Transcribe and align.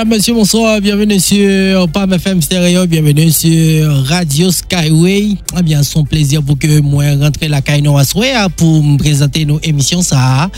Mesdames, 0.00 0.16
Messieurs, 0.16 0.32
bonsoir. 0.32 0.80
Bienvenue 0.80 1.20
sur 1.20 1.86
PAM 1.90 2.14
FM 2.14 2.40
Stereo. 2.40 2.86
Bienvenue 2.86 3.30
sur 3.30 4.06
Radio 4.06 4.50
Skyway. 4.50 5.36
Eh 5.58 5.62
bien, 5.62 5.82
son 5.82 6.04
plaisir 6.04 6.42
pour 6.42 6.58
que 6.58 6.80
moi 6.80 7.04
rentre 7.20 7.44
la 7.46 7.60
Kaino 7.60 7.98
Aswea 7.98 8.48
pour 8.56 8.82
me 8.82 8.96
présenter 8.96 9.44
nos 9.44 9.60
émissions. 9.60 10.00
Ça. 10.00 10.50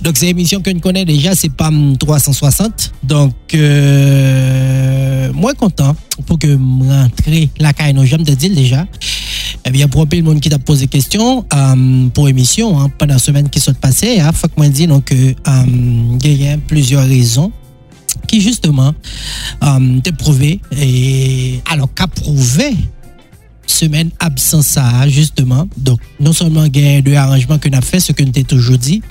Donc, 0.00 0.16
c'est 0.16 0.28
émission 0.28 0.60
que 0.60 0.70
nous 0.70 0.78
connaissons 0.78 1.06
déjà, 1.06 1.34
c'est 1.34 1.48
PAM 1.48 1.96
360. 1.98 2.92
Donc, 3.02 3.32
euh, 3.54 5.32
moi 5.32 5.54
content 5.54 5.96
pour 6.26 6.38
que 6.38 6.46
me 6.46 6.88
rentre 6.88 7.24
la 7.58 7.72
Kaino. 7.72 8.04
J'aime 8.04 8.22
te 8.22 8.30
dire 8.30 8.54
déjà. 8.54 8.86
Eh 9.64 9.70
bien, 9.70 9.88
pour 9.88 10.02
un 10.02 10.06
peu 10.06 10.18
le 10.18 10.22
monde 10.22 10.38
qui 10.38 10.50
t'a 10.50 10.60
posé 10.60 10.86
question 10.86 11.44
euh, 11.52 12.08
pour 12.14 12.28
émission 12.28 12.78
hein, 12.78 12.92
pendant 12.96 13.14
la 13.14 13.18
semaine 13.18 13.48
qui 13.50 13.58
s'est 13.58 13.72
passée, 13.72 14.20
hein, 14.20 14.30
faut 14.32 14.46
que 14.46 14.52
moi 14.56 14.68
dire 14.68 14.86
donc 14.86 15.10
il 15.10 16.42
y 16.42 16.46
a 16.46 16.56
plusieurs 16.58 17.04
raisons 17.04 17.50
qui 18.26 18.40
justement 18.40 18.94
euh, 19.62 20.00
prouvé 20.16 20.60
et 20.76 21.60
alors 21.70 21.92
qu'a 21.94 22.06
prouvé 22.06 22.74
semaine 23.66 24.10
absence 24.18 24.66
ça 24.66 25.08
justement 25.08 25.68
donc 25.76 26.00
non 26.20 26.32
seulement 26.32 26.66
gain 26.68 27.00
de 27.00 27.14
arrangement 27.14 27.58
que 27.58 27.68
nous 27.68 27.80
fait 27.80 28.00
ce 28.00 28.12
que 28.12 28.22
nous 28.22 28.32
t'ai 28.32 28.44
toujours 28.44 28.78
dit 28.78 29.02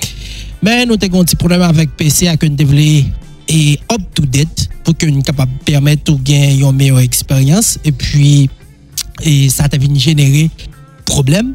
mais 0.61 0.85
nous 0.85 0.95
avons 1.01 1.21
un 1.21 1.23
petit 1.23 1.35
problème 1.35 1.61
avec 1.61 1.95
PC 1.95 2.27
à 2.27 2.37
que 2.37 2.47
nous 2.47 2.55
et 3.47 3.79
up 3.91 4.01
to 4.13 4.25
date 4.25 4.69
pour 4.83 4.97
que 4.97 5.05
nous 5.05 5.21
capable 5.21 5.51
permettre 5.65 6.13
de 6.13 6.23
gagner 6.23 6.61
une 6.61 6.71
meilleure 6.73 6.99
expérience 6.99 7.77
et 7.85 7.91
puis 7.91 8.49
et 9.23 9.49
ça 9.49 9.67
t'a 9.67 9.77
générer 9.77 10.49
problème 11.05 11.53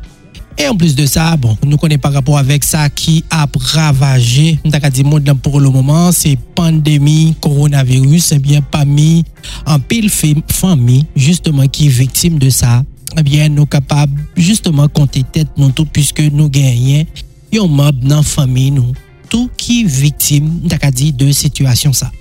E 0.62 0.66
an 0.70 0.76
plus 0.76 0.94
de 0.94 1.02
sa, 1.10 1.24
bon, 1.34 1.56
nou 1.66 1.74
konen 1.74 1.98
par 1.98 2.12
rapport 2.14 2.38
avek 2.38 2.62
sa 2.62 2.84
ki 2.86 3.16
ap 3.34 3.56
ravaje, 3.72 4.60
nou 4.60 4.70
tak 4.70 4.84
a 4.86 4.90
di 4.94 5.02
moun 5.02 5.24
dan 5.26 5.34
pou 5.42 5.58
le 5.58 5.66
mouman, 5.74 6.12
se 6.14 6.36
pandemi, 6.54 7.32
koronavirus, 7.42 8.28
ebyen 8.36 8.62
eh 8.62 8.68
pa 8.70 8.84
mi, 8.86 9.24
an 9.66 9.82
pil 9.90 10.06
fami, 10.06 11.00
justeman 11.18 11.66
ki 11.66 11.88
viktim 11.90 12.38
de 12.38 12.52
sa, 12.54 12.78
ebyen 13.18 13.50
nou 13.58 13.66
kapab 13.66 14.14
justeman 14.38 14.86
konti 14.94 15.24
tet 15.34 15.50
nou 15.58 15.74
tout, 15.74 15.90
pwiske 15.90 16.28
nou 16.30 16.46
genyen, 16.46 17.10
yon 17.50 17.66
mob 17.66 17.98
nan 18.06 18.22
fami 18.22 18.70
nou, 18.70 18.94
tout 19.34 19.50
ki 19.58 19.82
viktim, 19.90 20.46
nou 20.60 20.70
tak 20.70 20.86
a 20.86 20.94
di, 20.94 21.10
de 21.10 21.34
situasyon 21.42 21.98
sa. 22.04 22.14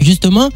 Justement, 0.00 0.48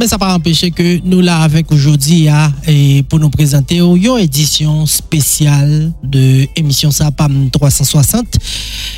mais 0.00 0.08
ça 0.08 0.18
pas 0.18 0.34
empêcher 0.34 0.70
que 0.72 0.98
nous 1.04 1.20
là 1.20 1.42
avec 1.42 1.70
aujourd'hui 1.70 2.28
hein, 2.28 2.52
et 2.66 3.04
pour 3.08 3.20
nous 3.20 3.30
présenter 3.30 3.76
une 3.76 4.18
édition 4.18 4.84
spéciale 4.86 5.92
de 6.02 6.46
émission 6.56 6.90
Sapam 6.90 7.50
360 7.50 8.26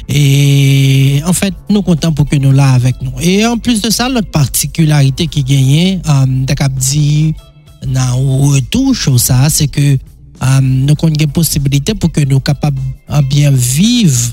et 0.09 1.20
en 1.27 1.33
fait 1.33 1.53
nous 1.69 1.83
comptons 1.83 2.13
pour 2.13 2.27
que 2.27 2.37
nous 2.37 2.53
là 2.53 2.70
avec 2.73 3.03
nous. 3.03 3.13
Et 3.20 3.45
en 3.45 3.59
plus 3.59 3.83
de 3.83 3.91
ça 3.91 4.09
l'autre 4.09 4.31
particularité 4.31 5.27
qui 5.27 5.43
chose 8.95 9.23
ça 9.23 9.48
c'est 9.51 9.69
que 9.69 9.81
euh, 10.43 10.61
nous 10.63 10.95
avons 10.98 11.09
une 11.09 11.27
possibilité 11.27 11.95
pour 11.95 12.11
que 12.13 12.20
nous 12.20 12.41
capables 12.41 12.81
bien 13.23 13.51
vivre 13.51 14.33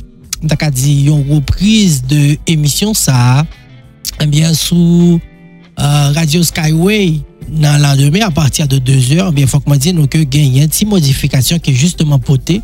dit 0.71 1.05
une 1.07 1.33
reprise 1.33 2.03
de 2.03 2.37
émission 2.47 2.93
ça 2.93 3.43
eh 4.21 4.27
bien 4.27 4.53
sous 4.53 5.19
euh, 5.79 6.11
Radio 6.13 6.43
Skyway 6.43 7.21
dans 7.51 7.81
lendemain 7.81 8.27
à 8.27 8.31
partir 8.31 8.67
de 8.67 8.77
2 8.77 9.13
heures, 9.13 9.31
bien, 9.31 9.47
faut 9.47 9.59
que 9.59 9.67
moi 9.67 9.77
dise 9.77 9.93
que 10.09 10.19
gagner 10.19 10.63
une 10.63 10.67
petite 10.67 10.87
modification 10.87 11.57
qui 11.59 11.71
est 11.71 11.75
justement 11.75 12.19
potée. 12.19 12.61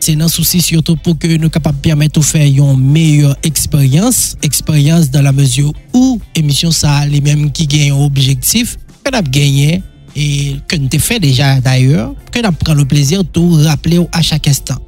C'est 0.00 0.20
un 0.20 0.28
souci 0.28 0.60
surtout 0.60 0.96
pour 0.96 1.18
que 1.18 1.26
nous 1.36 1.50
capables 1.50 1.78
permettre 1.78 2.20
de 2.20 2.24
faire 2.24 2.46
une 2.46 2.80
meilleure 2.80 3.36
expérience, 3.42 4.36
expérience 4.42 5.10
dans 5.10 5.22
la 5.22 5.32
mesure 5.32 5.72
où 5.92 6.20
émission 6.34 6.70
ça 6.70 7.06
les 7.06 7.20
mêmes 7.20 7.50
qui 7.50 7.66
gagnent 7.66 7.92
objectif 7.92 8.76
que 9.04 9.16
nous 9.16 9.30
gagné 9.30 9.82
et 10.14 10.56
que 10.66 10.76
nous 10.76 10.88
fait 10.98 11.20
déjà 11.20 11.60
d'ailleurs, 11.60 12.14
que 12.32 12.44
nous 12.44 12.52
prenons 12.52 12.78
le 12.78 12.84
plaisir 12.84 13.22
de 13.22 13.64
rappeler 13.64 14.00
à 14.12 14.22
chaque 14.22 14.48
instant. 14.48 14.78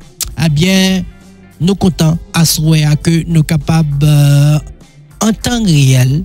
Eh 0.44 0.48
bien, 0.48 1.02
nous 1.60 1.74
comptons 1.74 2.18
à 2.32 2.44
souhait 2.44 2.86
que 3.02 3.24
nous 3.26 3.42
capables 3.42 4.04
euh, 4.04 4.58
en 5.20 5.32
temps 5.32 5.62
réel 5.64 6.24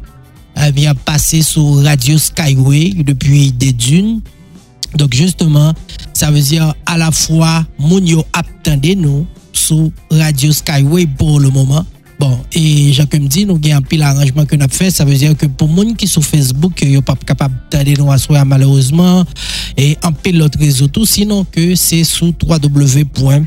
vient 0.73 0.95
passer 0.95 1.41
sur 1.41 1.83
Radio 1.83 2.17
Skyway 2.17 3.03
depuis 3.03 3.51
des 3.51 3.73
dunes. 3.73 4.21
Donc 4.95 5.13
justement, 5.13 5.73
ça 6.13 6.31
veut 6.31 6.41
dire 6.41 6.73
à 6.85 6.97
la 6.97 7.11
fois 7.11 7.65
Mounio 7.79 8.23
attendez 8.33 8.95
nous 8.95 9.25
sur 9.51 9.89
Radio 10.11 10.51
Skyway 10.51 11.07
pour 11.17 11.39
le 11.39 11.49
moment. 11.49 11.85
Bon, 12.19 12.39
et 12.53 12.93
Jacques 12.93 13.15
me 13.15 13.27
dit, 13.27 13.45
nous 13.45 13.59
avons 13.65 13.75
un 13.75 13.81
pile 13.81 14.03
arrangement 14.03 14.45
que 14.45 14.55
nous 14.55 14.63
avons 14.63 14.73
fait. 14.73 14.91
Ça 14.91 15.03
veut 15.03 15.15
dire 15.15 15.35
que 15.35 15.47
pour 15.47 15.67
les 15.67 15.89
gens 15.89 15.95
qui 15.95 16.07
sont 16.07 16.21
sur 16.21 16.29
Facebook, 16.29 16.79
ils 16.81 16.91
ne 16.91 16.95
sont 16.97 17.01
pas 17.01 17.15
capables 17.15 17.55
d'aller 17.71 17.95
nous 17.97 18.11
asseoir 18.11 18.45
malheureusement. 18.45 19.25
Et 19.75 19.97
un 20.03 20.11
pile 20.11 20.37
l'autre 20.37 20.59
réseau 20.59 20.87
tout, 20.87 21.05
sinon 21.05 21.43
que 21.43 21.75
c'est 21.75 22.03
sur 22.03 22.27
www 22.27 23.45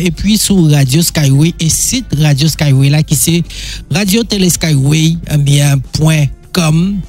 et 0.00 0.10
puis 0.10 0.38
sur 0.38 0.70
Radio 0.70 1.02
Skyway 1.02 1.54
et 1.60 1.68
site 1.68 2.06
Radio 2.18 2.48
Skyway 2.48 2.88
là 2.88 3.02
qui 3.02 3.14
c'est 3.14 3.42
radio 3.90 4.22
skyway 4.48 5.16
bien 5.38 5.80
.com 6.52 7.00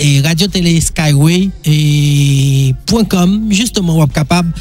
et 0.00 0.20
radio 0.20 0.46
télé 0.46 0.80
skyway 0.80 1.50
et 1.64 2.74
.com. 3.08 3.48
Justement 3.50 3.98
on 3.98 4.04
est 4.04 4.12
capable 4.12 4.52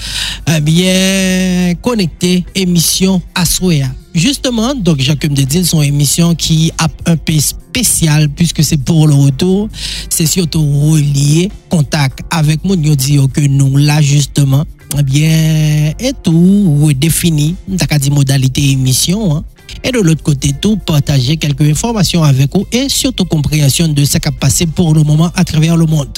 eh 0.56 0.62
bien 0.62 1.74
connecter 1.82 2.46
émission 2.56 3.22
à 3.36 3.46
Soya 3.46 3.88
justement 4.18 4.74
donc 4.74 5.00
Jacques 5.00 5.28
de 5.28 5.44
dire 5.44 5.66
son 5.66 5.82
émission 5.82 6.36
qui 6.36 6.72
a 6.78 6.88
un 7.06 7.18
peu 7.18 7.40
spécial 7.40 8.30
puisque 8.30 8.64
c'est 8.64 8.78
pour 8.78 9.08
le 9.08 9.14
retour. 9.14 9.70
C'est 10.10 10.26
surtout 10.26 10.64
relié 10.64 11.52
contact 11.70 12.20
avec 12.32 12.64
mon 12.66 12.76
que 12.76 13.42
nous 13.42 13.78
là 13.78 14.02
justement 14.02 14.66
eh 14.98 15.04
bien, 15.04 15.94
et 16.00 16.14
tout 16.24 16.80
redéfini, 16.84 17.56
t'as 17.78 18.00
dit 18.00 18.10
modalité 18.10 18.72
émission, 18.72 19.36
hein. 19.36 19.44
et 19.84 19.92
de 19.92 20.00
l'autre 20.00 20.24
côté, 20.24 20.54
tout 20.62 20.78
partager 20.78 21.38
quelques 21.38 21.62
informations 21.62 22.24
avec 22.24 22.56
vous 22.56 22.66
et 22.72 22.88
surtout 22.88 23.26
compréhension 23.26 23.88
de 23.88 24.06
ce 24.06 24.18
qui 24.18 24.28
a 24.28 24.32
passé 24.32 24.66
pour 24.66 24.94
le 24.94 25.04
moment 25.04 25.32
à 25.36 25.44
travers 25.44 25.76
le 25.76 25.86
monde. 25.86 26.18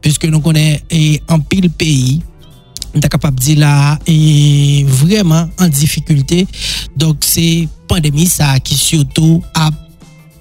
Puisque 0.00 0.24
nous 0.24 0.40
connaissons 0.40 0.82
en 1.28 1.40
pile 1.40 1.70
pays, 1.70 2.20
est 2.94 3.08
capable 3.08 3.38
de 3.38 3.44
dire 3.44 3.58
là, 3.58 3.98
est 4.06 4.84
vraiment 4.86 5.48
en 5.58 5.68
difficulté. 5.68 6.46
Donc, 6.96 7.18
c'est 7.20 7.68
pandémie 7.86 8.26
ça 8.26 8.58
qui 8.60 8.74
surtout 8.74 9.42
a, 9.54 9.70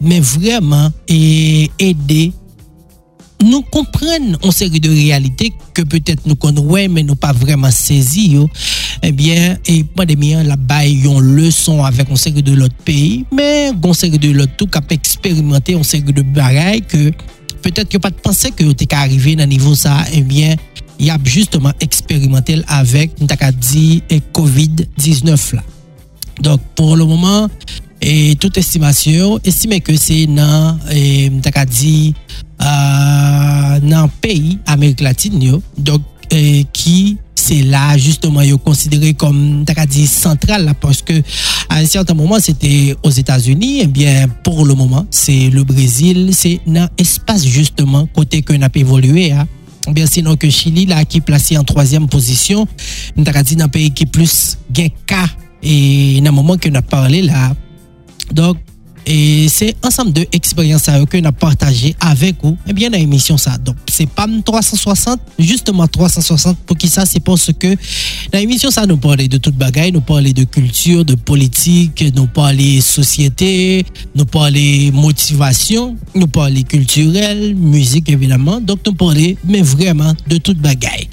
mais 0.01 0.19
vraiment, 0.19 0.91
aidé 1.07 2.33
nou 3.43 3.61
kompren 3.73 4.33
an 4.37 4.53
seri 4.55 4.81
de 4.81 4.89
realite 4.89 5.51
ke 5.77 5.85
petet 5.89 6.23
nou 6.25 6.39
kon 6.41 6.57
wè 6.71 6.87
men 6.91 7.05
nou 7.09 7.19
pa 7.19 7.33
vreman 7.37 7.73
sezi 7.73 8.27
yo, 8.33 8.47
ebyen, 9.05 9.57
eh 9.61 9.79
e 9.79 9.83
pandemi 9.97 10.33
an 10.37 10.47
la 10.49 10.57
bay 10.57 10.95
yon 11.05 11.35
leson 11.37 11.83
avèk 11.85 12.09
an 12.13 12.21
seri 12.21 12.41
de 12.45 12.55
lot 12.57 12.73
peyi, 12.87 13.25
men 13.31 13.77
an 13.77 13.97
seri 13.97 14.21
de 14.21 14.33
lot 14.37 14.57
tou 14.57 14.69
kap 14.71 14.91
eksperimente 14.95 15.77
an 15.77 15.85
seri 15.87 16.15
de 16.15 16.25
baray 16.35 16.81
ke 16.81 17.11
petet 17.61 17.93
yo 17.93 18.01
pat 18.01 18.17
panse 18.23 18.49
ke 18.55 18.65
yo 18.65 18.73
te 18.77 18.87
ka 18.89 19.03
arrive 19.05 19.37
nan 19.37 19.49
nivou 19.51 19.77
sa, 19.77 20.01
ebyen, 20.15 20.57
eh 20.57 20.77
yap 20.97 21.25
justeman 21.29 21.75
eksperimentel 21.83 22.63
avèk 22.73 23.17
nou 23.19 23.29
ta 23.29 23.37
ka 23.39 23.51
di 23.53 24.01
eh, 24.09 24.21
COVID-19 24.35 25.57
la. 25.57 25.63
Donk, 26.43 26.61
pou 26.77 26.97
le 26.97 27.05
mouman, 27.05 27.49
et 28.01 28.31
eh, 28.31 28.35
toute 28.37 28.59
estimasyon, 28.61 29.39
estime 29.47 29.79
ke 29.81 29.95
se 29.97 30.25
nan, 30.29 30.77
eh, 30.93 31.29
mta 31.33 31.53
ka 31.53 31.65
di, 31.69 32.13
euh, 32.61 33.79
le 33.79 34.07
pays 34.21 34.59
Amérique 34.65 35.01
latine 35.01 35.59
donc 35.77 36.01
euh, 36.33 36.63
qui 36.73 37.17
c'est 37.35 37.61
là 37.61 37.97
justement 37.97 38.41
considéré 38.57 39.13
comme 39.13 39.63
dit 39.89 40.07
central 40.07 40.65
là, 40.65 40.73
parce 40.73 41.01
que 41.01 41.13
à 41.69 41.77
un 41.77 41.85
certain 41.85 42.13
moment 42.13 42.39
c'était 42.39 42.95
aux 43.03 43.09
États-Unis 43.09 43.81
et 43.81 43.89
eh 43.95 44.27
pour 44.43 44.65
le 44.65 44.73
moment 44.73 45.05
c'est 45.11 45.49
le 45.49 45.63
Brésil 45.63 46.31
c'est 46.33 46.59
dans 46.65 46.89
espace 46.97 47.45
justement 47.45 48.07
côté 48.07 48.41
que 48.41 48.53
n'a 48.53 48.69
pas 48.69 48.79
évolué 48.79 49.31
hein. 49.31 49.47
bien 49.91 50.07
sinon 50.07 50.35
que 50.35 50.49
Chili 50.49 50.87
qui 51.07 51.19
est 51.19 51.21
placé 51.21 51.57
en 51.57 51.63
troisième 51.63 52.07
position 52.07 52.67
dit 53.43 53.55
dans 53.55 53.69
pays 53.69 53.91
qui 53.91 54.05
plus 54.05 54.57
gain 54.71 54.87
cas 55.05 55.27
et 55.63 56.19
dans 56.21 56.31
le 56.31 56.35
moment 56.35 56.57
que 56.57 56.69
nous 56.69 56.81
parlé 56.81 57.21
là 57.21 57.53
donc 58.33 58.57
et 59.09 59.47
c'est 59.47 59.73
ensemble 59.85 60.11
de 60.11 60.25
expériences 60.33 60.89
que 61.09 61.17
nous 61.17 61.31
partagé 61.31 61.95
avec 62.01 62.35
vous, 62.43 62.57
eh 62.67 62.73
bien, 62.73 62.89
dans 62.89 62.97
l'émission 62.97 63.37
ça. 63.37 63.57
Donc, 63.57 63.77
c'est 63.89 64.09
pas 64.09 64.27
360, 64.43 65.19
justement 65.39 65.87
360, 65.87 66.57
pour 66.65 66.77
qui 66.77 66.89
ça, 66.89 67.05
c'est 67.05 67.21
parce 67.21 67.51
que 67.57 67.73
dans 68.33 68.39
l'émission 68.39 68.69
ça, 68.69 68.85
nous 68.85 68.97
parlons 68.97 69.25
de 69.25 69.37
toute 69.37 69.55
bagaille, 69.55 69.93
nous 69.93 70.01
parlons 70.01 70.31
de 70.31 70.43
culture, 70.43 71.05
de 71.05 71.15
politique, 71.15 72.03
nous 72.13 72.27
parlons 72.27 72.57
de 72.57 72.81
société, 72.81 73.85
nous 74.13 74.25
parlons 74.25 74.91
motivation, 74.91 75.95
nous 76.13 76.27
parlons 76.27 76.61
culturel, 76.63 77.55
musique, 77.55 78.09
évidemment. 78.09 78.59
Donc, 78.59 78.79
nous 78.85 78.93
parlons, 78.93 79.35
mais 79.45 79.61
vraiment, 79.61 80.13
de 80.27 80.35
toute 80.35 80.57
bagaille. 80.57 81.07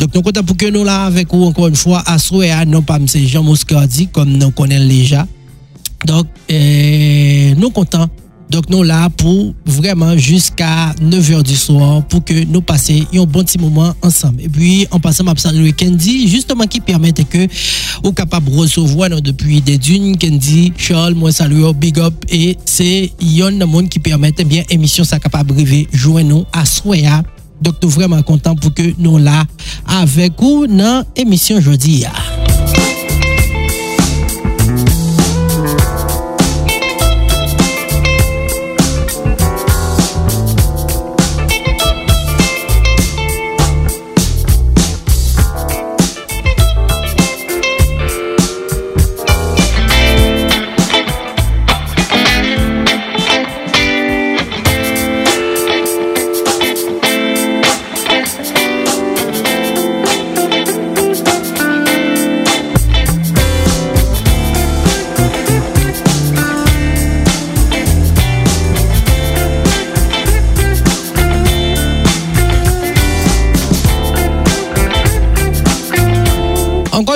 Donc, 0.00 0.12
nous 0.12 0.22
comptons 0.22 0.42
pour 0.42 0.56
que 0.56 0.66
nous 0.66 0.82
là 0.82 1.04
avec 1.04 1.32
vous 1.32 1.44
encore 1.44 1.68
une 1.68 1.76
fois, 1.76 2.02
à 2.04 2.18
souhait, 2.18 2.64
non 2.66 2.82
pas 2.82 2.96
M. 2.96 3.06
Jean 3.26 3.44
Moscardi, 3.44 4.08
comme 4.08 4.32
nous 4.32 4.50
connaissons 4.50 4.88
déjà. 4.88 5.26
Donc, 6.06 6.26
euh, 6.50 7.54
nous 7.56 7.70
comptons 7.70 8.08
Donc 8.50 8.70
nous 8.70 8.82
là 8.82 9.10
pour 9.10 9.54
vraiment 9.66 10.16
jusqu'à 10.16 10.94
9h 11.02 11.42
du 11.42 11.54
soir 11.54 12.02
pour 12.06 12.24
que 12.24 12.44
nous 12.44 12.62
passions 12.62 13.04
un 13.14 13.24
bon 13.24 13.44
petit 13.44 13.58
moment 13.58 13.94
ensemble. 14.02 14.40
Et 14.40 14.48
puis 14.48 14.86
en 14.90 14.98
passant 14.98 15.26
à 15.26 15.36
saluer 15.36 15.72
Candy 15.72 16.28
justement 16.28 16.64
qui 16.64 16.80
permet 16.80 17.12
que 17.12 17.46
ou 18.02 18.12
capable 18.12 18.50
de 18.50 18.56
recevoir 18.56 19.10
depuis 19.20 19.60
des 19.60 19.76
dunes 19.76 20.16
Candy, 20.16 20.72
Charles, 20.78 21.14
moi 21.14 21.30
salut 21.30 21.74
big 21.74 21.98
up 21.98 22.14
et 22.30 22.56
c'est 22.64 23.12
yon 23.20 23.66
monde 23.66 23.90
qui 23.90 23.98
permet 23.98 24.32
eh 24.38 24.44
bien 24.44 24.62
émission 24.70 25.04
ça 25.04 25.18
capable 25.18 25.54
de 25.54 25.86
joindre 25.92 26.28
nous 26.28 26.44
à 26.52 26.64
Soya. 26.64 27.22
Donc 27.60 27.74
nous 27.82 27.90
vraiment 27.90 28.22
content 28.22 28.54
pour 28.54 28.72
que 28.72 28.94
nous 28.98 29.18
là 29.18 29.44
avec 29.86 30.32
vous 30.40 30.66
dans 30.66 31.04
l'émission 31.16 31.60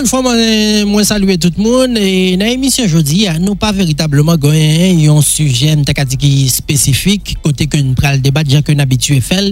aujourd'hui. 0.03 0.85
moi 0.85 1.05
saluer 1.05 1.39
tout 1.39 1.53
le 1.57 1.63
monde 1.63 1.97
et 1.97 2.37
dans 2.37 2.47
l'émission 2.47 2.85
aujourd'hui 2.85 3.27
nous 3.41 3.55
pas 3.55 3.73
véritablement 3.73 4.37
gagné 4.37 5.09
un 5.09 5.21
sujet 5.23 5.77
spécifique 6.49 7.37
côté 7.43 7.67
que 7.67 7.77
nous 7.79 7.95
prenons 7.95 8.15
le 8.15 8.19
débat 8.19 8.45
déjà 8.45 8.63
que 8.63 8.73
nous 8.73 8.81
habitué 8.81 9.21
faire 9.21 9.45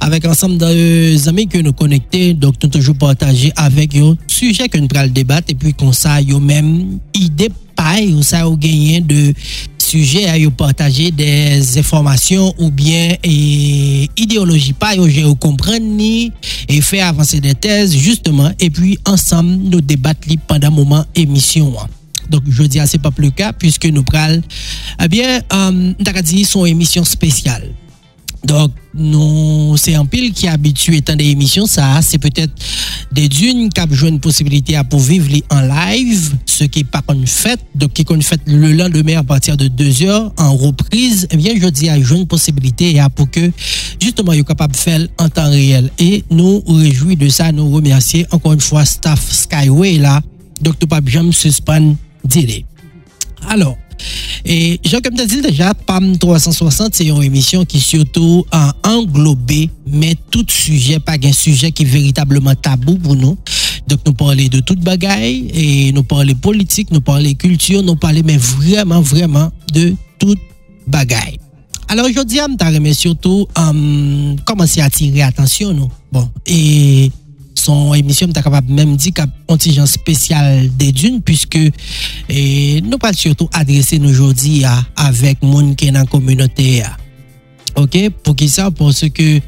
avec 0.00 0.24
ensemble 0.26 0.58
des 0.58 1.28
amis 1.28 1.48
que 1.48 1.58
nous 1.58 1.72
connectés 1.72 2.34
donc 2.34 2.54
nous 2.62 2.68
toujours 2.68 2.96
partager 2.96 3.52
avec 3.56 3.96
eux 3.96 4.16
sujet 4.26 4.68
que 4.68 4.78
nous 4.78 4.88
prenons 4.88 5.04
le 5.04 5.10
débat 5.10 5.40
et 5.48 5.54
puis 5.54 5.74
comme 5.74 5.92
ça 5.92 6.20
yo 6.20 6.38
même 6.38 6.98
idée 7.14 7.50
paille 7.74 8.12
ou 8.12 8.22
ça 8.22 8.48
au 8.48 8.56
gagné 8.56 9.00
de 9.00 9.32
sujet 9.92 10.26
à 10.26 10.50
partager 10.50 11.10
des 11.10 11.78
informations 11.78 12.54
ou 12.58 12.70
bien 12.70 13.14
et 13.22 14.08
idéologie. 14.16 14.72
Pas 14.72 14.96
au 14.96 15.34
comprendre 15.34 15.80
ni 15.80 16.32
et 16.68 16.80
faire 16.80 17.08
avancer 17.08 17.40
des 17.40 17.54
thèses 17.54 17.94
justement. 17.94 18.50
Et 18.58 18.70
puis 18.70 18.98
ensemble 19.06 19.50
nous 19.50 19.82
débattre 19.82 20.28
pendant 20.46 20.70
moment 20.70 21.04
émission 21.14 21.74
donc 22.30 22.42
je 22.48 22.62
dis 22.62 22.78
c'est 22.86 23.02
pas 23.02 23.10
plus 23.10 23.26
le 23.26 23.30
cas 23.30 23.52
puisque 23.52 23.86
nous 23.86 24.04
prenons 24.04 24.40
eh 25.02 25.08
bien 25.08 25.40
euh, 25.52 26.44
son 26.44 26.64
émission 26.64 27.04
spéciale 27.04 27.64
donc, 28.44 28.72
nous, 28.94 29.76
c'est 29.76 29.94
un 29.94 30.04
pile 30.04 30.32
qui 30.32 30.48
habitué 30.48 31.00
à 31.06 31.14
des 31.14 31.26
émissions, 31.26 31.66
ça, 31.66 32.00
c'est 32.02 32.18
peut-être 32.18 32.52
des 33.12 33.28
dunes 33.28 33.68
qui 33.68 33.80
ont 33.80 34.08
une 34.08 34.20
possibilité 34.20 34.76
à 34.76 34.84
pour 34.84 35.00
vivre 35.00 35.28
en 35.50 35.60
live, 35.60 36.34
ce 36.44 36.64
qui 36.64 36.80
n'est 36.80 36.84
pas 36.84 37.02
qu'on 37.02 37.24
fait, 37.24 37.60
donc 37.74 37.92
qui 37.92 38.04
qu'on 38.04 38.20
fait 38.20 38.40
le 38.46 38.72
lendemain 38.72 39.18
à 39.18 39.22
partir 39.22 39.56
de 39.56 39.68
2 39.68 40.02
heures 40.02 40.32
en 40.36 40.56
reprise, 40.56 41.28
eh 41.30 41.36
bien, 41.36 41.54
je 41.60 41.68
dis 41.68 41.88
à 41.88 41.96
une 41.96 42.26
possibilité 42.26 42.98
à 42.98 43.08
pour 43.08 43.30
que, 43.30 43.52
justement, 44.00 44.32
ils 44.32 44.44
capable 44.44 44.72
de 44.72 44.78
faire 44.78 45.06
en 45.18 45.28
temps 45.28 45.50
réel. 45.50 45.90
Et 45.98 46.24
nous 46.30 46.62
réjouis 46.66 47.16
de 47.16 47.28
ça, 47.28 47.52
nous 47.52 47.70
remercier 47.70 48.26
encore 48.32 48.54
une 48.54 48.60
fois 48.60 48.84
staff 48.84 49.30
Skyway 49.30 49.98
là, 49.98 50.20
donc 50.60 50.76
pas 50.86 51.00
jamais. 51.06 51.32
Alors, 53.48 53.76
et 54.44 54.80
Jean, 54.84 54.98
comme 55.00 55.14
tu 55.14 55.22
as 55.22 55.26
dit 55.26 55.40
déjà, 55.40 55.74
PAM 55.74 56.16
360, 56.18 56.94
c'est 56.94 57.06
une 57.06 57.22
émission 57.22 57.64
qui 57.64 57.80
surtout 57.80 58.44
a 58.50 58.74
englobé, 58.84 59.70
mais 59.86 60.16
tout 60.30 60.44
sujet, 60.48 60.98
pas 60.98 61.16
un 61.22 61.32
sujet 61.32 61.72
qui 61.72 61.82
est 61.82 61.86
véritablement 61.86 62.54
tabou 62.54 62.96
pour 62.96 63.14
nous. 63.14 63.36
Donc, 63.86 64.00
nous 64.06 64.14
parlons 64.14 64.46
de 64.48 64.60
toute 64.60 64.80
bagaille, 64.80 65.50
et 65.54 65.92
nous 65.92 66.02
parlons 66.02 66.34
politique, 66.34 66.90
nous 66.90 67.00
parlons 67.00 67.34
culture, 67.34 67.82
nous 67.82 67.96
parlons 67.96 68.22
mais 68.24 68.36
vraiment, 68.36 69.00
vraiment 69.00 69.50
de 69.72 69.94
toute 70.18 70.40
bagaille. 70.86 71.38
Alors 71.88 72.06
aujourd'hui, 72.06 72.38
je 72.38 72.78
me 72.78 72.92
surtout 72.94 73.46
um, 73.54 74.36
commencer 74.46 74.80
à 74.80 74.86
attirer 74.86 75.22
attention. 75.22 75.74
Nous? 75.74 75.90
Bon, 76.10 76.26
et 76.46 77.10
son 77.62 77.94
émission 77.94 78.26
est 78.28 78.32
capable 78.32 78.72
même 78.72 78.96
dit 78.96 79.12
qu'un 79.12 79.26
contingent 79.46 79.86
spécial 79.86 80.68
des 80.76 80.90
dunes 80.90 81.22
puisque 81.22 81.58
et, 82.28 82.80
nous 82.82 82.98
pas 82.98 83.12
surtout 83.12 83.48
adresser 83.52 83.98
nous 83.98 84.10
aujourd'hui 84.10 84.64
avec 84.96 85.42
monde 85.42 85.76
qui 85.76 85.88
est 85.88 85.92
dans 85.92 86.00
la 86.00 86.06
communauté 86.06 86.82
OK? 87.76 88.10
Pour 88.22 88.36
qui 88.36 88.48
ça? 88.48 88.70
Parce 88.70 89.08
que 89.08 89.40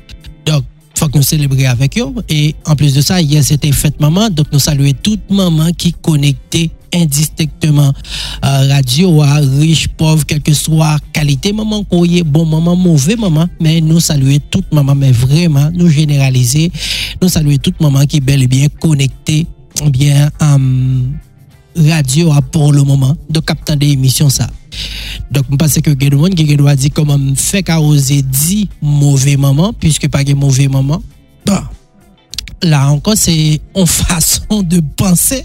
donc 0.47 0.65
faut 0.97 1.09
que 1.09 1.19
nous 1.19 1.25
célébrions 1.25 1.71
avec 1.71 1.99
eux. 1.99 2.07
Et 2.29 2.55
en 2.67 2.77
plus 2.77 2.95
de 2.95 3.01
ça 3.01 3.21
hier 3.21 3.43
c'était 3.43 3.73
fête 3.73 4.01
maman. 4.01 4.31
Donc 4.31 4.47
nous 4.53 4.61
saluons 4.61 4.93
toute 5.03 5.29
maman 5.31 5.73
qui 5.73 5.93
connectait 5.93 6.71
indistinctement 6.95 7.93
euh, 8.45 8.69
radio 8.69 9.21
riche, 9.59 9.89
pauvre, 9.89 10.25
quelle 10.25 10.43
que 10.43 10.53
soit 10.53 10.99
qualité, 11.13 11.53
maman, 11.53 11.85
bon 12.25 12.47
maman, 12.47 12.77
mauvais 12.77 13.17
maman, 13.17 13.47
mais 13.61 13.81
nous 13.81 14.01
saluer 14.01 14.41
toute 14.51 14.73
maman, 14.73 14.95
mais 14.95 15.13
vraiment 15.13 15.71
nous 15.73 15.89
généraliser, 15.89 16.71
nous 17.21 17.29
saluer 17.29 17.59
toute 17.59 17.81
maman 17.81 18.07
qui 18.07 18.19
est 18.19 18.21
bel 18.21 18.43
et 18.43 18.47
bien 18.47 18.69
connectée, 18.81 19.47
bien 19.91 20.31
euh, 20.43 20.99
radio 21.77 22.33
pour 22.53 22.73
le 22.73 22.83
moment, 22.83 23.17
de 23.29 23.41
captant 23.41 23.77
des 23.77 23.89
émissions 23.89 24.29
ça. 24.29 24.49
Donc, 25.31 25.45
je 25.51 25.57
pense 25.57 25.75
que 25.75 25.91
il 25.91 26.35
qui 26.35 26.57
dire 26.57 26.91
comment 26.95 27.19
fait 27.37 27.63
qu'à 27.63 27.81
oser 27.81 28.23
dire 28.23 28.67
mauvais 28.83 29.37
maman, 29.37 29.73
puisque 29.73 30.09
pas 30.09 30.23
mauvais 30.35 30.69
maman. 30.69 31.03
Bon, 31.47 31.61
là 32.63 32.91
encore, 32.91 33.15
c'est 33.17 33.61
une 33.77 33.87
façon 33.87 34.63
de 34.63 34.81
penser. 34.97 35.45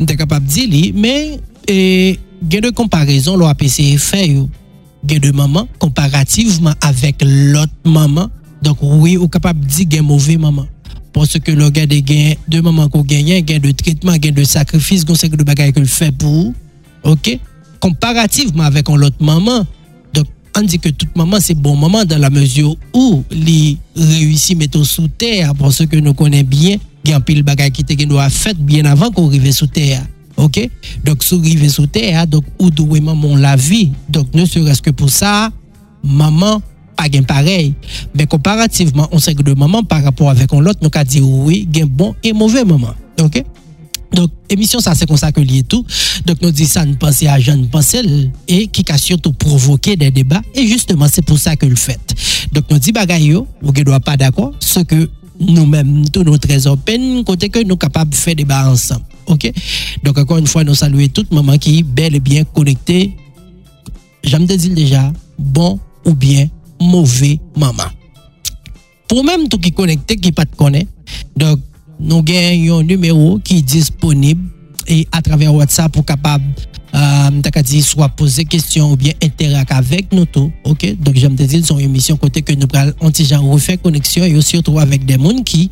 On 0.00 0.06
est 0.06 0.16
capable 0.16 0.46
de 0.46 0.50
dire, 0.50 0.92
mais 0.94 1.40
il 1.68 2.18
y 2.52 2.56
a 2.56 2.60
de 2.60 2.70
comparaison, 2.70 3.36
l'OAPC 3.36 3.98
fait, 3.98 4.26
il 4.26 4.48
y 5.10 5.16
a 5.16 5.18
de 5.18 5.30
maman 5.30 5.68
comparativement 5.78 6.72
avec 6.80 7.16
l'autre 7.22 7.72
maman. 7.84 8.30
Donc, 8.62 8.78
oui, 8.82 9.16
on 9.18 9.26
est 9.26 9.28
capable 9.28 9.60
de 9.60 9.66
dire 9.66 9.88
qu'il 9.88 9.96
y 9.96 9.98
a 9.98 10.02
mauvais 10.02 10.36
maman. 10.36 10.66
Parce 11.12 11.38
que 11.38 11.52
le 11.52 11.70
gars 11.70 11.86
de 11.86 11.96
gain 11.96 12.34
de 12.48 12.60
maman 12.60 12.88
qu'on 12.88 13.02
gagne, 13.02 13.40
gain 13.40 13.58
de 13.58 13.70
traitement, 13.70 14.16
gain 14.16 14.32
de 14.32 14.44
sacrifice, 14.44 15.04
de 15.04 15.42
bagaille 15.42 15.72
que 15.72 15.80
le 15.80 15.86
fait 15.86 16.12
pour, 16.12 16.52
ok? 17.02 17.38
Comparativement 17.80 18.64
avec 18.64 18.88
l'autre 18.88 19.16
maman, 19.20 19.66
on 20.58 20.62
dit 20.62 20.78
que 20.78 20.88
toute 20.88 21.14
maman 21.16 21.38
c'est 21.40 21.54
bon 21.54 21.76
maman 21.76 22.04
dans 22.04 22.18
la 22.18 22.30
mesure 22.30 22.76
où 22.92 23.22
les 23.30 23.76
réussit 23.94 24.58
mettre 24.58 24.82
sous 24.84 25.08
terre 25.08 25.54
pour 25.54 25.72
ce 25.72 25.84
que 25.84 25.96
nous 25.96 26.14
connaissons 26.14 26.46
bien 26.46 26.76
il 27.04 27.10
y 27.12 27.14
a 27.14 27.20
pile 27.20 27.44
qui 27.72 27.82
était 27.82 28.06
doit 28.06 28.28
fait 28.28 28.56
bien 28.58 28.84
avant 28.84 29.10
qu'on 29.10 29.28
arrive 29.28 29.50
sous 29.52 29.66
terre. 29.66 30.04
OK? 30.36 30.68
Donc 31.04 31.22
sous 31.22 31.38
arriver 31.38 31.68
sous 31.68 31.86
terre 31.86 32.26
donc 32.26 32.44
où 32.58 32.70
doit 32.70 33.00
maman 33.00 33.36
la 33.36 33.56
vie? 33.56 33.92
Donc 34.08 34.34
ne 34.34 34.44
serait-ce 34.44 34.82
que 34.82 34.90
pour 34.90 35.10
ça 35.10 35.50
maman 36.02 36.60
pas 36.96 37.08
gain 37.08 37.22
pareil. 37.22 37.74
Mais 38.14 38.26
comparativement 38.26 39.08
on 39.12 39.18
sait 39.18 39.34
que 39.34 39.42
de 39.42 39.54
maman 39.54 39.84
par 39.84 40.02
rapport 40.02 40.30
avec 40.30 40.52
l'autre 40.52 40.80
nous 40.82 40.90
a 40.92 41.04
dit 41.04 41.20
oui 41.20 41.66
gain 41.70 41.86
bon 41.86 42.14
et 42.22 42.32
mauvais 42.32 42.64
maman. 42.64 42.94
OK? 43.22 43.44
Donc, 44.12 44.30
émission, 44.48 44.80
ça, 44.80 44.94
c'est 44.94 45.06
comme 45.06 45.16
ça 45.16 45.32
que 45.32 45.40
lié 45.40 45.62
tout. 45.62 45.84
Donc, 46.24 46.40
nous 46.40 46.50
disons 46.50 46.70
ça, 46.70 46.86
nous 46.86 46.96
pensons 46.96 47.26
à 47.26 47.38
Jeanne 47.38 47.68
Pensel 47.68 48.30
et 48.46 48.66
qui 48.66 48.84
a 48.90 48.98
surtout 48.98 49.32
provoqué 49.32 49.96
des 49.96 50.10
débats. 50.10 50.42
Et 50.54 50.66
justement, 50.66 51.06
c'est 51.12 51.24
pour 51.24 51.38
ça 51.38 51.56
que 51.56 51.66
le 51.66 51.76
fait. 51.76 52.00
Donc, 52.52 52.64
nous 52.70 52.78
disons, 52.78 52.92
bagaille, 52.92 53.34
ou 53.34 53.46
ne 53.62 53.82
doit 53.82 54.00
pas 54.00 54.16
d'accord, 54.16 54.52
ce 54.60 54.80
que 54.80 55.10
nous-mêmes, 55.40 56.08
tous 56.08 56.22
nos 56.22 56.38
très 56.38 56.66
open, 56.66 57.22
côté 57.24 57.48
que 57.48 57.60
nous 57.60 57.70
sommes 57.70 57.78
capables 57.78 58.10
de 58.10 58.16
faire 58.16 58.34
débat 58.34 58.70
ensemble. 58.70 59.04
OK? 59.26 59.52
Donc, 60.02 60.18
encore 60.18 60.38
une 60.38 60.46
fois, 60.46 60.64
nous 60.64 60.74
saluons 60.74 61.08
toute 61.08 61.32
maman 61.32 61.58
qui 61.58 61.80
est 61.80 61.82
bel 61.82 62.14
et 62.16 62.20
bien 62.20 62.44
connectée. 62.44 63.14
J'aime 64.24 64.46
te 64.46 64.54
dire 64.54 64.74
déjà, 64.74 65.12
bon 65.38 65.78
ou 66.04 66.14
bien 66.14 66.48
mauvais 66.80 67.38
maman. 67.56 67.84
Pour 69.06 69.22
même 69.24 69.48
tout 69.48 69.58
qui 69.58 69.72
connecté, 69.72 70.16
qui 70.16 70.32
pas 70.32 70.44
te 70.44 70.56
connaît. 70.56 70.86
Donc, 71.36 71.60
nous 72.00 72.18
avons 72.18 72.78
un 72.78 72.82
numéro 72.82 73.38
qui 73.38 73.58
est 73.58 73.62
disponible 73.62 74.42
et 74.86 75.06
à 75.12 75.20
travers 75.20 75.54
WhatsApp 75.54 75.92
pour 75.92 76.04
capable 76.04 76.44
euh, 76.94 77.82
soit 77.82 78.08
poser 78.08 78.44
question 78.44 78.92
ou 78.92 78.96
bien 78.96 79.12
interagir 79.22 79.66
avec 79.70 80.12
nous 80.12 80.24
tout. 80.24 80.50
OK? 80.64 80.96
Donc 81.00 81.16
j'aime 81.16 81.36
te 81.36 81.42
dire 81.42 81.64
son 81.64 81.78
émission 81.78 82.16
côté 82.16 82.42
que 82.42 82.52
nous 82.52 82.66
on 83.00 83.10
déjà 83.10 83.38
refait 83.38 83.76
connexion 83.76 84.24
et 84.24 84.34
aussi 84.36 84.50
surtout 84.50 84.78
avec 84.78 85.04
des 85.04 85.14
gens 85.14 85.42
qui 85.42 85.70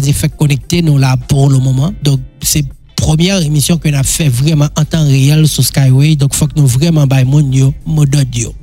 dit 0.00 0.12
fait 0.12 0.34
connecter 0.36 0.82
nous 0.82 0.98
là 0.98 1.16
pour 1.28 1.50
le 1.50 1.58
moment. 1.58 1.92
Donc 2.02 2.20
c'est 2.42 2.64
première 2.94 3.40
émission 3.42 3.76
que 3.78 3.88
nous 3.88 3.98
a 3.98 4.02
fait 4.02 4.28
vraiment 4.28 4.68
en 4.76 4.84
temps 4.84 5.04
réel 5.04 5.46
sur 5.48 5.64
Skyway 5.64 6.16
donc 6.16 6.34
faut 6.34 6.46
que 6.46 6.58
nous 6.58 6.66
vraiment 6.66 7.06
bail 7.06 7.24
mon 7.24 7.42
mode 7.86 8.14
audio. 8.14 8.54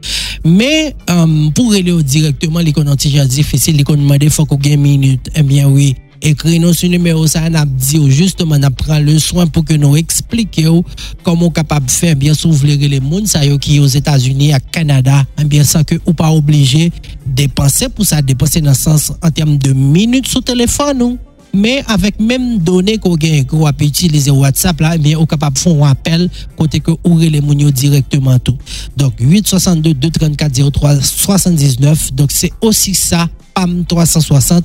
Mais 0.44 0.94
euh, 1.10 1.50
pour 1.54 1.72
aller 1.72 2.02
directement, 2.02 2.60
les 2.60 2.72
antigènes 2.86 3.26
difficiles, 3.26 3.76
les 3.76 3.84
demander, 3.84 4.26
il 4.26 4.30
faut 4.30 4.46
qu'on 4.46 4.60
ait 4.62 4.74
une 4.74 4.80
minute. 4.80 5.30
Eh 5.34 5.42
bien, 5.42 5.68
oui, 5.68 5.94
écrit 6.22 6.58
nous 6.58 6.72
ce 6.72 6.86
numéro 6.86 7.26
ça 7.26 7.48
n'a 7.50 7.64
dit 7.64 8.10
justement 8.10 8.58
n'a 8.58 8.70
prend 8.70 8.98
le 8.98 9.18
soin 9.18 9.46
pour 9.46 9.64
que 9.64 9.74
nous 9.74 9.96
expliquions 9.96 10.84
comment 11.22 11.50
capable 11.50 11.86
de 11.86 11.90
faire 11.90 12.16
bien 12.16 12.34
s'ouvrir 12.34 12.78
les 12.78 13.00
mondes 13.00 13.26
ça 13.26 13.40
qui 13.58 13.80
aux 13.80 13.86
États-Unis 13.86 14.52
à 14.52 14.60
Canada 14.60 15.24
eh 15.38 15.44
bien 15.44 15.64
sans 15.64 15.84
que 15.84 15.96
ou 16.06 16.12
pas 16.12 16.30
obligé 16.30 16.92
dépenser 17.26 17.88
pour 17.88 18.04
ça 18.04 18.22
dépenser 18.22 18.60
dans 18.60 18.70
le 18.70 18.76
sens 18.76 19.12
en 19.22 19.30
termes 19.30 19.58
de 19.58 19.72
minutes 19.72 20.28
sur 20.28 20.42
téléphone 20.42 21.18
mais 21.56 21.82
avec 21.88 22.20
même 22.20 22.58
données 22.58 22.98
qu'on 22.98 23.16
gagne 23.16 23.44
qu'on 23.44 23.70
peut 23.72 23.84
utiliser 23.84 24.30
WhatsApp 24.30 24.80
là 24.80 24.92
eh 24.94 24.98
bien 24.98 25.24
capable 25.26 25.56
de 25.56 25.60
faire 25.60 25.82
un 25.82 25.90
appel 25.90 26.30
côté 26.56 26.80
que 26.80 26.92
ouvrir 27.04 27.30
les 27.30 27.40
mounions 27.40 27.70
directement 27.70 28.38
tout 28.38 28.56
donc 28.96 29.14
862 29.18 29.94
234 29.94 30.70
03 30.72 31.00
79 31.00 32.14
donc 32.14 32.30
c'est 32.32 32.52
aussi 32.60 32.94
ça 32.94 33.28
PAM 33.56 33.84
360, 33.86 34.64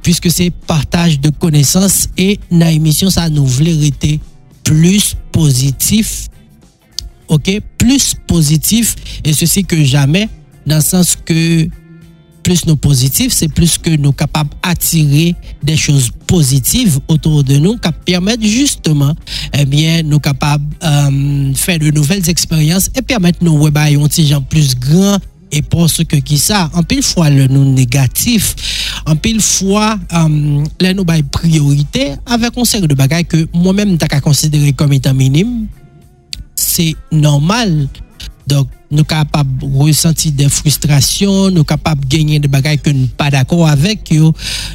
puisque 0.00 0.30
c'est 0.30 0.50
partage 0.50 1.20
de 1.20 1.30
connaissances 1.30 2.08
et 2.16 2.38
dans 2.50 2.66
l'émission, 2.66 3.10
ça 3.10 3.28
nous 3.28 3.44
voulait 3.44 3.90
plus 4.62 5.16
positif. 5.32 6.28
OK? 7.28 7.60
Plus 7.76 8.14
positif, 8.26 8.94
et 9.24 9.32
ceci 9.32 9.64
que 9.64 9.82
jamais, 9.84 10.28
dans 10.66 10.76
le 10.76 10.82
sens 10.82 11.16
que 11.16 11.68
plus 12.48 12.64
nous 12.64 12.76
positifs, 12.76 13.30
c'est 13.30 13.48
plus 13.48 13.76
que 13.76 13.90
nous 13.90 14.12
capables 14.12 14.48
d'attirer 14.64 15.34
des 15.62 15.76
choses 15.76 16.10
positives 16.26 16.98
autour 17.06 17.44
de 17.44 17.58
nous 17.58 17.76
qui 17.76 17.90
permettent 18.06 18.42
justement, 18.42 19.14
eh 19.52 19.66
bien, 19.66 20.02
nous 20.02 20.18
capables 20.18 20.64
de 20.80 20.86
euh, 20.86 21.54
faire 21.54 21.78
de 21.78 21.90
nouvelles 21.90 22.26
expériences 22.30 22.88
et 22.94 23.02
permettre 23.02 23.44
nos 23.44 23.58
web 23.58 23.76
un 23.76 24.08
gens 24.24 24.40
plus 24.40 24.74
grand 24.76 25.18
et 25.52 25.60
parce 25.60 26.02
que 26.04 26.16
qui 26.16 26.38
ça, 26.38 26.70
en 26.72 26.82
pile 26.82 27.02
fois 27.02 27.28
le 27.28 27.48
nous 27.48 27.70
négatif, 27.70 28.54
en 29.04 29.16
pile 29.16 29.42
fois 29.42 29.98
um, 30.10 30.64
les 30.80 30.94
nous 30.94 31.04
priorité 31.30 32.14
avec 32.24 32.56
un 32.56 32.64
série 32.64 32.88
de 32.88 32.94
bagages 32.94 33.24
que 33.24 33.46
moi-même 33.52 33.98
t'as 33.98 34.20
considérer 34.20 34.72
comme 34.72 34.94
étant 34.94 35.12
minime, 35.12 35.66
c'est 36.54 36.96
normal. 37.12 37.88
Donk 38.48 38.72
nou 38.88 39.04
kapap 39.04 39.48
resenti 39.76 40.30
de 40.32 40.46
frustrasyon, 40.48 41.52
nou 41.52 41.66
kapap 41.68 42.00
genyen 42.08 42.40
de 42.40 42.48
bagay 42.48 42.78
ke 42.80 42.94
nou 42.96 43.10
pa 43.18 43.28
d'akor 43.32 43.66
avek 43.68 44.14
yo, 44.16 44.30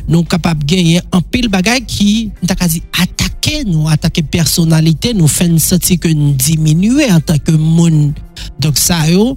nou 0.06 0.22
kapap 0.30 0.60
genyen 0.70 1.02
anpil 1.16 1.50
bagay 1.54 1.82
ki 1.82 2.30
nou 2.36 2.50
ta 2.52 2.58
kazi 2.60 2.84
atake 2.92 3.64
nou, 3.66 3.88
atake 3.92 4.22
personalite, 4.30 5.16
nou 5.18 5.32
fen 5.32 5.58
senti 5.62 5.98
ke 6.02 6.14
nou 6.14 6.38
diminue 6.38 7.10
an 7.10 7.24
tanke 7.26 7.56
moun. 7.58 8.14
Donk 8.62 8.78
sa 8.78 9.02
yo, 9.10 9.34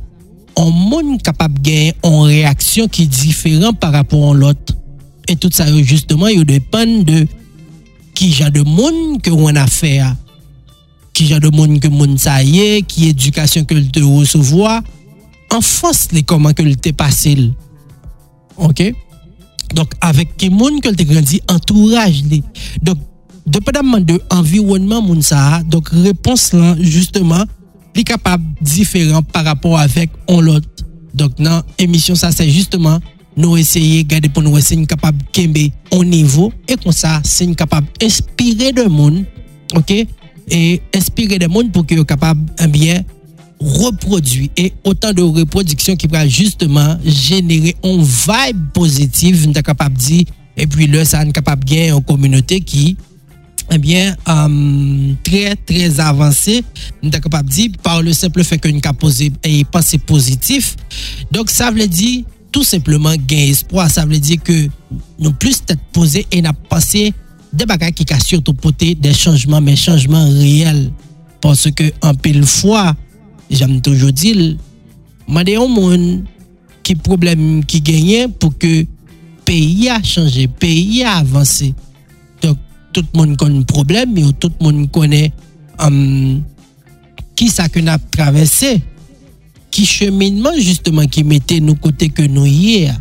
an 0.60 0.70
moun 0.72 1.16
kapap 1.24 1.56
genyen 1.64 1.96
an 2.04 2.26
reaksyon 2.28 2.92
ki 2.92 3.08
diferan 3.08 3.72
par 3.72 3.96
rapport 3.96 4.28
an 4.28 4.44
lot. 4.44 4.76
Et 5.26 5.34
tout 5.34 5.50
sa 5.50 5.66
yo, 5.70 5.80
justeman, 5.82 6.30
yo 6.36 6.44
depan 6.46 7.00
de 7.08 7.24
ki 8.16 8.30
jan 8.36 8.52
de 8.54 8.62
moun 8.68 9.16
ke 9.24 9.32
wan 9.32 9.58
afer. 9.60 10.12
ki 11.16 11.30
jan 11.30 11.40
de 11.40 11.48
moun 11.54 11.78
ke 11.80 11.88
moun 11.88 12.18
sa 12.20 12.42
ye, 12.44 12.82
ki 12.84 13.10
edukasyon 13.14 13.64
ke 13.68 13.78
lte 13.78 14.02
recevoa, 14.04 14.82
an 15.54 15.62
fos 15.64 16.06
li 16.12 16.20
koman 16.28 16.52
ke 16.56 16.66
lte 16.66 16.92
pasil. 16.96 17.48
Ok? 18.60 18.90
Donk, 19.72 19.96
avek 20.04 20.36
ki 20.40 20.50
moun 20.52 20.82
ke 20.84 20.92
lte 20.92 21.06
grandi, 21.08 21.40
entouraj 21.52 22.20
li. 22.28 22.42
Donk, 22.84 23.00
depedaman 23.48 24.04
de 24.04 24.18
environman 24.34 25.04
moun 25.06 25.24
sa, 25.24 25.62
donk, 25.64 25.88
repons 26.04 26.50
lan, 26.56 26.76
justeman, 26.84 27.48
li 27.96 28.04
kapab 28.04 28.42
diferan 28.60 29.24
par 29.32 29.48
rapport 29.48 29.80
avek 29.80 30.12
on 30.28 30.44
lot. 30.44 30.84
Donk 31.16 31.40
nan, 31.40 31.64
emisyon 31.80 32.20
sa, 32.20 32.28
se 32.34 32.44
justeman, 32.44 33.00
nou 33.36 33.56
esye 33.60 34.04
gade 34.08 34.28
pou 34.32 34.44
nou 34.44 34.60
esye 34.60 34.76
n 34.76 34.84
kapab 34.88 35.16
kembe 35.32 35.70
on 35.96 36.04
nivou, 36.08 36.52
e 36.68 36.76
kon 36.76 36.92
sa, 36.92 37.22
se 37.24 37.48
n 37.48 37.56
kapab 37.56 37.88
espire 38.04 38.74
de 38.76 38.84
moun, 38.92 39.22
ok? 39.76 40.04
Et 40.50 40.80
inspirer 40.94 41.38
le 41.38 41.48
monde 41.48 41.72
pour 41.72 41.84
qu'ils 41.86 41.96
soient 41.96 42.06
capable 42.06 42.44
de 42.58 42.66
bien 42.66 43.02
reproduire 43.58 44.48
et 44.56 44.72
autant 44.84 45.12
de 45.12 45.22
reproduction 45.22 45.96
qui 45.96 46.06
va 46.06 46.28
justement 46.28 46.98
générer 47.04 47.74
une 47.82 48.02
vibe 48.02 48.70
positive, 48.74 49.46
nous 49.46 49.54
capable 49.54 49.96
de 49.96 50.02
dire, 50.02 50.24
et 50.56 50.66
puis 50.66 50.86
là, 50.86 51.04
ça 51.04 51.22
est 51.22 51.32
capable 51.32 51.64
de 51.64 51.70
gagner 51.70 51.90
une 51.90 52.04
communauté 52.04 52.60
qui 52.60 52.96
eh 53.70 53.78
bien, 53.78 54.14
euh, 54.28 55.12
très, 55.24 55.56
très 55.56 55.98
avancé, 55.98 56.62
nous 57.02 57.10
capable 57.10 57.48
de 57.48 57.54
dire, 57.54 57.70
par 57.82 58.02
le 58.02 58.12
simple 58.12 58.44
fait 58.44 58.58
que 58.58 58.68
nous 58.68 58.80
posé 58.98 59.32
et 59.42 59.64
pensé 59.64 59.98
positif. 59.98 60.76
Donc, 61.32 61.50
ça 61.50 61.70
veut 61.70 61.88
dire, 61.88 62.24
tout 62.52 62.62
simplement, 62.62 63.14
gagner 63.26 63.50
espoir. 63.50 63.90
Ça 63.90 64.06
veut 64.06 64.18
dire 64.18 64.40
que 64.42 64.68
nous 65.18 65.32
plus 65.32 65.64
tête 65.64 65.80
posé 65.92 66.26
et 66.30 66.42
nous 66.42 66.52
passé 66.68 67.12
des 67.56 67.66
bagages 67.66 67.92
qui 67.92 68.04
ont 68.12 68.20
surtout 68.20 68.54
porté 68.54 68.94
des 68.94 69.14
changements, 69.14 69.60
mais 69.60 69.76
changements 69.76 70.28
réels. 70.28 70.90
Parce 71.40 71.70
que, 71.70 71.84
en 72.02 72.14
pile 72.14 72.44
fois, 72.44 72.94
j'aime 73.50 73.80
toujours 73.80 74.12
dire, 74.12 74.56
je 75.28 75.56
un 75.56 75.68
monde 75.68 76.24
qui 76.82 76.94
problème 76.94 77.64
qui 77.64 77.80
gagne 77.80 78.28
pour 78.28 78.56
que 78.56 78.66
le 78.66 78.86
pays 79.44 79.88
a 79.88 80.02
changé, 80.02 80.42
le 80.42 80.48
pays 80.48 81.02
a 81.02 81.16
avancé 81.16 81.74
tout 82.96 83.04
le 83.12 83.18
monde 83.18 83.36
connaît 83.36 83.58
un 83.58 83.62
problème, 83.62 84.12
mais 84.14 84.22
tout 84.40 84.50
le 84.58 84.64
monde 84.64 84.90
connaît 84.90 85.30
um, 85.78 86.42
qui 87.34 87.48
ça 87.48 87.68
que 87.68 87.78
a 87.86 87.98
traversé, 87.98 88.80
qui 89.70 89.84
cheminement 89.84 90.54
justement 90.58 91.06
qui 91.06 91.22
mettait 91.22 91.60
nous 91.60 91.74
côté 91.74 92.08
que 92.08 92.22
nous 92.22 92.46
hier. 92.46 92.98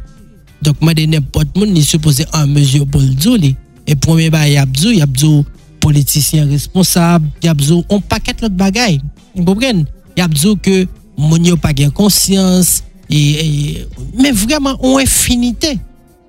Donc, 0.61 0.81
moi, 0.81 0.93
n'importe 0.93 1.55
monde 1.55 1.69
n'est 1.69 1.81
supposé 1.81 2.25
en 2.33 2.45
mesure 2.45 2.85
pour 2.85 2.99
le 2.99 3.07
dire. 3.07 3.55
E 3.85 3.95
pwemye 3.95 4.31
ba 4.33 4.45
yabzou, 4.49 4.95
yabzou 4.97 5.45
politisyen 5.83 6.49
responsab, 6.49 7.25
yabzou 7.45 7.85
on 7.93 8.01
paket 8.01 8.41
lot 8.41 8.55
bagay. 8.57 8.97
Mpopren? 9.37 9.83
Yabzou 10.17 10.57
ke 10.57 10.85
moun 11.19 11.45
yo 11.45 11.57
pa 11.61 11.73
gen 11.75 11.91
konsyans, 11.95 12.81
e, 13.05 13.19
e, 13.19 13.85
men 14.17 14.33
vreman 14.35 14.79
on 14.81 14.97
infinite. 15.03 15.75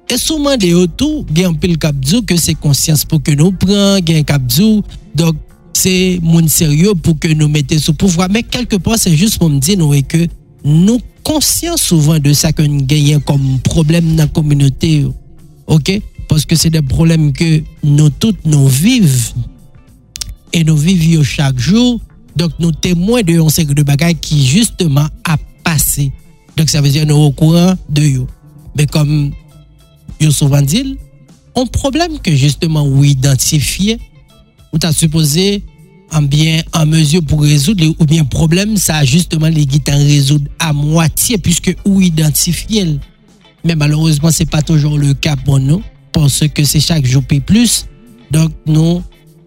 E 0.06 0.18
souman 0.20 0.60
de 0.60 0.70
yo 0.70 0.84
tou, 0.86 1.24
gen 1.34 1.56
pil 1.58 1.74
kapzou 1.82 2.22
ke 2.26 2.36
se 2.38 2.54
konsyans 2.60 3.02
pou 3.08 3.18
ke 3.22 3.34
nou 3.38 3.54
pran, 3.58 3.98
gen 4.06 4.22
kapzou, 4.26 4.84
dok 5.16 5.40
se 5.76 6.18
moun 6.22 6.46
seryo 6.52 6.94
pou 6.94 7.18
ke 7.20 7.32
nou 7.34 7.50
mette 7.52 7.78
sou 7.82 7.96
pouvwa. 7.98 8.28
Men 8.32 8.46
kelke 8.46 8.78
pan 8.82 9.00
se 9.00 9.10
jist 9.16 9.40
pou 9.40 9.50
mdi 9.52 9.74
nou 9.80 9.96
e 9.96 10.04
ke 10.06 10.26
nou 10.62 11.00
konsyans 11.26 11.82
souvan 11.82 12.22
de 12.22 12.36
sa 12.38 12.52
ke 12.54 12.64
nou 12.68 12.86
genyen 12.86 13.24
kom 13.26 13.42
problem 13.66 14.14
nan 14.18 14.30
kominote 14.36 14.92
yo. 15.00 15.14
Ok? 15.66 15.96
Parce 16.28 16.44
que 16.44 16.56
c'est 16.56 16.70
des 16.70 16.82
problèmes 16.82 17.32
que 17.32 17.62
nous 17.82 18.10
toutes 18.10 18.44
nous 18.44 18.68
vivons 18.68 19.34
et 20.52 20.64
nous 20.64 20.76
vivons 20.76 21.22
chaque 21.22 21.58
jour. 21.58 22.00
Donc, 22.34 22.52
nous 22.58 22.72
témoins 22.72 23.22
de 23.22 23.48
série 23.48 23.74
de 23.74 23.82
bagages 23.82 24.16
qui 24.20 24.46
justement 24.46 25.06
a 25.24 25.36
passé. 25.64 26.12
Donc, 26.56 26.68
ça 26.68 26.80
veut 26.80 26.90
dire 26.90 27.06
nous 27.06 27.16
au 27.16 27.30
courant 27.30 27.74
de 27.88 28.02
eux. 28.02 28.26
Mais 28.76 28.86
comme 28.86 29.32
yo 30.20 30.30
souvent 30.30 30.62
dit, 30.62 30.98
un 31.54 31.66
problème 31.66 32.18
que 32.18 32.34
justement 32.34 32.86
ou 32.86 33.04
identifié, 33.04 33.98
ou 34.72 34.78
t'as 34.78 34.92
supposé 34.92 35.62
en 36.12 36.22
bien 36.22 36.62
en 36.72 36.86
mesure 36.86 37.22
pour 37.24 37.42
résoudre 37.42 37.84
ou 37.98 38.04
bien 38.04 38.24
problème 38.24 38.76
ça 38.76 39.04
justement 39.04 39.48
les 39.48 39.66
guitares 39.66 39.98
résoudre 39.98 40.48
à 40.58 40.72
moitié 40.72 41.38
puisque 41.38 41.74
ou 41.84 42.00
identifié 42.00 42.98
mais 43.64 43.74
malheureusement 43.74 44.30
c'est 44.30 44.48
pas 44.48 44.62
toujours 44.62 44.98
le 44.98 45.14
cas 45.14 45.36
pour 45.36 45.58
nous 45.58 45.82
parce 46.16 46.48
ke 46.48 46.64
se 46.64 46.80
chak 46.80 47.04
jou 47.04 47.20
pe 47.20 47.42
plus, 47.44 47.84
donk 48.32 48.54
nou 48.64 49.02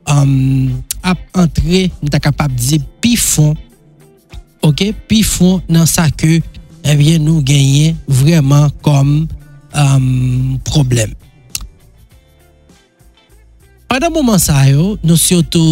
um, 0.05 0.29
euh, 0.69 1.09
ap 1.09 1.41
antre, 1.41 1.88
nou 1.97 2.13
ta 2.13 2.21
kapap 2.21 2.53
dize 2.53 2.77
pi 3.01 3.15
fon, 3.17 3.55
ok, 4.65 4.91
pi 5.09 5.23
fon 5.25 5.63
nan 5.71 5.89
sa 5.89 6.05
ke, 6.13 6.38
ebyen 6.85 7.17
eh 7.17 7.23
nou 7.25 7.41
genyen 7.45 7.97
vreman 8.05 8.69
kom 8.85 9.09
um, 9.25 9.25
euh, 9.73 10.61
problem. 10.69 11.17
Padan 13.89 14.13
mouman 14.13 14.38
sa 14.38 14.67
yo, 14.69 14.93
nou 15.01 15.17
syoto 15.17 15.63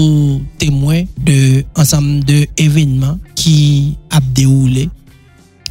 temwen 0.58 1.06
de 1.22 1.62
ansam 1.78 2.16
de 2.26 2.48
evenman 2.58 3.20
ki 3.38 3.94
ap 4.10 4.26
deroule 4.34 4.88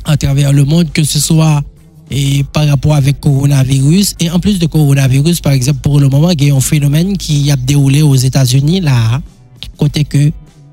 a 0.07 0.15
traver 0.15 0.53
le 0.55 0.63
moun, 0.63 0.87
ke 0.87 1.03
se 1.03 1.19
swa 1.19 1.59
et 2.11 2.45
par 2.53 2.67
rapport 2.69 2.95
avec 2.95 3.21
coronavirus. 3.21 4.15
Et 4.21 4.31
en 4.31 4.39
plus 4.39 4.59
de 4.59 4.67
coronavirus, 4.67 5.41
par 5.41 5.53
exemple, 5.53 5.81
pour 5.81 6.01
le 6.01 6.09
moment, 6.09 6.31
il 6.31 6.45
y 6.45 6.51
a 6.51 6.55
un 6.55 6.61
phénomène 6.61 7.17
qui 7.17 7.51
a 7.51 7.57
déroulé 7.57 8.03
aux 8.03 8.15
États-Unis, 8.15 8.81
là, 8.81 9.21
côté 9.77 10.05
que 10.05 10.33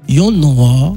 un 0.10 0.32
noir 0.32 0.96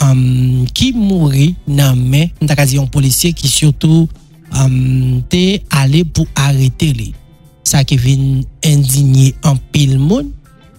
um, 0.00 0.64
qui 0.74 0.92
mourit 0.92 1.54
dans 1.66 1.96
mais 1.96 2.30
un 2.42 2.86
policier 2.86 3.32
qui 3.32 3.48
surtout 3.48 4.08
um, 4.52 5.22
allé 5.70 6.04
pour 6.04 6.26
arrêter 6.34 6.92
lui 6.92 7.14
ça 7.62 7.84
qui 7.84 7.96
vient 7.96 8.40
indigner 8.64 9.34
en 9.42 9.56
pile 9.56 9.98
monde 9.98 10.30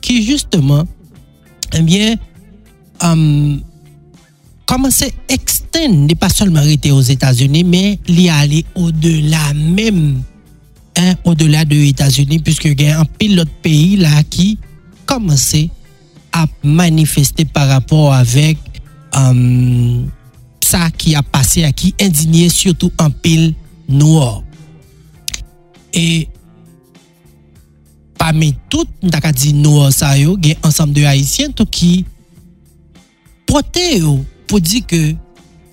qui 0.02 0.24
justement 0.24 0.84
eh 1.74 1.82
bien 1.82 2.16
um, 3.02 3.62
komanse 4.70 5.12
eksten, 5.32 6.06
ne 6.08 6.16
pa 6.18 6.30
solman 6.34 6.66
rete 6.66 6.92
os 6.96 7.10
Etats-Unis, 7.14 7.66
men 7.68 8.00
li 8.10 8.28
ale 8.34 8.64
o 8.78 8.90
de 8.92 9.14
la 9.30 9.54
mem, 9.54 10.24
o 11.26 11.36
de 11.38 11.48
la 11.52 11.66
de 11.68 11.80
Etats-Unis, 11.90 12.44
pwiske 12.46 12.74
gen 12.78 13.00
an 13.02 13.10
pil 13.20 13.38
lot 13.40 13.52
peyi 13.64 14.00
la 14.02 14.24
ki 14.24 14.56
komanse 15.10 15.68
ap 16.36 16.52
manifeste 16.66 17.46
par 17.54 17.70
rapport 17.72 18.14
avek 18.16 18.60
um, 19.16 20.08
sa 20.66 20.90
ki 20.92 21.16
ap 21.20 21.30
pase 21.34 21.64
a 21.68 21.72
ki 21.72 21.94
indinye 22.02 22.50
surtout 22.52 22.92
an 23.02 23.14
pil 23.24 23.54
noor. 23.88 24.42
E 25.96 26.26
pa 28.20 28.32
men 28.36 28.56
tout, 28.72 28.90
mta 29.06 29.22
ka 29.24 29.32
di 29.36 29.54
noor 29.56 29.94
sa 29.96 30.16
yo, 30.18 30.36
gen 30.42 30.60
ansam 30.66 30.92
de 30.96 31.06
Haitien 31.06 31.54
tou 31.56 31.70
ki 31.70 32.04
pote 33.46 33.86
yo 34.02 34.18
pou 34.50 34.62
di 34.64 34.82
ke 34.86 35.02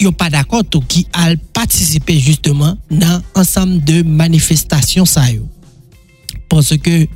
yon 0.03 0.15
pa 0.19 0.29
dakot 0.33 0.79
ou 0.79 0.89
ki 0.89 1.05
al 1.15 1.37
patisipe 1.55 2.15
justeman 2.19 2.77
nan 2.91 3.23
ansam 3.39 3.77
de 3.87 4.03
manifestasyon 4.07 5.07
sa 5.09 5.29
yo. 5.31 5.47
Ponso 6.51 6.77
ke 6.83 7.07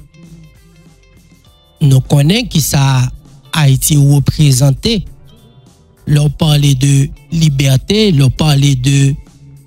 nou 1.82 2.00
konen 2.08 2.46
ki 2.48 2.62
sa 2.64 2.82
Haiti 3.56 3.96
ou 3.96 4.18
reprezentè, 4.18 4.98
lor 6.06 6.28
parle 6.38 6.74
de 6.78 7.08
libertè, 7.32 8.10
lor 8.14 8.30
parle 8.36 8.74
de, 8.84 9.14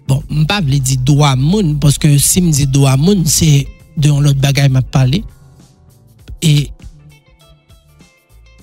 bon, 0.08 0.22
mpa 0.44 0.60
vle 0.64 0.80
di 0.84 0.98
do 1.06 1.20
a 1.26 1.36
moun, 1.40 1.76
poske 1.82 2.12
si 2.22 2.44
mdi 2.46 2.68
do 2.70 2.86
a 2.90 2.96
moun, 3.00 3.26
se 3.26 3.66
de 3.98 4.12
yon 4.12 4.22
lot 4.24 4.38
bagay 4.42 4.70
map 4.72 4.88
pale, 4.94 5.24
e 6.40 6.70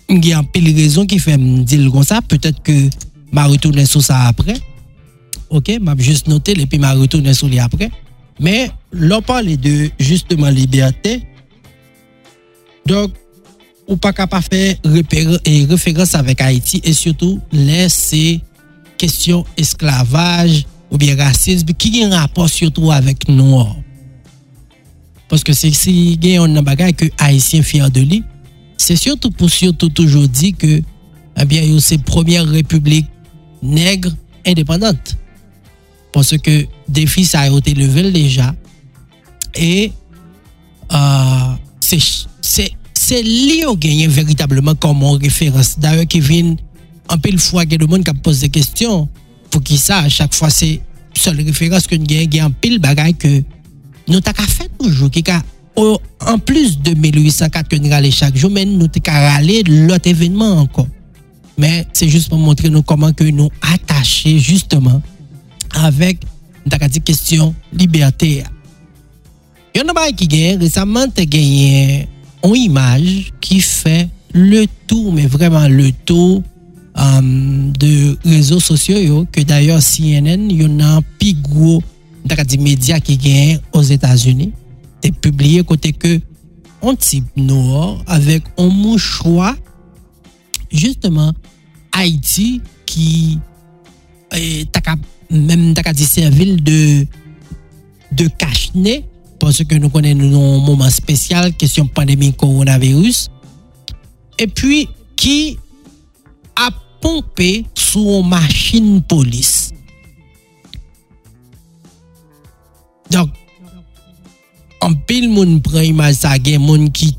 mge 0.06 0.32
an 0.38 0.46
pil 0.54 0.70
rezon 0.76 1.10
ki 1.10 1.18
fe 1.20 1.34
mdil 1.40 1.90
kon 1.94 2.06
sa, 2.06 2.22
petet 2.22 2.62
ke 2.64 2.76
je 3.32 3.38
retourner 3.38 3.86
sur 3.86 4.02
ça 4.02 4.26
après. 4.26 4.56
Ok, 5.48 5.70
je 5.78 6.02
juste 6.02 6.28
noté 6.28 6.52
et 6.52 6.66
puis 6.66 6.78
je 6.80 6.98
retourner 6.98 7.34
sur 7.34 7.48
lui 7.48 7.58
après. 7.58 7.90
Mais 8.40 8.70
l'on 8.92 9.22
parle 9.22 9.56
de 9.56 9.90
justement 9.98 10.48
liberté. 10.48 11.22
Donc, 12.84 13.12
ou 13.86 13.96
pas 13.96 14.12
capable 14.12 14.44
faire 14.44 14.76
référence 15.68 16.14
avec 16.14 16.40
Haïti 16.40 16.80
et 16.84 16.92
surtout 16.92 17.40
laisser 17.52 18.40
question 18.98 19.44
esclavage 19.56 20.64
ou 20.90 20.98
bien 20.98 21.16
racisme 21.16 21.66
qui 21.78 22.02
a 22.02 22.06
un 22.08 22.18
rapport 22.18 22.48
surtout 22.48 22.90
avec 22.90 23.28
noir. 23.28 23.76
Parce 25.28 25.42
que 25.42 25.52
c'est 25.52 25.72
si 25.72 26.18
y 26.22 26.36
a 26.36 26.42
un 26.42 26.62
bagage 26.62 26.92
que 26.92 27.06
Haïtien 27.18 27.62
fier 27.62 27.90
de 27.90 28.00
lui, 28.00 28.22
c'est 28.76 28.96
surtout 28.96 29.30
pour 29.30 29.50
surtout 29.50 29.88
toujours 29.88 30.28
dire 30.28 30.52
que 30.56 30.82
eh 31.38 31.44
bien, 31.44 31.62
c'est 31.80 31.98
première 31.98 32.46
république 32.46 33.06
negre 33.66 34.10
indépendante. 34.46 35.16
Parce 36.12 36.36
que 36.38 36.66
défi 36.88 37.24
ça 37.24 37.40
a 37.40 37.48
été 37.50 37.74
levé 37.74 38.10
déjà. 38.10 38.54
Et 39.54 39.92
euh, 40.92 41.52
c'est 41.80 43.22
lié 43.22 43.64
au 43.66 43.76
gagné 43.76 44.06
véritablement 44.06 44.74
comme 44.74 45.02
en 45.02 45.12
référence. 45.12 45.78
D'ailleurs, 45.78 46.06
Kevin, 46.06 46.56
un 47.08 47.18
peu 47.18 47.30
le 47.30 47.38
fois, 47.38 47.64
il 47.64 47.72
y 47.72 47.74
a 47.74 47.78
des 47.78 47.86
gens 47.86 48.02
qui 48.02 48.12
posent 48.14 48.40
des 48.40 48.48
questions. 48.48 49.08
Pour 49.50 49.62
qui 49.62 49.78
ça, 49.78 49.98
à 49.98 50.08
chaque 50.08 50.34
fois, 50.34 50.50
c'est 50.50 50.80
seule 51.14 51.40
référence 51.40 51.86
que 51.86 51.96
nous 51.96 52.06
avons 52.10 52.46
un 52.46 52.50
pile 52.50 52.78
bagaille 52.78 53.14
que 53.14 53.42
nous 54.08 54.16
avons 54.16 54.48
fait 54.48 54.70
toujours. 54.78 55.10
Qui 55.10 55.22
a 55.30 55.42
oh, 55.76 55.98
en 56.20 56.38
plus 56.38 56.80
de 56.80 56.94
1804 56.94 57.68
que 57.68 57.76
nous 57.76 57.90
râlons 57.90 58.10
chaque 58.10 58.36
jour, 58.36 58.50
mais 58.50 58.64
nous 58.64 58.86
avons 58.86 59.18
râlé 59.28 59.62
l'autre 59.62 60.08
événement 60.08 60.60
encore. 60.60 60.88
Mais 61.58 61.86
c'est 61.92 62.08
juste 62.08 62.28
pour 62.28 62.38
montrer 62.38 62.70
nous 62.70 62.82
comment 62.82 63.12
que 63.12 63.24
nous 63.24 63.48
attachés 63.62 64.38
justement 64.38 65.00
avec 65.74 66.18
la 66.70 66.78
question 66.88 67.54
liberté. 67.72 68.44
Il 69.74 69.82
y 69.82 69.84
en 69.84 69.94
a 69.94 70.12
qui 70.12 70.26
gagne 70.26 70.58
récemment 70.58 71.06
gagné 71.14 72.08
une 72.42 72.56
image 72.56 73.32
qui 73.40 73.60
fait 73.60 74.08
le 74.32 74.66
tour, 74.86 75.12
mais 75.12 75.26
vraiment 75.26 75.68
le 75.68 75.92
tour 75.92 76.42
um, 76.94 77.72
de 77.78 78.18
réseaux 78.24 78.60
sociaux 78.60 79.26
que 79.30 79.40
d'ailleurs 79.42 79.80
CNN, 79.80 80.50
il 80.50 80.62
y 80.62 80.66
en 80.66 80.80
a 80.80 80.96
un 80.96 81.02
plus 81.18 81.34
gros 81.34 81.82
médias 82.58 83.00
qui 83.00 83.16
gagnent 83.16 83.60
aux 83.72 83.82
États-Unis, 83.82 84.52
c'est 85.02 85.14
publié 85.14 85.62
côté 85.62 85.92
que 85.92 86.20
un 86.82 86.94
type 86.94 87.24
noir 87.36 88.02
avec 88.06 88.42
un 88.58 88.68
mouchoir, 88.68 89.54
justement, 90.70 91.34
Haïti 91.96 92.60
ki 92.88 93.38
taka, 94.74 94.96
mèm 95.30 95.70
taka 95.76 95.94
di 95.96 96.04
servil 96.04 96.58
de, 96.64 97.06
de 98.12 98.26
kachne, 98.38 99.02
parce 99.40 99.64
que 99.64 99.78
nou 99.80 99.92
konen 99.92 100.18
nou 100.18 100.60
mouman 100.64 100.90
spesyal, 100.92 101.52
kesyon 101.60 101.88
pandemi 101.92 102.32
koronavirus, 102.36 103.26
et 104.38 104.48
puis 104.48 104.88
ki 105.16 105.56
a 106.56 106.70
pompe 107.00 107.64
sou 107.76 108.22
machin 108.26 109.00
polis. 109.08 109.72
Donk, 113.12 113.32
an 114.84 114.96
pil 115.08 115.28
moun 115.32 115.60
pran 115.64 115.86
imaj 115.86 116.18
sa 116.24 116.36
gen 116.42 116.64
moun 116.64 116.90
ki 116.92 117.12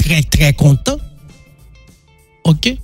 tre 0.00 0.20
tre 0.32 0.52
kontan, 0.58 0.98
OK? 2.44 2.76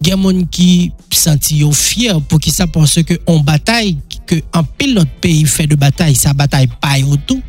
Gen 0.00 0.16
moun 0.16 0.46
qui 0.48 0.92
senti 1.12 1.58
yo 1.60 1.72
fier 1.72 2.20
pour 2.22 2.40
qui 2.40 2.50
ça 2.50 2.66
pense 2.66 3.02
que 3.02 3.14
on 3.26 3.40
bataille 3.40 3.98
que 4.26 4.36
en 4.54 4.64
pile 4.64 4.94
notre 4.94 5.12
pays 5.20 5.44
fait 5.44 5.66
de 5.66 5.74
bataille, 5.74 6.14
ça 6.14 6.32
bataille 6.32 6.68
pas 6.80 6.96
tout 7.26 7.42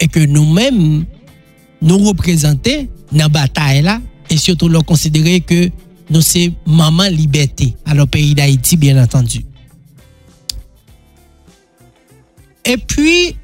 et 0.00 0.08
que 0.08 0.20
nous-mêmes 0.20 1.04
nous 1.82 1.98
représenter 1.98 2.88
dans 3.12 3.28
bataille 3.28 3.82
là 3.82 4.00
et 4.30 4.38
surtout 4.38 4.68
leur 4.68 4.84
considérer 4.84 5.40
que 5.40 5.68
nous 6.08 6.22
c'est 6.22 6.52
maman 6.66 7.08
liberté 7.08 7.76
à 7.84 7.94
le 7.94 8.06
pays 8.06 8.34
d'Haïti 8.34 8.76
bien 8.76 9.02
entendu. 9.02 9.44
Et 12.64 12.76
puis, 12.76 13.36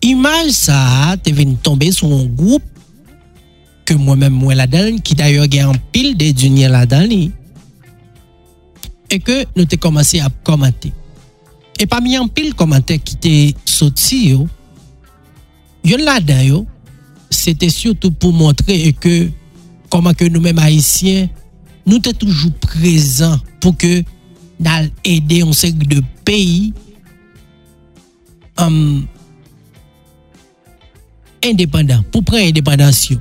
image 0.00 0.50
ça 0.50 1.16
t'es 1.22 1.32
venu 1.32 1.56
tomber 1.56 1.92
sur 1.92 2.10
un 2.10 2.24
groupe 2.24 2.62
que 3.88 3.94
moi-même 3.94 4.34
moi 4.34 4.54
la 4.54 4.66
donne 4.66 5.00
qui 5.00 5.14
d'ailleurs 5.14 5.46
a 5.50 5.64
un 5.64 5.72
pile 5.92 6.14
de 6.14 6.30
dunia 6.30 6.68
la 6.68 6.84
dedans 6.84 7.30
et 9.08 9.18
que 9.18 9.46
nous 9.56 9.64
t'ai 9.64 9.78
commencé 9.78 10.20
à 10.20 10.28
commenter. 10.44 10.92
Et 11.80 11.86
parmi 11.86 12.14
un 12.14 12.28
pile 12.28 12.52
commentaire 12.52 12.98
qui 13.02 13.16
t'est 13.16 13.54
sorti 13.64 14.28
yo. 14.28 14.46
Yon 15.84 16.04
là 16.04 16.20
dedans 16.20 16.66
c'était 17.30 17.70
surtout 17.70 18.10
pour 18.10 18.34
montrer 18.34 18.92
que 18.92 19.30
comment 19.88 20.12
que 20.12 20.26
nous-mêmes 20.26 20.58
haïtiens 20.58 21.30
nous 21.86 21.98
sommes 22.04 22.12
toujours 22.12 22.52
présents 22.60 23.38
pour 23.58 23.74
que 23.74 24.02
nous 24.60 24.70
aider 25.02 25.40
un 25.40 25.52
cercle 25.54 25.86
de 25.86 26.02
pays 26.26 26.74
um, 28.58 29.06
indépendants 31.42 32.04
pour 32.12 32.22
prendre 32.22 32.44
indépendance. 32.44 33.14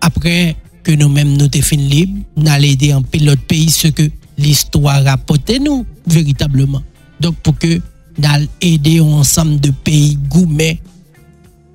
Après 0.00 0.56
que 0.82 0.92
nous-mêmes 0.92 1.36
nous 1.36 1.48
finis 1.62 1.88
libres, 1.88 2.18
nous 2.36 2.50
allons 2.50 2.64
aider 2.64 2.92
un 2.92 3.02
pilote 3.02 3.40
pays 3.40 3.70
ce 3.70 3.88
que 3.88 4.10
l'histoire 4.36 5.04
rapporte 5.04 5.50
nous 5.60 5.84
véritablement. 6.06 6.82
Donc 7.20 7.36
pour 7.36 7.58
que 7.58 7.80
nous 8.18 8.48
aider 8.60 9.00
ensemble 9.00 9.60
de 9.60 9.70
pays 9.70 10.16
gourmets 10.28 10.80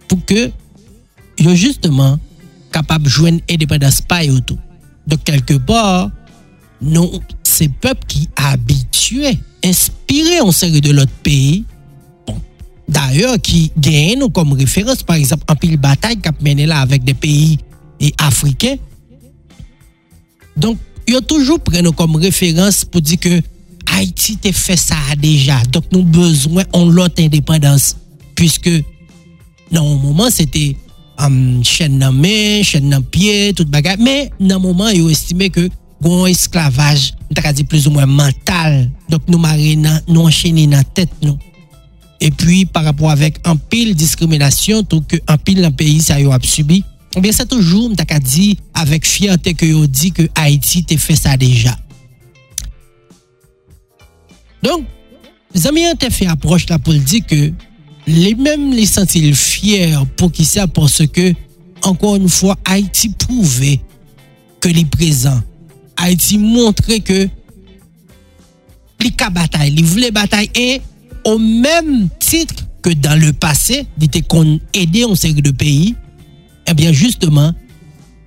pour 0.07 0.23
que 0.25 0.51
yo 1.39 1.55
justement 1.55 2.17
capable 2.71 3.05
de 3.05 3.09
joindre 3.09 3.39
indépendance 3.49 4.01
pas 4.01 4.25
tout. 4.45 4.57
Donc 5.07 5.23
quelque 5.23 5.55
part, 5.55 6.11
nous, 6.81 7.19
ces 7.43 7.69
peuples 7.69 8.05
qui 8.07 8.29
habitués, 8.35 9.39
inspirés 9.63 10.41
en 10.41 10.51
série 10.51 10.81
de 10.81 10.91
l'autre 10.91 11.11
pays, 11.21 11.65
d'ailleurs 12.87 13.39
qui 13.41 13.71
gagnent 13.77 14.29
comme 14.29 14.53
référence, 14.53 15.03
par 15.03 15.15
exemple, 15.15 15.43
en 15.47 15.55
pile 15.55 15.77
bataille 15.77 16.17
qu'a 16.17 16.31
mené 16.41 16.65
là 16.65 16.79
avec 16.79 17.03
des 17.03 17.13
pays 17.13 17.59
e 18.03 18.11
Afriken. 18.21 18.79
Donk, 20.59 20.79
yo 21.09 21.21
toujou 21.25 21.61
pren 21.63 21.85
nou 21.85 21.95
kom 21.97 22.19
referans 22.21 22.83
pou 22.85 23.03
di 23.03 23.17
ke 23.21 23.39
Haiti 23.93 24.35
te 24.41 24.53
fe 24.55 24.75
sa 24.79 24.99
deja. 25.19 25.59
Donk 25.71 25.91
nou 25.93 26.05
bezwen 26.15 26.67
on 26.75 26.91
lot 26.95 27.19
independans. 27.23 27.93
Piske 28.37 28.81
nan 29.73 29.83
ou 29.85 29.99
mouman 30.01 30.33
se 30.33 30.45
te 30.49 30.71
um, 31.21 31.61
chen 31.65 31.99
nan 32.01 32.15
men, 32.17 32.63
chen 32.67 32.89
nan 32.91 33.05
pie, 33.13 33.53
tout 33.57 33.69
bagay. 33.71 33.99
Men 34.01 34.29
nan 34.41 34.61
mouman 34.63 34.93
yo 34.95 35.09
estime 35.13 35.49
ke 35.53 35.69
gwen 36.03 36.27
esklavaj, 36.27 37.13
ta 37.31 37.45
ka 37.45 37.53
di 37.55 37.65
plus 37.67 37.87
ou 37.87 37.95
mwen 37.95 38.11
mental. 38.11 38.83
Donk 39.11 39.29
nou 39.31 39.41
mare 39.41 39.75
nan, 39.79 40.01
nou 40.09 40.27
encheni 40.29 40.67
nan 40.69 40.85
tet 40.95 41.11
nou. 41.23 41.39
E 42.23 42.29
pi 42.31 42.63
par 42.71 42.85
rapport 42.87 43.11
avek 43.11 43.41
an 43.49 43.57
pil 43.69 43.91
diskriminasyon, 43.99 44.85
tou 44.87 45.03
ke 45.07 45.19
an 45.27 45.39
pil 45.43 45.59
nan 45.63 45.73
peyi 45.75 45.99
sa 46.03 46.19
yo 46.21 46.31
ap 46.35 46.45
subi. 46.47 46.83
Bien 47.17 47.31
c'est 47.31 47.47
toujours 47.47 47.91
on 47.91 48.19
dit 48.19 48.57
avec 48.73 49.05
fierté 49.05 49.53
que 49.53 49.65
yo 49.65 49.85
dit 49.85 50.11
que 50.11 50.23
Haïti 50.35 50.83
t'a 50.83 50.97
fait 50.97 51.15
ça 51.15 51.37
déjà. 51.37 51.77
Donc 54.63 54.85
les 55.53 55.67
amis 55.67 55.85
ont 55.85 56.09
fait 56.09 56.25
approche 56.25 56.67
là 56.69 56.79
pour 56.79 56.93
dire 56.93 57.25
que 57.25 57.51
les 58.07 58.35
mêmes 58.35 58.71
les 58.71 58.85
sentent 58.85 59.11
fiers 59.33 59.95
pour 60.17 60.31
qui 60.31 60.45
ça 60.45 60.67
parce 60.67 61.05
que 61.07 61.33
encore 61.83 62.15
une 62.15 62.29
fois 62.29 62.57
Haïti 62.65 63.09
prouvait 63.09 63.79
que 64.59 64.69
les 64.69 64.85
présents 64.85 65.41
Haïti 65.97 66.37
montrait 66.37 67.01
que 67.01 67.29
les 69.03 69.11
bataille, 69.31 69.71
les 69.71 69.83
voulait 69.83 70.11
bataille 70.11 70.49
et 70.55 70.81
au 71.25 71.37
même 71.37 72.09
titre 72.19 72.65
que 72.81 72.89
dans 72.89 73.19
le 73.19 73.33
passé, 73.33 73.85
il 73.97 74.05
était 74.05 74.21
qu'on 74.21 74.59
aidait 74.73 75.03
une 75.03 75.15
série 75.15 75.41
de 75.41 75.51
pays, 75.51 75.95
Ebyen 76.69 76.95
justeman, 76.95 77.53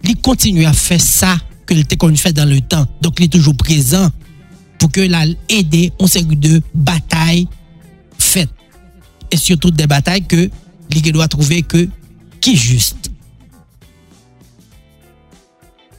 li 0.05 0.15
kontinu 0.23 0.67
a 0.69 0.75
fe 0.77 0.99
sa 1.03 1.35
ke 1.67 1.75
li 1.75 1.85
te 1.89 1.99
kon 2.01 2.15
fè 2.19 2.33
dan 2.37 2.51
le 2.51 2.61
tan. 2.69 2.87
Donk 3.03 3.21
li 3.21 3.31
toujou 3.33 3.57
prezant 3.59 4.13
pou 4.77 4.93
ke 4.93 5.07
la 5.11 5.25
ede 5.53 5.89
on 6.03 6.11
seri 6.11 6.39
de 6.39 6.61
batay 6.75 7.45
fèt. 8.21 8.53
E 9.33 9.39
surtout 9.41 9.75
de 9.75 9.89
batay 9.91 10.23
ke 10.29 10.47
li 10.93 11.03
ke 11.03 11.13
do 11.15 11.25
a 11.25 11.29
trouve 11.33 11.63
ke 11.67 11.87
ki 12.45 12.55
just. 12.55 13.11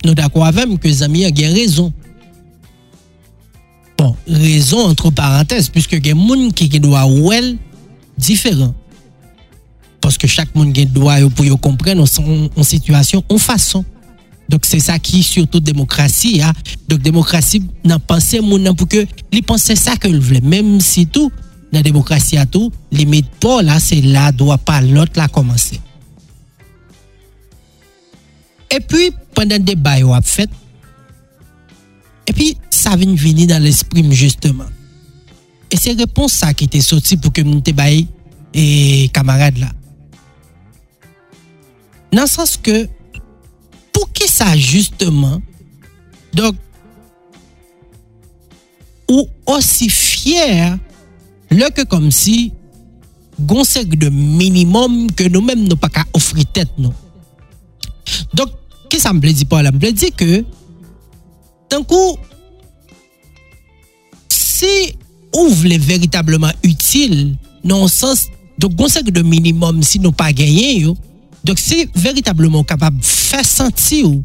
Nou 0.06 0.16
da 0.16 0.30
kwa 0.32 0.52
avèm 0.54 0.78
ke 0.80 0.92
zami 0.94 1.26
a 1.28 1.32
gen 1.36 1.56
rezon. 1.58 1.92
Bon, 3.98 4.14
rezon 4.30 4.92
entre 4.94 5.10
parantez, 5.12 5.72
pwiske 5.74 5.98
gen 6.06 6.20
moun 6.22 6.52
ki 6.56 6.70
ke 6.72 6.80
do 6.84 6.94
a 6.96 7.08
ouel 7.10 7.56
diferan. 8.22 8.76
Parce 10.08 10.18
que 10.18 10.26
chaque 10.26 10.56
monde 10.56 10.72
doit 10.72 11.18
pour 11.36 11.60
comprendre 11.60 12.02
en 12.56 12.64
situation, 12.64 13.26
en 13.28 13.38
façon. 13.38 13.84
Donc 14.48 14.62
c'est 14.64 14.80
ça 14.80 14.98
qui 15.00 15.22
surtout 15.22 15.60
démocratie. 15.60 16.42
Hein? 16.42 16.54
Donc 16.88 17.02
démocratie, 17.02 17.62
n'a 17.84 18.00
pensé 18.00 18.40
mon 18.40 18.74
pour 18.74 18.88
que 18.88 19.06
les 19.34 19.42
penser 19.42 19.76
ça 19.76 19.98
que 19.98 20.08
voulait. 20.08 20.40
Même 20.40 20.80
si 20.80 21.08
tout, 21.08 21.30
la 21.74 21.84
démocratie 21.84 22.38
à 22.38 22.46
tout, 22.46 22.72
limite 22.90 23.28
pas 23.42 23.62
là, 23.62 23.82
c'est 23.82 24.00
là, 24.00 24.32
doit 24.32 24.58
pas 24.58 24.80
l'autre 24.80 25.12
là 25.18 25.28
commencer. 25.28 25.82
Et 28.72 28.80
puis, 28.80 29.12
pendant 29.36 29.58
le 29.58 29.64
débat, 29.64 29.96
a 29.96 30.22
fait, 30.22 30.50
et 32.28 32.32
puis, 32.32 32.56
ça 32.70 32.96
vient 32.96 33.14
venir 33.14 33.48
dans 33.48 33.62
l'esprit, 33.62 34.10
justement. 34.14 34.68
Et 35.70 35.76
c'est 35.76 35.92
réponse 35.92 36.32
ça 36.32 36.54
qui 36.54 36.64
était 36.64 36.80
sorti 36.80 37.18
pour 37.18 37.34
que 37.34 37.42
nous 37.42 37.62
et 38.54 39.10
camarades 39.14 39.68
Nan 42.14 42.28
sens 42.30 42.56
ke, 42.64 42.86
pou 43.92 44.08
ki 44.16 44.28
sa 44.30 44.54
justeman, 44.56 45.42
dok, 46.36 46.56
ou 49.08 49.26
osi 49.56 49.88
fyer, 49.92 50.78
lè 51.52 51.72
ke 51.76 51.88
kom 51.90 52.10
si, 52.14 52.52
gonsek 53.38 53.94
de 54.00 54.10
minimum 54.12 55.06
ke 55.16 55.28
nou 55.30 55.44
menm 55.46 55.68
nou 55.68 55.80
pa 55.80 55.90
ka 55.94 56.06
ofri 56.18 56.46
tet 56.56 56.72
nou. 56.80 56.94
Dok, 58.36 58.54
ki 58.92 59.00
sa 59.02 59.14
mble 59.16 59.34
di 59.36 59.48
pa 59.48 59.62
la? 59.66 59.74
Mble 59.76 59.92
di 59.96 60.12
ke, 60.16 60.42
tankou, 61.72 62.16
si 64.32 64.96
ou 65.36 65.52
vle 65.60 65.78
veritableman 65.84 66.56
util, 66.66 67.36
nan 67.68 67.86
sens, 67.92 68.28
dok 68.58 68.74
gonsek 68.80 69.12
de 69.14 69.22
minimum 69.28 69.84
si 69.86 70.00
nou 70.02 70.16
pa 70.16 70.32
genyen 70.36 70.88
yo, 70.88 70.96
Dok 71.48 71.60
se 71.62 71.86
veritableman 71.96 72.66
kapab 72.68 72.98
fè 73.06 73.40
senti 73.48 74.02
ou, 74.04 74.20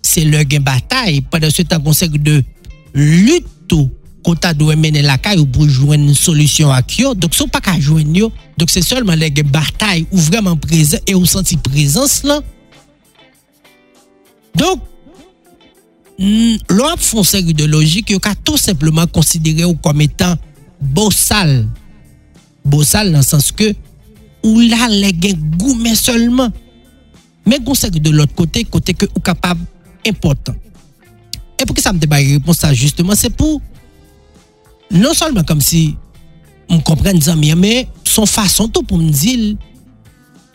se 0.00 0.24
lè 0.24 0.40
gen 0.48 0.64
batay, 0.64 1.20
padan 1.30 1.52
se 1.52 1.66
tan 1.68 1.82
konsek 1.84 2.16
de 2.16 2.38
lut 2.96 3.74
ou 3.76 3.90
konta 4.24 4.52
dwe 4.56 4.76
menen 4.80 5.04
lakay 5.06 5.38
ou 5.40 5.48
pou 5.52 5.68
jwen 5.68 6.08
solusyon 6.16 6.72
ak 6.74 6.94
yo, 7.00 7.12
dok 7.16 7.36
sou 7.36 7.48
pa 7.52 7.60
ka 7.64 7.76
jwen 7.76 8.14
yo, 8.16 8.30
dok 8.60 8.72
se 8.72 8.82
solman 8.84 9.20
lè 9.20 9.28
gen 9.36 9.50
batay 9.52 10.06
ou 10.08 10.24
vreman 10.30 10.56
prezant, 10.60 11.04
e 11.04 11.16
ou 11.16 11.28
senti 11.28 11.58
prezans 11.60 12.20
lan. 12.28 12.40
Dok, 14.56 14.80
mm, 16.16 16.72
lò 16.72 16.88
ap 16.94 17.04
fonsek 17.04 17.52
de 17.56 17.68
logik, 17.68 18.14
yo 18.16 18.22
ka 18.22 18.32
tout 18.34 18.60
simplement 18.60 19.08
konsidere 19.12 19.68
ou 19.68 19.76
kom 19.84 20.00
etan 20.04 20.40
bosal. 20.80 21.52
Bosal 22.64 23.12
nan 23.12 23.24
sens 23.24 23.52
ke, 23.56 23.74
ou 24.44 24.60
la 24.70 24.88
le 24.88 25.12
gen 25.20 25.38
goumen 25.58 25.94
seulement. 25.94 26.52
Men 27.46 27.62
gonsek 27.64 27.96
de 28.02 28.12
l'ot 28.12 28.32
kote, 28.36 28.64
kote 28.70 28.94
ke 28.96 29.08
ou 29.14 29.22
kapab 29.24 29.60
important. 30.08 30.56
E 31.56 31.66
pou 31.66 31.76
ki 31.76 31.84
sa 31.84 31.92
mte 31.96 32.08
baye 32.08 32.36
repons 32.36 32.60
sa 32.62 32.72
justement, 32.76 33.18
se 33.18 33.30
pou 33.32 33.60
non 34.90 35.16
solman 35.16 35.46
kom 35.48 35.60
si 35.64 35.94
m 36.70 36.80
kompren 36.86 37.18
dizan 37.18 37.40
miye, 37.40 37.56
me 37.58 37.84
son 38.06 38.28
fason 38.28 38.70
tou 38.70 38.86
pou 38.86 39.00
m 39.00 39.10
dil 39.10 39.56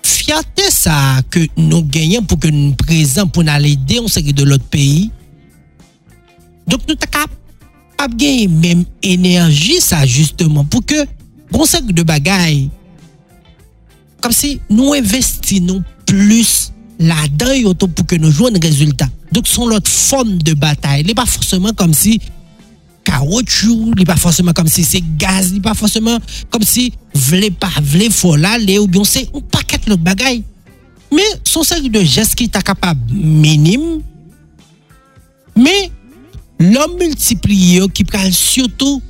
fiyate 0.05 0.69
sa 0.73 1.21
ke 1.33 1.47
nou 1.57 1.83
genyen 1.93 2.25
pou 2.25 2.39
ke 2.41 2.51
nou 2.53 2.77
prezant 2.79 3.29
pou 3.29 3.45
nan 3.45 3.61
le 3.63 3.75
de 3.77 3.99
gonsek 4.01 4.31
de 4.33 4.45
l'ot 4.47 4.63
peyi. 4.73 5.09
Dok 6.69 6.87
nou 6.87 6.97
ta 6.97 7.09
kap 7.09 7.33
ap 8.01 8.13
genye 8.17 8.47
menm 8.49 8.85
enerji 9.05 9.79
sa 9.83 10.03
justement 10.05 10.65
pou 10.69 10.85
ke 10.85 11.05
gonsek 11.53 11.91
de 11.93 12.05
bagay 12.05 12.65
comme 14.25 14.31
si 14.31 14.59
nous 14.71 14.93
investissons 14.93 15.83
plus 16.07 16.73
là-dedans 16.97 17.75
pour 17.75 18.07
que 18.07 18.15
nous 18.15 18.31
jouions 18.31 18.55
un 18.55 18.59
résultat. 18.59 19.07
Donc 19.31 19.47
sont 19.47 19.67
l'autre 19.67 19.87
forme 19.87 20.39
de 20.39 20.55
bataille. 20.55 21.01
Il 21.01 21.07
n'est 21.07 21.13
pas 21.13 21.27
forcément 21.27 21.69
comme 21.73 21.93
si 21.93 22.19
caoutchouc, 23.03 23.93
n'est 23.95 24.03
pas 24.03 24.15
forcément 24.15 24.51
comme 24.51 24.67
si 24.67 24.83
c'est 24.83 25.03
gaz, 25.15 25.51
il 25.53 25.61
pas 25.61 25.75
forcément 25.75 26.17
comme 26.49 26.63
si 26.63 26.91
voulez 27.13 27.51
pas, 27.51 27.69
voulez 27.83 28.09
faut 28.09 28.35
l'aller 28.35 28.79
ou 28.79 28.87
bien 28.87 29.03
c'est 29.03 29.29
un 29.31 29.41
paquet 29.41 29.77
de 29.85 29.93
bagaille. 29.93 30.43
Mais 31.13 31.21
son 31.43 31.61
série 31.61 31.91
de 31.91 32.03
gestes 32.03 32.33
qui 32.33 32.45
est 32.45 32.63
capable 32.63 33.13
minime, 33.13 34.01
mais 35.55 35.91
l'homme 36.59 36.97
multiplié 36.97 37.87
qui 37.93 38.03
parle 38.03 38.31
surtout 38.31 39.03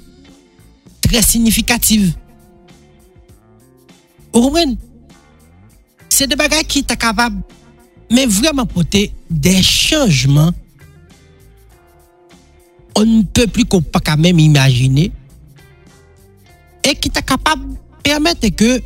très 1.01 1.21
significative. 1.21 2.12
Vous 4.34 4.41
comprenez? 4.41 4.78
se 6.10 6.26
de 6.26 6.36
bagay 6.36 6.63
ki 6.63 6.84
ta 6.84 6.96
kapab 6.96 7.34
men 8.10 8.30
vreman 8.30 8.68
pote 8.70 9.10
de 9.30 9.56
chanjman 9.62 10.54
on 12.96 13.06
ne 13.06 13.24
peut 13.24 13.48
plus 13.48 13.65
qu'on 13.65 13.82
pas 13.82 14.00
quand 14.00 14.18
même 14.18 14.39
imaginer 14.39 15.12
et 16.84 16.96
qui 16.96 17.10
t'a 17.10 17.22
capable 17.22 17.76
permettre 18.04 18.48
que 18.50 18.82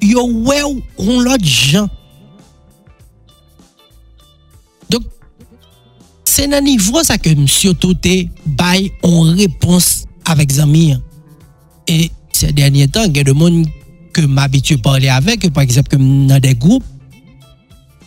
yo 0.00 0.22
ou 0.22 0.82
on 0.98 1.20
l'autre 1.20 1.44
gens 1.44 1.88
donc 4.90 5.02
c'est 6.24 6.52
un 6.52 6.60
niveau 6.60 7.02
ça 7.04 7.18
que 7.18 7.32
monsieur 7.34 7.74
Toté 7.74 8.30
bail 8.44 8.92
en 9.02 9.22
réponse 9.22 10.04
avec 10.24 10.50
zami. 10.50 10.96
et 11.86 12.10
ces 12.32 12.52
derniers 12.52 12.88
temps 12.88 13.04
il 13.04 13.16
y 13.16 13.20
a 13.20 13.24
des 13.24 13.32
monde 13.32 13.66
ke 14.16 14.24
m 14.24 14.38
abitye 14.40 14.78
parle 14.80 15.10
avek, 15.12 15.50
par 15.52 15.66
exemple, 15.66 15.92
ke 15.92 16.00
m 16.00 16.26
nan 16.30 16.40
de 16.42 16.54
group, 16.56 16.84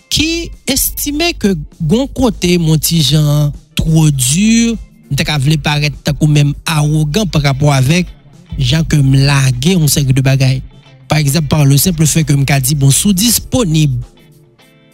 ki 0.10 0.50
estime 0.70 1.32
ke 1.38 1.54
gon 1.80 2.08
kote 2.18 2.56
moun 2.62 2.82
ti 2.82 3.04
jan 3.06 3.54
tro 3.78 4.08
dur, 4.10 4.78
m 5.10 5.18
te 5.18 5.26
ka 5.26 5.38
vle 5.42 5.60
paret 5.62 5.94
takou 6.06 6.30
menm 6.30 6.56
arogan 6.66 7.30
par 7.30 7.46
rapport 7.46 7.76
avek 7.76 8.10
jan 8.58 8.86
ke 8.90 8.98
m 8.98 9.14
lage 9.28 9.76
yon 9.76 9.90
sek 9.92 10.10
de 10.14 10.26
bagay. 10.26 10.64
Par 11.10 11.18
exemple, 11.18 11.50
par 11.50 11.66
le 11.66 11.78
simple 11.82 12.06
fe 12.10 12.26
ke 12.26 12.34
m 12.38 12.46
ka 12.46 12.60
di, 12.62 12.78
bon, 12.78 12.94
sou 12.94 13.14
disponib 13.14 13.96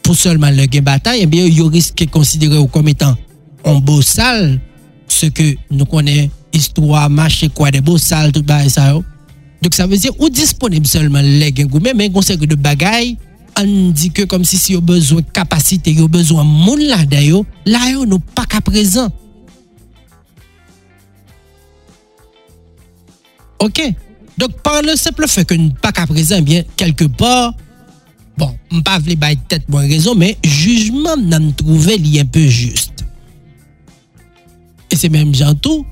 pou 0.05 0.15
solman 0.15 0.53
le 0.55 0.67
gen 0.71 0.83
batay, 0.85 1.23
eh 1.23 1.31
bien, 1.31 1.47
yo 1.49 1.71
riske 1.71 2.07
konsidere 2.11 2.59
ou 2.59 2.71
kom 2.71 2.87
etan 2.91 3.15
an 3.65 3.79
bo 3.81 4.01
sal, 4.05 4.57
se 5.09 5.31
ke 5.33 5.55
nou 5.71 5.87
konen 5.89 6.29
istwa, 6.55 7.07
mache 7.09 7.49
kwa 7.55 7.71
de 7.73 7.81
bo 7.83 7.97
sal, 8.01 8.31
tout 8.35 8.45
ba 8.47 8.61
e 8.67 8.71
sa 8.71 8.91
yo. 8.91 9.01
Dok 9.63 9.77
sa 9.77 9.87
veze 9.89 10.11
ou 10.17 10.31
disponib 10.33 10.87
selman 10.89 11.25
le 11.39 11.51
gen 11.55 11.69
goumen 11.71 11.95
men 11.97 12.13
konsek 12.13 12.43
de 12.47 12.57
bagay 12.59 13.15
an 13.55 13.91
di 13.95 14.11
ke 14.13 14.25
kom 14.29 14.43
si 14.47 14.59
si 14.59 14.75
yo 14.75 14.81
bezwen 14.83 15.23
kapasite, 15.33 15.93
yo 15.95 16.09
bezwen 16.11 16.47
moun 16.47 16.81
la 16.89 17.03
dayo, 17.07 17.45
la 17.67 17.87
yo 17.93 18.03
nou 18.07 18.19
pa 18.35 18.43
ka 18.49 18.59
prezan. 18.63 19.11
Ok, 23.63 23.79
dok 24.37 24.59
par 24.65 24.81
le 24.85 24.97
seple 24.99 25.29
fe 25.31 25.45
ke 25.47 25.57
nou 25.57 25.71
pa 25.81 25.93
ka 25.95 26.05
prezan, 26.09 26.43
eh 26.43 26.47
bien, 26.49 26.67
kelke 26.77 27.07
por, 27.07 27.55
bon, 28.37 28.51
m 28.75 28.83
pa 28.85 28.99
vle 28.99 29.15
bay 29.19 29.39
tet 29.49 29.63
mwen 29.71 29.87
rezon, 29.89 30.19
men, 30.19 30.35
jujman 30.43 31.23
nan 31.31 31.49
m 31.49 31.55
trouve 31.57 31.95
li 31.95 32.17
yon 32.19 32.29
pe 32.31 32.43
juste. 32.43 33.07
E 34.91 34.99
se 34.99 35.09
menm 35.11 35.31
jantou, 35.35 35.85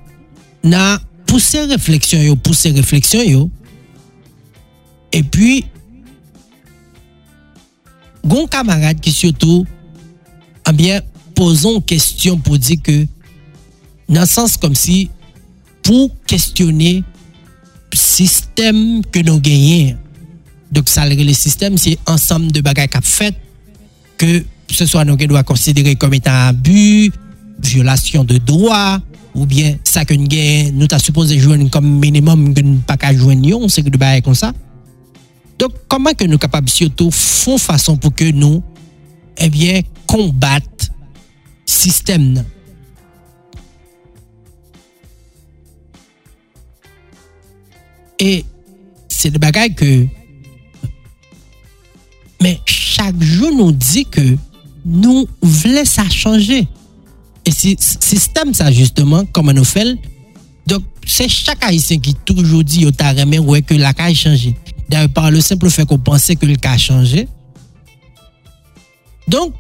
nan 0.68 1.00
n'a 1.34 1.40
poussé 1.40 1.66
réflexion 1.66 2.22
yo, 2.22 2.36
poussé 2.36 2.72
réflexion 2.72 3.22
yo. 3.24 3.50
Et 5.12 5.24
puis, 5.24 5.66
gon 8.26 8.48
camarade 8.48 9.00
qui 9.00 9.12
surtout, 9.12 9.66
eh 10.70 10.74
bien, 10.74 11.02
posons 11.36 11.82
question 11.82 12.38
pour 12.38 12.58
dire 12.58 12.78
que, 12.84 13.08
dans 14.10 14.22
le 14.22 14.28
sens 14.28 14.58
comme 14.58 14.76
si, 14.76 15.10
pour 15.82 16.12
questionner 16.26 17.04
le 17.92 17.98
système 17.98 19.02
que 19.12 19.20
nous 19.20 19.40
gagnons, 19.40 19.98
donc 20.72 20.90
ça 20.90 21.08
le 21.08 21.34
système, 21.34 21.78
c'est 21.78 21.98
ensemble 22.08 22.52
de 22.52 22.62
bagages 22.62 22.90
qu'a 22.90 23.02
fait 23.02 23.36
que 24.18 24.44
ce 24.70 24.86
soit 24.86 25.06
nous 25.06 25.16
doit 25.16 25.44
considérer 25.44 25.96
comme 25.96 26.14
étant 26.14 26.48
abus, 26.48 27.12
violation 27.62 28.24
de 28.24 28.38
droits, 28.38 29.00
ou 29.36 29.46
bien 29.46 29.78
ça 29.84 30.06
que 30.06 30.14
nous 30.14 30.88
avons 30.92 31.00
supposé 31.00 31.40
jouer 31.40 31.70
comme 31.70 32.00
minimum 32.00 32.54
que 32.54 32.62
nous 32.62 32.80
pas 32.80 32.98
qu'à 32.98 33.14
jouer, 33.14 33.36
on 33.54 33.68
sait 33.68 33.84
que 33.84 33.90
de 33.90 33.98
bagages 33.98 34.22
comme 34.22 34.36
ça. 34.36 34.54
Donc, 35.58 35.72
comment 35.88 36.14
que 36.14 36.26
nous 36.26 36.38
capables 36.38 36.70
surtout 36.70 37.12
font 37.12 37.58
façon 37.58 37.98
pour 37.98 38.14
que 38.14 38.32
nous, 38.32 38.64
eh 39.38 39.50
bien, 39.50 39.82
combattre 40.08 40.92
système 41.66 42.44
Et 48.20 48.46
c'est 49.10 49.30
le 49.32 49.40
bagage 49.40 49.76
que. 49.76 50.08
Mais 52.42 52.60
chaque 52.66 53.22
jour 53.22 53.52
nous 53.54 53.72
dit 53.72 54.06
que 54.06 54.38
nous 54.86 55.28
voulons 55.42 55.86
ça 55.86 56.08
changer. 56.10 56.68
Et 57.46 57.52
c'est 57.52 57.80
système 57.80 58.54
ça 58.54 58.72
justement, 58.72 59.26
comme 59.26 59.52
nous 59.52 59.64
fait. 59.64 59.98
Donc, 60.66 60.84
c'est 61.06 61.28
chaque 61.28 61.64
haïtien 61.64 62.00
qui 62.00 62.14
toujours 62.14 62.64
dit 62.64 62.86
au 62.86 62.92
taremé 62.92 63.40
ouais 63.40 63.62
que 63.62 63.74
la 63.74 63.94
a 63.96 64.14
changé 64.14 64.56
par 65.14 65.32
le 65.32 65.42
simple 65.42 65.70
fait 65.70 65.86
qu'on 65.86 65.98
pensait 65.98 66.36
que 66.36 66.46
le 66.46 66.56
cas 66.56 66.74
a 66.74 66.78
changé. 66.78 67.28
Donc, 69.28 69.54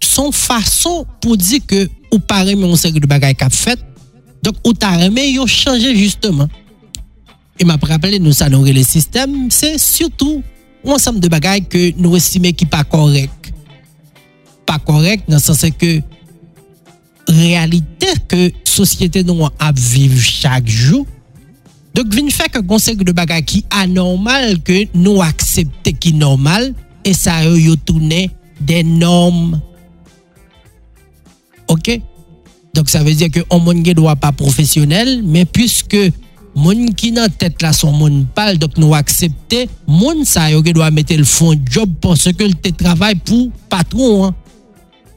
son 0.00 0.30
façon 0.30 1.06
pour 1.20 1.36
dire 1.36 1.60
que 1.66 1.88
ou 2.12 2.18
pas 2.18 2.44
mais 2.44 2.54
on 2.54 2.76
sait 2.76 2.92
que 2.92 2.98
le 2.98 3.06
bagage 3.06 3.34
qu'a 3.34 3.50
fait, 3.50 3.78
donc 4.42 4.54
ou 4.64 4.72
t'a 4.72 4.96
remis, 4.96 5.32
il 5.32 5.40
a 5.40 5.46
changé 5.46 5.96
justement. 5.96 6.48
Et 7.58 7.64
m'a 7.64 7.76
rappelé 7.80 8.18
nous 8.18 8.32
ça 8.32 8.48
le 8.48 8.82
système, 8.82 9.50
c'est 9.50 9.78
surtout 9.78 10.42
un 10.86 10.90
ensemble 10.90 11.20
de 11.20 11.28
bagages 11.28 11.68
que 11.68 11.92
nous 11.96 12.14
estimons 12.14 12.52
qui 12.52 12.66
pas 12.66 12.84
correct. 12.84 13.52
Pas 14.66 14.78
correct 14.78 15.24
dans 15.28 15.36
le 15.36 15.42
sens 15.42 15.64
que 15.78 16.00
realite 17.30 18.14
ke 18.30 18.48
sosyete 18.68 19.24
nou 19.26 19.46
an 19.46 19.54
ap 19.62 19.78
viv 19.78 20.16
chak 20.22 20.68
jou. 20.68 21.04
Dok 21.94 22.10
vin 22.10 22.30
fèk 22.34 22.58
konsek 22.66 23.04
de 23.06 23.14
bagay 23.14 23.44
ki 23.46 23.62
anormal 23.82 24.56
ke 24.66 24.88
nou 24.96 25.22
aksepte 25.22 25.94
ki 25.94 26.16
normal 26.18 26.72
e 27.06 27.12
sa 27.14 27.38
yo 27.44 27.54
yo 27.54 27.76
toune 27.78 28.26
de 28.58 28.82
norm. 28.88 29.54
Ok? 31.70 32.00
Dok 32.74 32.90
sa 32.90 33.04
vezi 33.06 33.30
ke 33.30 33.44
on 33.46 33.62
moun 33.62 33.84
gen 33.86 34.00
do 34.00 34.08
ap 34.10 34.26
ap 34.26 34.40
profesyonel, 34.40 35.20
men 35.22 35.46
pwiske 35.46 36.08
moun 36.58 36.90
ki 36.98 37.12
nan 37.14 37.30
tet 37.38 37.62
la 37.62 37.70
son 37.74 37.94
moun 37.94 38.24
pal, 38.34 38.58
dok 38.58 38.74
nou 38.82 38.94
aksepte, 38.98 39.64
moun 39.86 40.26
sa 40.26 40.48
yo 40.50 40.62
gen 40.66 40.74
do 40.74 40.82
ap 40.82 40.94
mette 40.94 41.14
l 41.18 41.26
fon 41.26 41.54
job 41.62 41.94
pon 42.02 42.18
se 42.18 42.34
ke 42.34 42.48
l 42.50 42.56
te 42.58 42.74
travay 42.74 43.14
pou 43.22 43.52
patron 43.70 44.30
an. 44.30 44.40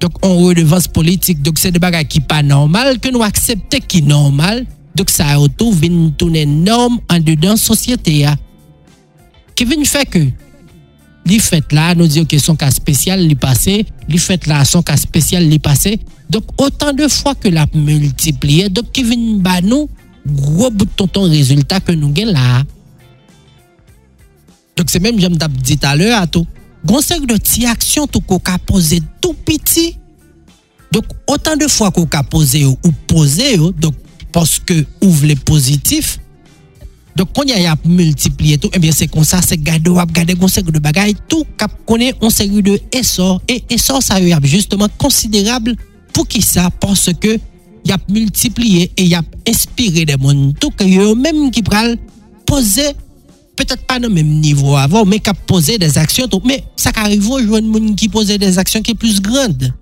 Dok 0.01 0.19
on 0.25 0.41
redevans 0.45 0.87
politik. 0.93 1.41
Dok 1.45 1.59
se 1.61 1.71
de 1.73 1.81
baga 1.81 2.03
ki 2.05 2.21
pa 2.29 2.41
normal. 2.45 2.97
Ke 3.01 3.11
nou 3.13 3.25
aksepte 3.25 3.81
ki 3.83 4.03
normal. 4.05 4.65
Dok 4.97 5.11
sa 5.13 5.31
a 5.33 5.39
otou 5.41 5.73
vin 5.77 6.11
tounen 6.17 6.59
norm 6.65 6.99
an 7.11 7.23
de 7.25 7.37
dan 7.39 7.57
sosyete 7.61 8.13
ya. 8.21 8.35
Ke 9.57 9.65
vin 9.65 9.85
fè 9.89 10.03
ke? 10.09 10.23
Li 11.27 11.41
fèt 11.43 11.73
la 11.75 11.91
nou 11.97 12.07
diyo 12.07 12.23
ke 12.29 12.37
son 12.39 12.55
ka 12.59 12.69
spesyal 12.71 13.19
li 13.25 13.35
pase. 13.39 13.81
Li 14.07 14.21
fèt 14.21 14.47
la 14.47 14.63
son 14.69 14.85
ka 14.85 14.95
spesyal 14.99 15.45
li 15.49 15.59
pase. 15.59 15.97
Dok 16.31 16.53
otan 16.63 16.95
de 16.97 17.09
fwa 17.11 17.33
ke 17.35 17.51
la 17.53 17.65
multipliye. 17.73 18.69
Dok 18.73 18.93
ki 18.95 19.05
vin 19.09 19.25
ba 19.43 19.59
nou. 19.65 19.89
Gwo 20.27 20.69
bouton 20.75 21.07
ton 21.07 21.29
rezultat 21.31 21.85
ke 21.87 21.95
nou 21.95 22.13
gen 22.15 22.33
la. 22.35 22.63
Dok 24.77 24.91
se 24.91 25.01
menm 25.01 25.19
jem 25.19 25.37
tap 25.39 25.53
dit 25.65 25.83
alè 25.89 26.11
ato. 26.15 26.43
Gonser 26.87 27.19
de 27.27 27.35
ti 27.43 27.65
aksyon 27.67 28.07
tou 28.07 28.23
kou 28.23 28.39
ka 28.43 28.55
pose 28.63 29.01
tout 29.19 29.35
piti. 29.47 29.91
Dok, 30.93 31.09
otan 31.27 31.59
de 31.59 31.67
fwa 31.71 31.89
kou 31.91 32.07
ka 32.07 32.21
pose 32.23 32.61
yo 32.63 32.77
ou 32.79 32.93
pose 33.09 33.49
yo, 33.57 33.73
dok, 33.75 33.95
poske 34.31 34.77
ou 35.01 35.11
vle 35.19 35.35
pozitif, 35.47 36.15
dok 37.17 37.33
konye 37.35 37.57
ya 37.59 37.73
pou 37.79 37.91
multipliye 37.91 38.59
tou, 38.61 38.71
eh 38.71 38.79
ebyen 38.79 38.95
se 38.95 39.09
konsa 39.11 39.41
se 39.43 39.57
gade 39.59 39.91
wap, 39.91 40.13
gade 40.15 40.37
gonsek 40.39 40.69
de 40.71 40.79
bagay, 40.83 41.15
tou 41.27 41.43
kap 41.59 41.73
konen 41.89 42.15
onseri 42.23 42.63
de 42.63 42.77
esor, 42.95 43.41
e 43.49 43.59
esor 43.73 43.99
sa 44.05 44.21
yo 44.21 44.29
yap 44.31 44.45
justeman 44.47 44.93
konsiderable 45.01 45.75
pou 46.15 46.23
ki 46.29 46.43
sa, 46.45 46.69
poske 46.71 47.35
yap 47.87 48.07
multipliye 48.11 48.87
e 48.95 49.09
yap 49.11 49.27
inspire 49.49 50.05
de 50.07 50.15
moun 50.21 50.53
tou, 50.55 50.71
ke 50.71 50.87
yo 50.87 51.15
menm 51.19 51.49
ki 51.51 51.65
pral 51.67 51.97
pose 52.47 52.93
yo. 52.93 53.06
Peut-être 53.57 53.85
pas 53.85 53.99
dans 53.99 54.07
le 54.07 54.13
même 54.13 54.39
niveau 54.39 54.77
avant, 54.77 55.03
mais 55.03 55.19
qui 55.19 55.29
a 55.29 55.33
posé 55.33 55.77
des 55.77 55.97
actions, 55.97 56.27
tout, 56.27 56.41
mais 56.45 56.63
ça 56.75 56.91
arrive 56.95 57.29
au 57.29 57.41
jouer 57.41 57.61
monde 57.61 57.95
qui 57.95 58.07
pose 58.07 58.27
des 58.27 58.59
actions 58.59 58.81
qui 58.81 58.91
sont 58.91 58.97
plus 58.97 59.21
grandes. 59.21 59.73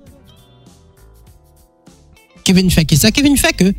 Kevin 2.44 2.72
fait 2.72 2.86
que 2.86 2.96
ça, 2.96 3.12
Kevin 3.12 3.38
fait 3.38 3.54
que 3.54 3.74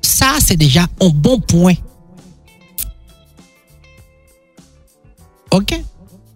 ça, 0.00 0.36
c'est 0.40 0.56
déjà 0.56 0.86
un 1.00 1.08
bon 1.08 1.40
point. 1.40 1.74
OK? 5.50 5.82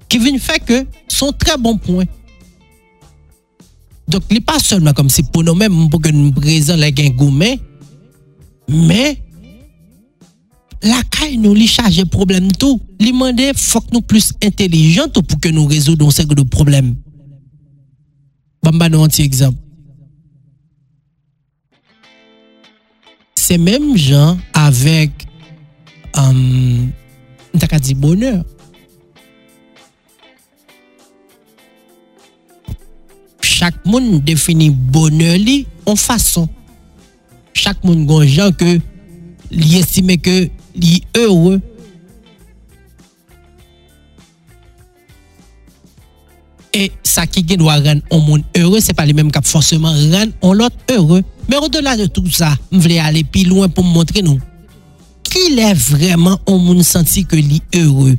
Qui 0.08 0.38
fait 0.38 0.60
que 0.60 0.86
son 1.06 1.32
très 1.32 1.56
bon 1.56 1.78
point. 1.78 2.04
Donc, 4.08 4.22
il 4.28 4.34
n'est 4.34 4.40
pas 4.40 4.58
seulement 4.58 4.92
comme 4.92 5.08
si 5.08 5.22
pour 5.22 5.44
nous-mêmes, 5.44 5.88
pour 5.88 6.00
que 6.00 6.08
nous 6.08 6.32
présents 6.32 6.74
les 6.74 6.92
gourmet, 7.10 7.60
mais 8.68 9.22
la 10.84 11.00
kay 11.12 11.36
nou 11.40 11.52
li 11.56 11.66
chaje 11.68 12.06
problem 12.08 12.48
tou. 12.56 12.80
Li 13.00 13.12
mande 13.16 13.50
fok 13.58 13.90
nou 13.92 14.04
plus 14.04 14.30
intelijant 14.44 15.12
ou 15.16 15.24
pou 15.24 15.40
ke 15.40 15.52
nou 15.54 15.70
rezo 15.70 15.96
don 15.98 16.12
sek 16.14 16.32
de 16.36 16.44
problem. 16.48 16.94
Bamba 18.64 18.90
nou 18.92 19.04
an 19.04 19.12
ti 19.12 19.24
ekzamp. 19.24 19.56
Se 23.40 23.56
menm 23.58 23.96
jan 23.98 24.38
avek 24.54 25.24
um, 26.20 26.90
ntaka 27.56 27.80
di 27.82 27.96
bonheur. 27.98 28.44
Chak 33.42 33.82
moun 33.84 34.20
defini 34.24 34.70
bonheur 34.70 35.36
li 35.40 35.64
an 35.88 35.98
fason. 35.98 36.46
Chak 37.56 37.82
moun 37.84 38.06
gonjan 38.08 38.54
ke 38.56 38.78
li 39.50 39.74
esime 39.80 40.16
ke 40.22 40.36
li 40.74 41.02
heureux. 41.16 41.60
Et 46.72 46.92
ça 47.02 47.26
qui 47.26 47.42
doit 47.42 47.74
rendre 47.74 48.02
un 48.10 48.18
monde 48.18 48.44
heureux, 48.56 48.80
c'est 48.80 48.94
pas 48.94 49.04
les 49.04 49.12
mêmes 49.12 49.32
qui 49.32 49.40
forcément 49.42 49.92
rendre 49.92 50.54
l'autre 50.54 50.76
heureux. 50.88 51.22
Mais 51.48 51.56
au-delà 51.56 51.96
de 51.96 52.06
tout 52.06 52.30
ça, 52.30 52.54
je 52.70 52.78
voulais 52.78 53.00
aller 53.00 53.24
plus 53.24 53.44
loin 53.44 53.68
pour 53.68 53.84
montrer 53.84 54.22
nous. 54.22 54.40
Qu'il 55.24 55.58
est 55.58 55.74
vraiment 55.74 56.38
un 56.46 56.58
monde 56.58 56.82
senti 56.82 57.24
que 57.24 57.36
li 57.36 57.60
heureux. 57.74 58.16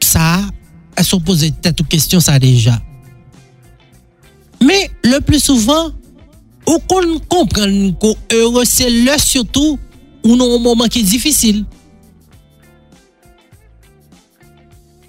Ça, 0.00 0.40
elles 0.96 1.04
sont 1.04 1.20
posées 1.20 1.50
tête 1.50 1.80
aux 1.80 1.84
questions 1.84 2.20
ça 2.20 2.38
déjà. 2.38 2.80
Mais 4.62 4.90
le 5.02 5.20
plus 5.20 5.42
souvent, 5.42 5.90
Ou 6.64 6.80
kon 6.88 7.18
kompren 7.28 7.92
ko 8.00 8.14
heureux 8.32 8.68
se 8.68 8.88
lè 8.88 9.16
surtout 9.20 9.78
ou 10.24 10.36
nou 10.36 10.60
mouman 10.62 10.88
ki 10.92 11.04
difisil. 11.04 11.62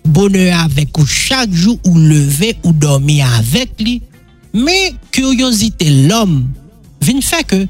Bonheur 0.06 0.60
avèk 0.66 1.00
ou 1.00 1.08
chak 1.10 1.54
jou 1.54 1.80
ou 1.88 1.96
leve 1.98 2.54
ou 2.64 2.76
dormi 2.76 3.22
avèk 3.24 3.80
li. 3.84 4.02
Me 4.56 4.94
kuryozite 5.16 5.88
l'om 6.10 6.44
vin 7.04 7.24
fè 7.24 7.42
ke 7.48 7.64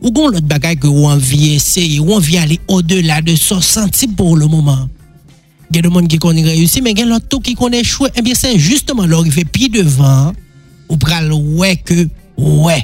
ou 0.00 0.12
gon 0.12 0.32
lot 0.32 0.44
bagay 0.48 0.78
ke 0.80 0.88
ou 0.88 1.08
anvi 1.10 1.54
eseye, 1.56 1.98
ou 2.00 2.16
anvi 2.16 2.38
ale 2.40 2.56
o 2.68 2.80
de 2.80 3.02
la 3.04 3.20
de 3.24 3.34
son 3.36 3.60
senti 3.64 4.08
pou 4.08 4.36
le 4.36 4.48
mouman. 4.48 4.88
Gen 5.70 5.84
de 5.86 5.90
moun 5.92 6.08
ki 6.10 6.18
kon 6.20 6.36
reyousi, 6.36 6.80
men 6.82 6.96
gen 6.96 7.12
lot 7.12 7.24
tou 7.30 7.44
ki 7.44 7.54
kon 7.58 7.74
echouè. 7.76 8.10
Ebyen 8.16 8.36
eh 8.36 8.38
se 8.38 8.54
justement 8.58 9.06
lor, 9.06 9.28
ve 9.28 9.44
pi 9.44 9.68
devan 9.72 10.32
ou 10.88 10.96
pral 11.00 11.28
wè 11.32 11.76
ke 11.84 12.08
wè. 12.36 12.80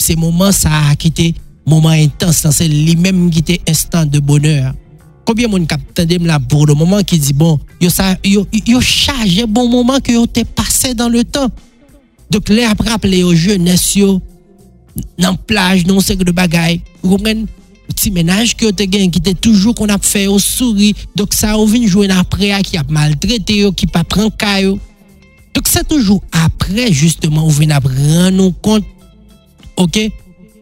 se 0.00 0.16
mouman 0.18 0.52
sa 0.56 0.88
a 0.90 0.96
kite 0.98 1.32
mouman 1.68 2.00
intens 2.00 2.42
lan, 2.44 2.54
se 2.54 2.66
li 2.68 2.96
menm 2.98 3.28
kite 3.32 3.60
instant 3.68 4.08
de 4.10 4.20
bonheur. 4.20 4.72
Koubyen 5.28 5.52
moun 5.52 5.66
kap 5.68 5.82
tendem 5.94 6.24
la 6.26 6.40
pou 6.40 6.66
do 6.66 6.74
mouman 6.74 7.04
ki 7.06 7.20
di 7.20 7.34
bon, 7.36 7.60
yo, 7.82 7.90
sa, 7.92 8.14
yo, 8.26 8.46
yo 8.66 8.80
chaje 8.82 9.46
bon 9.46 9.68
mouman 9.70 10.02
ki 10.02 10.16
yo 10.16 10.26
te 10.26 10.44
pase 10.44 10.94
dan 10.98 11.12
le 11.12 11.22
tan. 11.24 11.52
Dok 12.30 12.50
le 12.54 12.64
ap 12.66 12.80
rappele 12.86 13.20
yo 13.22 13.32
jeunes 13.34 13.84
yo, 13.98 14.18
nan 15.20 15.38
plaj, 15.46 15.84
nan 15.86 16.00
sek 16.02 16.24
de 16.26 16.34
bagay, 16.34 16.80
ou 17.02 17.14
kompren, 17.14 17.44
ti 17.98 18.12
menaj 18.14 18.54
ki 18.56 18.68
yo 18.68 18.74
te 18.76 18.86
gen, 18.90 19.10
ki 19.12 19.22
te 19.22 19.34
toujou 19.34 19.74
kon 19.76 19.90
ap 19.92 20.04
fe 20.06 20.24
yo 20.28 20.38
souri, 20.42 20.92
dok 21.18 21.34
sa 21.36 21.56
ou 21.58 21.68
vin 21.68 21.86
jwen 21.88 22.14
apre 22.14 22.52
a 22.56 22.62
ki 22.64 22.78
ap 22.80 22.90
maltrete 22.94 23.60
yo, 23.60 23.74
ki 23.74 23.90
pa 23.90 24.04
pran 24.06 24.30
ka 24.40 24.56
yo. 24.62 24.78
Dok 25.54 25.66
sa 25.68 25.82
toujou 25.84 26.22
apre, 26.30 26.88
justement, 26.94 27.44
ou 27.44 27.54
vin 27.54 27.74
ap 27.74 27.86
ran 27.90 28.30
nou 28.34 28.54
kont 28.64 28.86
ok, 29.80 30.10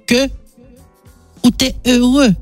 ke 0.08 0.26
ou 1.42 1.50
te 1.50 1.72
heureux. 1.84 2.34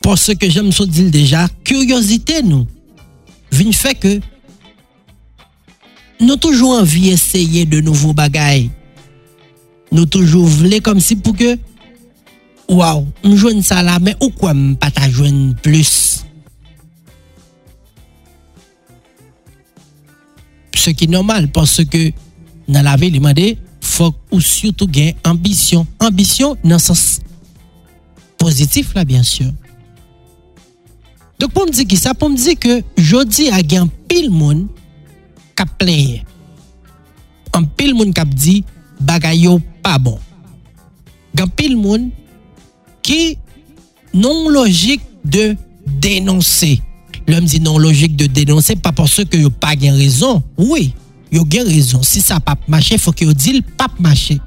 Por 0.00 0.18
se 0.18 0.34
ke 0.38 0.48
jèm 0.50 0.70
sou 0.74 0.88
dil 0.88 1.10
deja, 1.12 1.44
kuryosite 1.66 2.40
nou, 2.46 2.66
vin 3.52 3.74
fè 3.76 3.94
ke 3.98 4.18
nou 6.20 6.36
toujou 6.40 6.76
anvi 6.78 7.10
eseye 7.12 7.66
de 7.68 7.82
nouvo 7.84 8.14
bagay. 8.16 8.68
Nou 9.90 10.06
toujou 10.06 10.46
vle 10.60 10.80
kom 10.84 11.02
si 11.02 11.18
pou 11.18 11.36
ke 11.36 11.56
waw, 12.70 13.04
m 13.26 13.34
jwen 13.34 13.64
sa 13.66 13.82
la, 13.84 13.98
men 14.02 14.16
ou 14.20 14.32
kwa 14.34 14.54
m 14.56 14.72
pata 14.80 15.08
jwen 15.10 15.50
plus? 15.62 16.09
ce 20.80 20.90
qui 20.90 21.04
est 21.04 21.08
normal 21.08 21.48
parce 21.52 21.84
que 21.84 22.10
nan 22.70 22.86
la 22.86 22.96
ve 22.96 23.10
li 23.12 23.20
mande 23.20 23.52
fok 23.84 24.16
ou 24.32 24.40
surtout 24.40 24.88
gen 24.92 25.16
ambisyon. 25.28 25.84
Ambisyon 26.00 26.56
nan 26.64 26.80
sens 26.80 27.20
pozitif 28.40 28.94
la 28.96 29.04
bien 29.04 29.22
sûr. 29.22 29.50
Dok 31.40 31.52
pou 31.52 31.68
m 31.68 31.72
di 31.74 31.84
ki 31.88 31.98
sa, 32.00 32.14
pou 32.16 32.32
m 32.32 32.36
di 32.38 32.56
ke 32.56 32.80
jodi 32.96 33.50
a 33.52 33.60
gen 33.60 33.90
pil 34.08 34.30
moun 34.32 34.66
kap 35.58 35.76
plenye. 35.80 36.22
An 37.56 37.66
pil 37.76 37.92
moun 37.96 38.14
kap 38.16 38.32
di 38.32 38.60
bagay 39.00 39.44
yo 39.44 39.58
pa 39.84 39.98
bon. 40.00 40.16
Gen 41.36 41.52
pil 41.56 41.76
moun 41.76 42.08
ki 43.04 43.36
non 44.16 44.48
logik 44.52 45.04
de 45.24 45.52
denonser. 46.00 46.80
L'homme 47.30 47.44
dit 47.44 47.60
non 47.60 47.78
logique 47.78 48.16
de 48.16 48.26
dénoncer 48.26 48.74
pas 48.74 48.90
parce 48.90 49.24
que 49.24 49.36
yo 49.36 49.50
pas 49.50 49.76
gain 49.76 49.94
raison. 49.94 50.42
Oui, 50.58 50.94
yo 51.30 51.44
gain 51.44 51.62
raison. 51.62 52.02
Si 52.02 52.20
ça 52.20 52.40
pas 52.40 52.56
marché, 52.66 52.98
faut 52.98 53.12
que 53.12 53.24
yo 53.24 53.32
dit 53.32 53.62
pas 53.62 53.86
marché. 54.00 54.40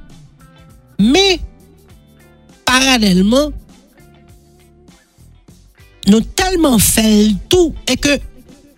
Mais 1.00 1.40
parallèlement 2.66 3.52
nous 6.08 6.20
tellement 6.20 6.78
fait 6.78 7.34
tout 7.48 7.74
et 7.88 7.96
que 7.96 8.20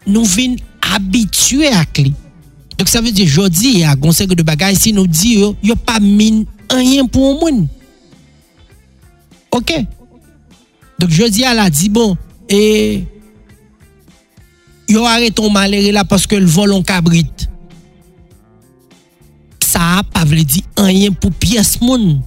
nous 0.05 0.23
vînes 0.23 0.59
habitués 0.93 1.69
à 1.69 1.83
lui. 1.97 2.13
Donc 2.77 2.87
ça 2.89 3.01
veut 3.01 3.11
dire 3.11 3.25
jodi 3.25 3.83
a 3.83 3.95
conseil 3.95 4.27
de 4.27 4.43
bagaille 4.43 4.75
si 4.75 4.93
nous 4.93 5.07
dit 5.07 5.39
yo, 5.39 5.55
yo 5.63 5.75
pas 5.75 5.99
mine 5.99 6.45
rien 6.69 7.07
pour 7.07 7.39
monde. 7.39 7.67
OK? 9.49 9.73
Donc 10.99 11.09
jodi 11.09 11.43
a 11.43 11.55
la 11.55 11.71
dit 11.71 11.89
bon 11.89 12.15
et 12.47 13.03
yo 14.89 15.05
arreton 15.09 15.51
malere 15.53 15.93
la 15.95 16.05
paske 16.07 16.37
l 16.39 16.47
volon 16.49 16.83
kabrit. 16.85 17.47
Sa 19.65 20.03
pa 20.13 20.23
vle 20.27 20.45
di 20.47 20.63
anyen 20.81 21.15
pou 21.17 21.33
piyes 21.41 21.75
moun. 21.81 22.19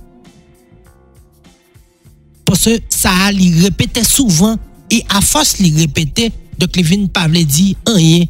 Paske 2.48 2.78
sa 2.92 3.30
li 3.34 3.52
repete 3.62 4.04
souvan 4.06 4.58
e 4.92 5.02
a 5.12 5.22
fos 5.24 5.56
li 5.62 5.72
repete 5.78 6.30
dok 6.58 6.76
li 6.76 6.84
vin 6.86 7.08
pa 7.12 7.28
vle 7.30 7.44
di 7.46 7.72
anyen. 7.88 8.28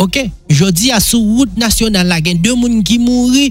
Ok, 0.00 0.16
jodi 0.48 0.88
a 0.96 1.00
sou 1.04 1.20
wout 1.20 1.58
nasyonal 1.60 2.08
la 2.08 2.22
gen 2.24 2.38
de 2.40 2.54
moun 2.56 2.78
ki 2.88 2.96
mouri, 3.02 3.50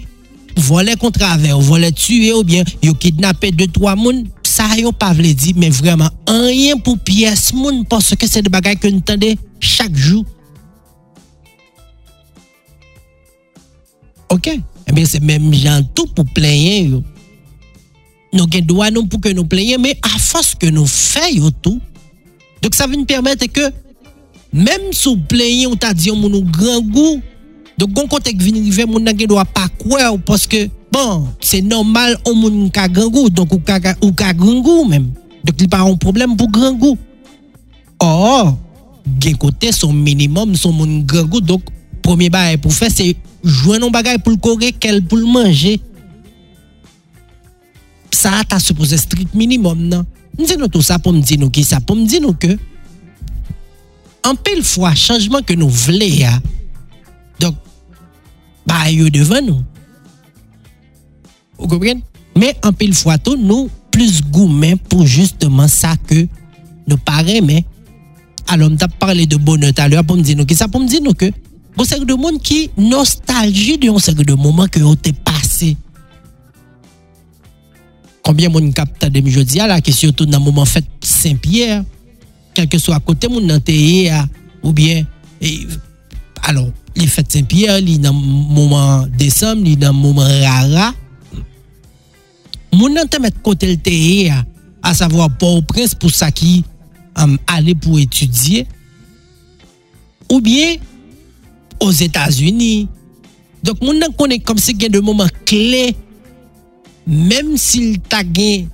vole 0.65 0.95
kontraver, 0.97 1.53
vole 1.61 1.91
tue 1.93 2.31
ou 2.33 2.41
bien 2.43 2.65
yo 2.81 2.95
kidnapè 2.97 3.51
2-3 3.53 3.93
moun. 3.99 4.23
sa 4.59 4.75
yo 4.75 4.91
pa 4.91 5.13
vle 5.15 5.31
di, 5.31 5.53
men 5.55 5.71
vreman 5.71 6.11
anyen 6.27 6.81
pou 6.83 6.99
piyes 6.99 7.53
moun 7.55 7.85
porske 7.87 8.27
se 8.27 8.43
de 8.43 8.51
bagay 8.51 8.75
ke 8.75 8.91
nou 8.91 8.99
tende 9.07 9.31
chak 9.63 9.95
jou. 9.95 10.25
Ok, 14.29 14.51
eh 14.51 14.59
ebe 14.89 15.05
se 15.07 15.21
menm 15.23 15.53
jantou 15.55 16.09
pou 16.11 16.27
plenyen 16.35 16.97
yo. 16.97 16.99
Nou 18.35 18.49
gen 18.51 18.65
doa 18.67 18.89
nou 18.91 19.07
pou 19.07 19.21
ke 19.23 19.31
nou 19.37 19.47
plenyen, 19.47 19.79
men 19.81 19.95
a 20.03 20.19
fos 20.19 20.51
ke 20.59 20.73
nou 20.73 20.89
fe 20.89 21.37
yo 21.37 21.53
tou. 21.63 21.79
Dok 22.59 22.75
sa 22.75 22.89
ven 22.89 23.07
permette 23.07 23.47
ke 23.47 23.69
menm 24.51 24.89
sou 24.97 25.15
plenyen 25.31 25.69
ou 25.71 25.79
ta 25.79 25.93
diyon 25.95 26.19
moun 26.19 26.35
nou 26.35 26.43
gran 26.43 26.83
gou, 26.83 27.21
dok 27.79 27.95
gon 27.95 28.11
kontek 28.11 28.41
vin 28.43 28.59
rive 28.59 28.89
moun 28.89 29.07
nan 29.07 29.15
gen 29.15 29.31
doa 29.31 29.47
pa 29.47 29.69
kwe 29.79 30.03
ou 30.09 30.19
porske 30.19 30.67
Bon, 30.91 31.27
se 31.41 31.61
normal 31.61 32.15
ou 32.25 32.33
moun 32.33 32.69
ka 32.73 32.87
gangou, 32.89 33.29
donk 33.29 33.53
ou 33.53 33.61
ka, 33.61 33.77
ou 34.01 34.13
ka 34.17 34.33
gangou 34.33 34.87
menm. 34.89 35.11
Dok 35.45 35.61
li 35.61 35.67
pa 35.69 35.83
an 35.85 35.99
problem 36.01 36.33
pou 36.37 36.49
gangou. 36.49 36.97
Or, 38.01 38.55
gen 39.21 39.37
kote 39.37 39.71
son 39.75 39.93
minimum 39.93 40.55
son 40.57 40.73
moun 40.73 41.03
gangou, 41.05 41.41
donk 41.41 41.69
premier 42.05 42.33
bagay 42.33 42.57
pou 42.61 42.73
fe 42.73 42.89
se 42.89 43.11
jwen 43.43 43.83
nou 43.83 43.93
bagay 43.93 44.17
pou 44.17 44.33
l 44.33 44.41
kore 44.41 44.73
kel 44.81 45.03
pou 45.05 45.21
l 45.21 45.29
manje. 45.29 45.77
Sa 48.09 48.41
ta 48.49 48.57
suppose 48.59 48.97
strict 48.97 49.37
minimum 49.37 49.85
nan. 49.91 50.07
Mdi 50.39 50.57
nou 50.57 50.71
tou 50.71 50.81
sa 50.85 50.97
pou 50.97 51.13
mdi 51.13 51.37
nou 51.37 51.53
ki 51.53 51.61
sa 51.67 51.83
pou 51.83 51.99
mdi 51.99 52.21
nou 52.23 52.33
ke. 52.33 52.55
An 54.25 54.37
pel 54.41 54.63
fwa 54.65 54.95
chanjman 54.97 55.45
ke 55.45 55.55
nou 55.55 55.69
vle 55.71 56.07
ya, 56.19 56.33
donk 57.39 57.61
ba 58.67 58.87
yo 58.91 59.07
devan 59.13 59.45
nou. 59.45 59.61
Ou 61.59 61.67
kompren? 61.67 62.01
Men, 62.39 62.55
an 62.65 62.73
pil 62.77 62.95
fwa 62.97 63.19
tou 63.21 63.35
nou 63.35 63.67
plus 63.93 64.23
goumen 64.31 64.79
pou 64.89 65.03
justeman 65.03 65.69
sa 65.71 65.95
ke 66.07 66.23
nou 66.87 66.97
pare 67.05 67.41
men. 67.45 67.65
Alon, 68.49 68.79
tap 68.81 68.95
parle 69.01 69.27
de 69.29 69.37
bonet 69.37 69.77
alè, 69.83 69.99
pou 70.01 70.17
mdi 70.17 70.33
nou 70.37 70.49
ki 70.49 70.57
sa, 70.57 70.69
pou 70.71 70.81
mdi 70.81 71.03
nou 71.05 71.13
ke 71.17 71.29
goun 71.79 71.87
sek 71.87 72.01
de 72.03 72.15
moun 72.19 72.39
ki 72.43 72.71
nostalji 72.75 73.77
de 73.79 73.87
yon 73.87 74.01
sek 74.03 74.17
de 74.27 74.35
mouman 74.35 74.67
ke 74.71 74.81
yo 74.83 74.95
te 74.99 75.13
pase. 75.13 75.75
Konbyen 78.25 78.51
moun 78.51 78.73
kapta 78.75 79.07
de 79.11 79.21
mi 79.23 79.31
jodi 79.31 79.61
ala 79.63 79.79
ki 79.83 79.93
syotou 79.95 80.27
nan 80.27 80.43
mouman 80.43 80.67
fèt 80.67 80.87
Saint-Pierre, 81.05 81.85
kelke 82.57 82.81
sou 82.81 82.95
akote 82.97 83.29
moun 83.31 83.47
nan 83.47 83.63
teye 83.63 84.09
ya, 84.09 84.25
ou 84.59 84.73
bien, 84.75 85.05
e, 85.39 85.53
alon, 86.49 86.67
li 86.97 87.07
fèt 87.07 87.37
Saint-Pierre, 87.37 87.79
li 87.85 87.95
nan 88.03 88.17
mouman 88.17 89.07
Desem, 89.15 89.63
li 89.63 89.77
nan 89.79 89.95
mouman 89.95 90.27
Rara, 90.43 90.91
moun 92.73 92.95
nan 92.97 93.09
te 93.09 93.19
met 93.21 93.35
kote 93.45 93.69
l 93.69 93.77
teye 93.83 94.29
a, 94.33 94.43
a 94.85 94.93
savo 94.97 95.23
a 95.23 95.29
pou 95.29 95.63
prens 95.69 95.95
pou 95.97 96.11
sa 96.13 96.29
ki 96.33 96.61
um, 97.19 97.35
ale 97.49 97.75
pou 97.77 97.99
etudye, 98.01 98.65
ou 100.29 100.39
bien, 100.45 100.77
os 101.81 102.01
Etats-Unis. 102.05 102.87
Dok 103.65 103.81
moun 103.83 103.99
nan 103.99 104.13
konen 104.15 104.39
kom 104.45 104.59
se 104.61 104.75
gen 104.77 104.93
de 104.93 105.01
mouman 105.03 105.27
kle, 105.47 105.89
mem 107.09 107.55
si 107.59 107.81
l 107.89 107.97
ta 108.11 108.21
gen 108.23 108.69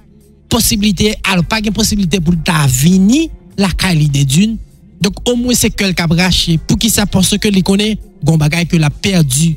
posibilite, 0.52 1.16
al 1.26 1.42
pa 1.48 1.62
gen 1.64 1.74
posibilite 1.76 2.20
pou 2.22 2.38
ta 2.46 2.66
vini, 2.70 3.26
la 3.58 3.72
ka 3.74 3.94
li 3.96 4.10
de 4.12 4.26
dun, 4.28 4.58
dok 5.02 5.24
o 5.26 5.36
mwen 5.40 5.58
se 5.58 5.72
kel 5.74 5.96
ka 5.98 6.06
brache, 6.12 6.60
pou 6.68 6.78
ki 6.78 6.92
sa 6.92 7.08
porso 7.10 7.40
ke 7.42 7.50
li 7.54 7.64
konen, 7.66 7.98
gon 8.26 8.40
bagay 8.42 8.68
ke 8.70 8.78
la 8.82 8.92
perdu. 8.92 9.56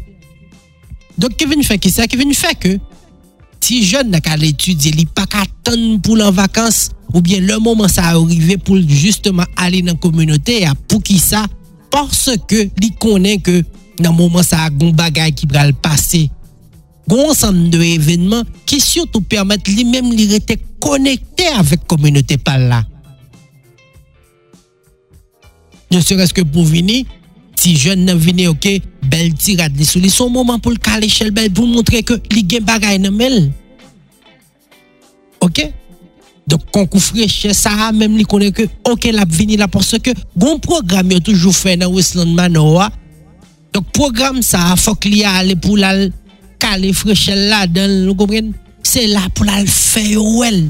Dok 1.18 1.34
ke 1.36 1.48
veni 1.50 1.66
fe 1.66 1.76
ki 1.82 1.92
sa, 1.92 2.06
ke 2.08 2.16
veni 2.16 2.36
fe 2.38 2.54
ke, 2.56 2.76
ti 3.62 3.82
jen 3.84 4.10
nan 4.12 4.22
kal 4.24 4.42
etudye 4.46 4.92
li 4.96 5.06
pa 5.14 5.26
ka 5.30 5.44
tan 5.66 5.98
pou 6.04 6.18
lan 6.18 6.34
vakans 6.34 6.88
ou 7.14 7.22
bien 7.24 7.40
le 7.44 7.58
moman 7.62 7.88
sa 7.90 8.10
a 8.10 8.18
orive 8.18 8.58
pou 8.64 8.78
justeman 8.78 9.48
ale 9.56 9.82
nan 9.84 9.98
komyonote 10.00 10.60
ya 10.62 10.74
pou 10.88 11.02
ki 11.04 11.18
sa 11.22 11.46
porske 11.92 12.68
li 12.80 12.90
konen 13.00 13.40
ke 13.44 13.62
nan 14.02 14.14
moman 14.16 14.44
sa 14.46 14.64
a 14.66 14.70
goun 14.70 14.94
bagay 14.96 15.32
ki 15.34 15.48
pral 15.50 15.72
pase. 15.82 16.28
Goun 17.08 17.32
san 17.34 17.56
de 17.72 17.80
evenman 17.94 18.44
ki 18.68 18.78
surtout 18.84 19.24
permette 19.24 19.72
li 19.72 19.86
menm 19.88 20.12
li 20.12 20.28
rete 20.28 20.58
konekte 20.82 21.48
avek 21.56 21.86
komyonote 21.88 22.36
pal 22.44 22.68
la. 22.68 22.82
Ne 25.88 26.02
sereske 26.04 26.44
pou 26.44 26.66
vini, 26.68 27.06
ti 27.58 27.74
jen 27.78 28.04
nan 28.06 28.18
vine 28.22 28.46
ok, 28.50 28.68
bel 29.10 29.32
ti 29.38 29.56
rad 29.58 29.74
li 29.78 29.86
sou 29.86 30.02
li. 30.02 30.10
Son 30.12 30.30
mouman 30.32 30.60
pou 30.62 30.74
l 30.74 30.78
ka 30.82 30.98
l 30.98 31.06
eshel 31.08 31.32
bel 31.34 31.50
pou 31.54 31.66
montre 31.66 32.02
ke 32.06 32.18
li 32.32 32.44
gen 32.48 32.66
bagay 32.66 33.00
nan 33.02 33.16
mel. 33.18 33.40
Ok? 35.44 35.66
Dok 36.48 36.70
konkou 36.72 37.02
freche 37.02 37.52
sa 37.56 37.74
a, 37.88 37.90
mem 37.92 38.14
li 38.16 38.24
konen 38.28 38.54
ke 38.56 38.68
ok 38.88 39.10
la 39.12 39.26
vini 39.28 39.58
la 39.60 39.68
porske 39.68 40.14
goun 40.32 40.62
program 40.64 41.10
yo 41.12 41.20
toujou 41.20 41.52
fe 41.52 41.76
nan 41.76 41.92
Westland 41.92 42.32
Manoa. 42.38 42.88
Dok 43.74 43.90
program 43.96 44.40
sa 44.44 44.70
a 44.72 44.78
fok 44.80 45.10
li 45.10 45.20
a 45.28 45.36
ale 45.42 45.58
pou 45.60 45.76
la 45.76 45.92
l 45.96 46.08
ka 46.58 46.76
l 46.78 46.88
freche 46.96 47.36
la 47.36 47.66
den, 47.70 48.04
nou 48.06 48.16
kompren? 48.18 48.54
Se 48.86 49.04
la 49.10 49.26
pou 49.34 49.44
la 49.46 49.60
l 49.60 49.68
fe 49.68 50.06
yo 50.14 50.24
wel. 50.38 50.68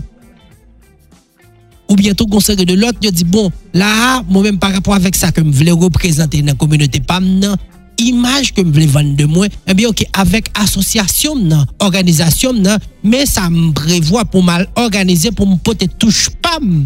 ou 1.88 1.96
bientou 1.96 2.28
konsere 2.28 2.66
de 2.68 2.76
lot, 2.76 3.00
yo 3.02 3.10
di 3.10 3.24
bon, 3.24 3.48
la, 3.72 4.20
mwen 4.28 4.50
men 4.50 4.60
par 4.60 4.74
rapport 4.76 4.94
avek 4.98 5.16
sa 5.16 5.32
ke 5.32 5.42
m 5.42 5.50
vle 5.56 5.72
reprezenten 5.80 6.50
nan 6.50 6.58
kominote 6.60 7.00
pam 7.08 7.24
nan, 7.40 7.56
imaj 7.98 8.52
ke 8.54 8.62
m 8.62 8.70
vle 8.76 8.86
vande 8.92 9.16
de 9.18 9.26
mwen, 9.26 9.48
eh 9.64 9.72
ebi 9.72 9.88
ok, 9.88 10.04
avek 10.20 10.52
asosyasyon 10.60 11.48
nan, 11.48 11.64
organizasyon 11.82 12.60
nan, 12.66 12.84
men 13.02 13.24
sa 13.26 13.48
m 13.48 13.72
prevoa 13.76 14.26
pou 14.28 14.44
mal 14.44 14.68
organize 14.78 15.32
pou 15.32 15.48
m 15.48 15.56
pote 15.64 15.88
touche 15.96 16.34
pam. 16.44 16.84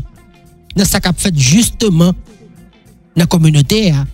Nan 0.78 0.88
sa 0.88 1.02
kap 1.04 1.18
fet 1.20 1.36
justeman 1.36 2.14
nan 3.18 3.28
kominote 3.28 3.82
ya. 3.90 4.06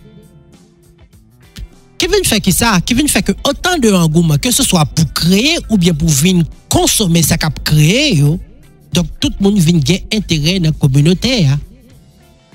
Ki 1.99 2.07
vin 2.07 2.25
fè 2.27 2.39
ki 2.43 2.51
sa, 2.55 2.77
ki 2.81 2.95
vin 2.95 3.09
fè 3.11 3.21
ki 3.27 3.35
otan 3.47 3.79
de 3.83 3.91
angouman, 3.93 4.39
ke 4.41 4.51
se 4.55 4.63
swa 4.65 4.85
pou 4.87 5.05
kreye 5.19 5.59
ou 5.67 5.77
bien 5.77 5.95
pou 5.95 6.09
vin 6.21 6.41
konsome 6.71 7.21
sa 7.23 7.37
kap 7.39 7.61
kreye 7.67 8.21
yo, 8.23 8.37
Donk 8.95 9.09
tout 9.21 9.35
moun 9.41 9.57
vin 9.61 9.81
gen 9.85 10.05
entere 10.13 10.57
nan 10.63 10.75
kominote 10.79 11.31
ya. 11.43 11.57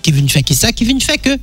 Ki 0.04 0.12
vin 0.14 0.28
fè 0.30 0.42
ki 0.44 0.56
sa, 0.56 0.72
ki 0.74 0.86
vin 0.88 1.02
fè 1.02 1.18
ke. 1.22 1.36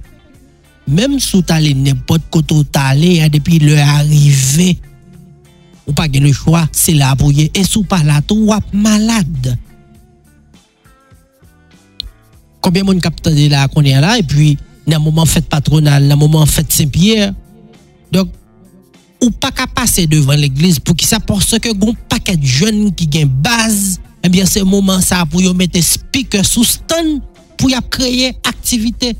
Mem 0.91 1.17
sou 1.21 1.45
talè 1.45 1.73
nepot 1.77 2.23
koto 2.33 2.61
talè 2.73 3.17
ya 3.21 3.29
depi 3.31 3.61
le 3.63 3.77
arrive. 3.81 4.73
Ou 5.87 5.95
pa 5.97 6.07
gen 6.11 6.27
le 6.27 6.33
chwa, 6.35 6.65
se 6.75 6.95
la 6.97 7.13
pou 7.19 7.33
ye. 7.35 7.47
E 7.55 7.63
sou 7.67 7.87
pa 7.87 8.01
la 8.05 8.19
tou 8.25 8.51
wap 8.51 8.67
malade. 8.73 9.55
Koubyen 12.61 12.85
moun 12.85 13.01
kapitan 13.01 13.33
de 13.37 13.47
la 13.51 13.69
konen 13.71 14.03
la. 14.03 14.17
E 14.19 14.27
pi 14.27 14.53
nan 14.89 15.01
mouman 15.01 15.29
fèt 15.29 15.47
patronal, 15.49 16.05
nan 16.09 16.19
mouman 16.19 16.49
fèt 16.49 16.73
Saint-Pierre. 16.73 17.31
Donk. 18.11 18.37
Ou 19.21 19.29
pa 19.37 19.51
ka 19.53 19.67
pase 19.69 20.07
devan 20.09 20.39
l'eglise 20.41 20.81
pou 20.81 20.97
ki 20.97 21.05
sa 21.05 21.19
porse 21.21 21.59
ke 21.61 21.71
goun 21.77 21.93
paket 22.09 22.41
joun 22.41 22.87
ki 22.97 23.05
gen 23.13 23.29
baz 23.45 23.99
Eh 24.21 24.27
ebyen 24.29 24.45
se 24.45 24.61
mouman 24.63 25.01
sa 25.01 25.25
pou 25.25 25.41
yo 25.41 25.53
mette 25.57 25.81
speaker 25.81 26.45
sou 26.45 26.65
stan 26.67 27.17
pou 27.57 27.71
yap 27.73 27.89
kreye 27.93 28.35
aktivite. 28.45 29.15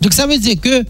Dok 0.00 0.16
sa 0.16 0.28
ve 0.28 0.38
diye 0.40 0.56
ke 0.60 0.82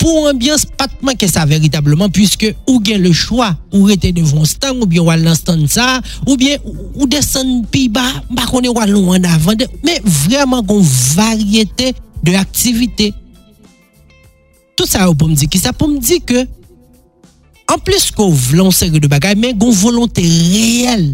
pou 0.00 0.26
ambyans 0.30 0.64
patman 0.78 1.18
ke 1.18 1.28
sa 1.30 1.46
veritableman 1.46 2.10
pwiske 2.14 2.52
ou 2.66 2.80
gen 2.82 3.02
le 3.04 3.12
chwa 3.14 3.52
ou 3.70 3.86
rete 3.90 4.10
devon 4.16 4.46
stan 4.48 4.78
ou 4.80 4.88
bien 4.88 5.04
wal 5.06 5.22
nan 5.22 5.36
stan 5.38 5.62
sa 5.70 6.00
ou 6.26 6.38
bien 6.40 6.58
ou 6.64 7.06
desen 7.10 7.60
pi 7.70 7.86
ba 7.92 8.06
bakone 8.30 8.72
wal 8.74 8.90
nou 8.90 9.14
an 9.14 9.28
avan 9.30 9.62
men 9.84 10.00
vreman 10.26 10.64
kon 10.66 10.82
varyete 11.14 11.92
de 12.20 12.36
aktivite. 12.36 13.12
Tout 14.74 14.88
sa 14.88 15.06
ou 15.10 15.14
pou 15.14 15.30
mdi 15.30 15.46
ki 15.50 15.60
sa 15.60 15.74
pou 15.76 15.92
mdi 15.92 16.18
ke 16.24 16.48
An 17.70 17.78
plis 17.86 18.08
kon 18.14 18.32
vlan 18.34 18.72
seri 18.74 18.98
de 19.02 19.08
bagay, 19.10 19.36
men 19.38 19.58
kon 19.58 19.74
volante 19.74 20.24
reyel. 20.24 21.12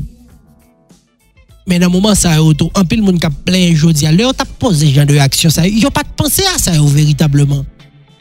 Men 1.66 1.82
nan 1.82 1.90
mouman 1.90 2.14
sa 2.16 2.36
yo 2.38 2.52
tou, 2.54 2.70
an 2.78 2.86
pil 2.88 3.02
moun 3.02 3.18
kap 3.20 3.34
plen 3.44 3.74
jodi 3.74 4.06
a, 4.06 4.12
le 4.14 4.22
yo 4.22 4.32
tap 4.36 4.48
pose 4.62 4.86
jan 4.94 5.08
de 5.08 5.18
aksyon 5.20 5.52
sa 5.52 5.66
yo, 5.66 5.74
yo 5.82 5.90
pat 5.92 6.08
pense 6.16 6.44
a 6.46 6.54
sa 6.62 6.76
yo 6.76 6.86
veritableman. 6.86 7.64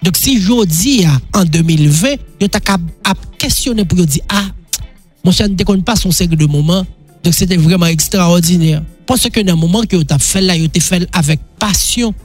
Dok 0.02 0.18
si 0.18 0.36
jodi 0.42 1.04
a, 1.06 1.14
an 1.38 1.48
2020, 1.54 2.26
yo 2.42 2.50
tak 2.52 2.74
ap, 2.74 2.84
ap 3.06 3.22
kestyone 3.40 3.86
pou 3.86 4.02
yo 4.02 4.08
di, 4.10 4.24
a, 4.26 4.42
ah, 4.42 4.82
monsen 5.26 5.54
dekon 5.56 5.86
pa 5.86 5.96
son 6.00 6.14
seri 6.16 6.36
de 6.36 6.50
mouman, 6.50 6.84
dok 7.22 7.38
se 7.38 7.48
te 7.50 7.58
vreman 7.62 7.94
ekstraordinèr. 7.94 8.82
Pon 9.06 9.22
se 9.22 9.30
ke 9.30 9.46
nan 9.46 9.62
mouman 9.62 9.86
ki 9.86 10.02
yo 10.02 10.10
tap 10.10 10.26
fel 10.26 10.50
la, 10.50 10.58
yo 10.58 10.68
te 10.68 10.82
fel 10.82 11.06
avèk 11.14 11.46
pasyon, 11.62 12.18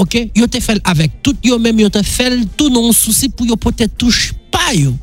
ok, 0.00 0.16
yo 0.34 0.46
te 0.50 0.60
fel 0.64 0.80
avèk 0.86 1.20
tout 1.24 1.38
yo 1.46 1.58
mèm, 1.62 1.84
yo 1.84 1.90
te 1.92 2.02
fel 2.06 2.42
tout 2.56 2.72
non 2.72 2.92
souci 2.92 3.30
pou 3.30 3.46
yo 3.48 3.56
pote 3.60 3.88
touche 3.98 4.34
pa 4.52 4.72
yo. 4.74 4.94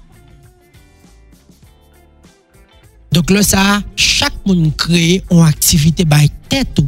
Dok 3.12 3.32
lè 3.36 3.44
sa, 3.44 3.82
chak 4.00 4.38
moun 4.48 4.72
kreye 4.80 5.20
an 5.32 5.46
aktivite 5.50 6.06
bay 6.08 6.30
tèt 6.52 6.80
ou. 6.80 6.88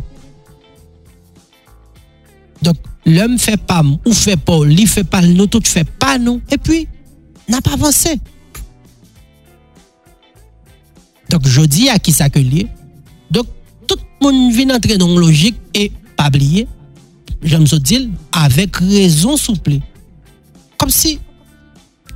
Dok, 2.64 2.80
lè 3.10 3.26
m 3.28 3.36
fè 3.42 3.58
pam, 3.60 3.96
ou 4.06 4.16
fè 4.16 4.38
pa 4.40 4.56
ou, 4.62 4.68
li 4.68 4.88
fè 4.88 5.04
pal 5.08 5.28
nou, 5.34 5.50
tout 5.52 5.68
fè 5.68 5.84
pa 5.84 6.16
nou, 6.22 6.40
e 6.48 6.60
pi, 6.60 6.86
nan 7.52 7.64
pa 7.64 7.76
avansè. 7.76 8.16
Dok, 11.34 11.50
jodi 11.50 11.90
a 11.92 11.98
ki 12.00 12.14
sa 12.16 12.30
ke 12.32 12.40
liye. 12.44 12.70
Dok, 13.34 13.50
tout 13.90 14.00
moun 14.22 14.48
vin 14.56 14.72
entre 14.76 14.96
non 15.02 15.18
logik 15.18 15.60
e 15.76 15.90
pabliye. 16.16 16.68
J'aime 17.44 17.68
ça 17.68 17.80
dire, 17.80 18.02
avec 18.32 18.78
raison 18.78 19.38
souple. 19.38 19.80
Comme 20.78 20.90
si 20.90 21.20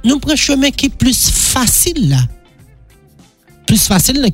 nous 0.04 0.20
prenons 0.20 0.34
un 0.34 0.38
chemin 0.38 0.72
qui 0.72 0.88
est 0.88 0.96
plus 0.96 1.30
facile. 1.30 2.18
Plus 3.66 3.84
facile 3.88 4.26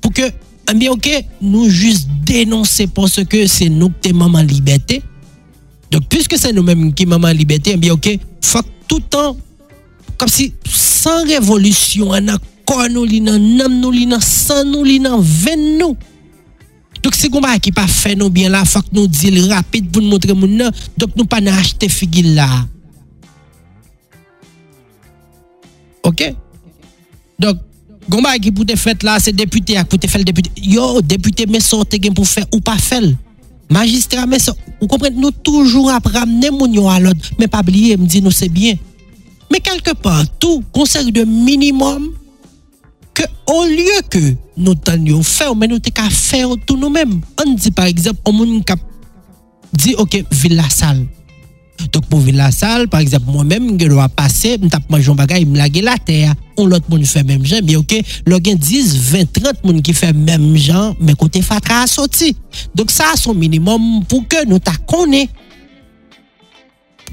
pour 0.00 0.12
que, 0.12 0.22
eh 0.22 1.26
nous 1.40 1.68
juste 1.68 2.08
dénoncer 2.24 2.86
parce 2.86 3.22
que 3.24 3.46
c'est 3.46 3.68
nous 3.68 3.90
qui 4.02 4.10
sommes 4.10 4.18
maman 4.18 4.42
liberté. 4.42 5.02
Donc, 5.90 6.02
puisque 6.08 6.36
c'est 6.38 6.52
nous-mêmes 6.52 6.94
qui 6.94 7.06
maman 7.06 7.30
liberté, 7.32 7.72
eh 7.74 7.76
bien, 7.76 7.94
faut 8.40 8.60
tout 8.88 8.96
le 8.96 9.02
temps, 9.02 9.36
comme 10.16 10.28
si 10.28 10.54
sans 10.68 11.24
révolution, 11.24 12.08
on 12.10 12.28
a 12.28 12.38
quoi 12.66 12.88
nous, 12.88 13.06
nous, 13.06 13.38
nous, 13.38 14.20
sans 14.20 14.64
nous, 14.64 14.84
nous, 14.84 15.78
nous. 15.78 15.96
Dok 17.00 17.16
se 17.16 17.30
gomba 17.32 17.54
ki 17.62 17.72
pa 17.72 17.86
fè 17.88 18.12
nou 18.18 18.32
byen 18.32 18.52
la, 18.52 18.66
fòk 18.68 18.90
nou 18.92 19.08
dil 19.08 19.38
rapit 19.48 19.86
pou 19.88 20.04
nou 20.04 20.12
montre 20.12 20.36
moun 20.36 20.58
nan, 20.58 20.74
dok 21.00 21.16
nou 21.16 21.28
pa 21.28 21.40
nan 21.40 21.56
achete 21.56 21.88
figil 21.92 22.34
la. 22.36 22.48
Ok? 26.04 26.26
Dok, 27.40 27.62
gomba 28.10 28.34
ki 28.36 28.52
pou 28.52 28.68
te 28.68 28.76
fèt 28.76 29.06
la, 29.06 29.16
se 29.22 29.32
depute 29.32 29.78
ak 29.80 29.88
pou 29.88 30.00
te 30.00 30.10
fèl 30.12 30.26
depute. 30.28 30.52
Yo, 30.60 31.00
depute 31.00 31.48
mè 31.48 31.62
sote 31.64 32.00
gen 32.02 32.16
pou 32.16 32.28
fè 32.28 32.44
ou 32.50 32.60
pa 32.64 32.76
fèl. 32.76 33.14
Magistra 33.72 34.26
mè 34.28 34.40
sote, 34.42 34.60
ou 34.76 34.90
komprende 34.90 35.22
nou 35.22 35.32
toujou 35.32 35.88
ap 35.94 36.08
ramne 36.12 36.52
moun 36.52 36.76
yo 36.76 36.84
alod, 36.92 37.32
mè 37.40 37.48
pa 37.48 37.64
bliye 37.64 37.96
mdi 37.96 38.20
nou 38.20 38.34
se 38.34 38.50
byen. 38.52 38.76
Mè 39.50 39.64
kelke 39.64 39.96
pan, 39.96 40.28
tou, 40.38 40.60
konser 40.76 41.08
de 41.08 41.24
minimum, 41.24 42.10
ke 43.16 43.26
ou 43.50 43.66
liye 43.68 44.00
ke 44.10 44.22
nou 44.56 44.76
tan 44.78 45.02
yo 45.06 45.20
fè 45.26 45.48
ou 45.50 45.58
men 45.58 45.72
nou 45.72 45.82
te 45.82 45.92
ka 45.94 46.08
fè 46.12 46.44
ou 46.46 46.58
tou 46.58 46.78
nou 46.80 46.92
men. 46.92 47.18
An 47.40 47.56
di 47.56 47.72
par 47.74 47.90
exemple, 47.90 48.22
ou 48.26 48.36
moun 48.36 48.60
kap 48.66 48.82
di 49.70 49.96
ok, 49.98 50.22
villa 50.42 50.68
sal. 50.72 51.02
Dok 51.88 52.10
pou 52.10 52.20
villa 52.20 52.50
sal, 52.52 52.86
par 52.92 53.00
exemple, 53.00 53.32
mwen 53.32 53.48
men 53.48 53.64
mge 53.70 53.88
lwa 53.88 54.08
pase, 54.12 54.56
m 54.60 54.68
tap 54.72 54.84
manjon 54.92 55.16
bagay, 55.16 55.46
m 55.48 55.56
lage 55.56 55.82
la 55.84 55.96
ter. 55.96 56.34
Ou 56.58 56.68
lot 56.68 56.84
moun 56.92 57.06
fè 57.08 57.22
menm 57.24 57.46
jan, 57.48 57.64
bi 57.64 57.78
ok, 57.78 57.96
lò 58.28 58.40
gen 58.44 58.60
10, 58.60 58.92
20, 59.08 59.32
30 59.40 59.64
moun 59.64 59.80
ki 59.84 59.94
fè 59.96 60.12
menm 60.16 60.52
jan, 60.60 60.92
men 61.00 61.16
kote 61.18 61.40
fatra 61.46 61.82
a 61.86 61.88
soti. 61.90 62.34
Dok 62.76 62.92
sa 62.92 63.14
a 63.14 63.18
son 63.20 63.38
minimum 63.38 64.04
pou 64.10 64.26
ke 64.28 64.44
nou 64.48 64.60
ta 64.62 64.76
konè. 64.90 65.24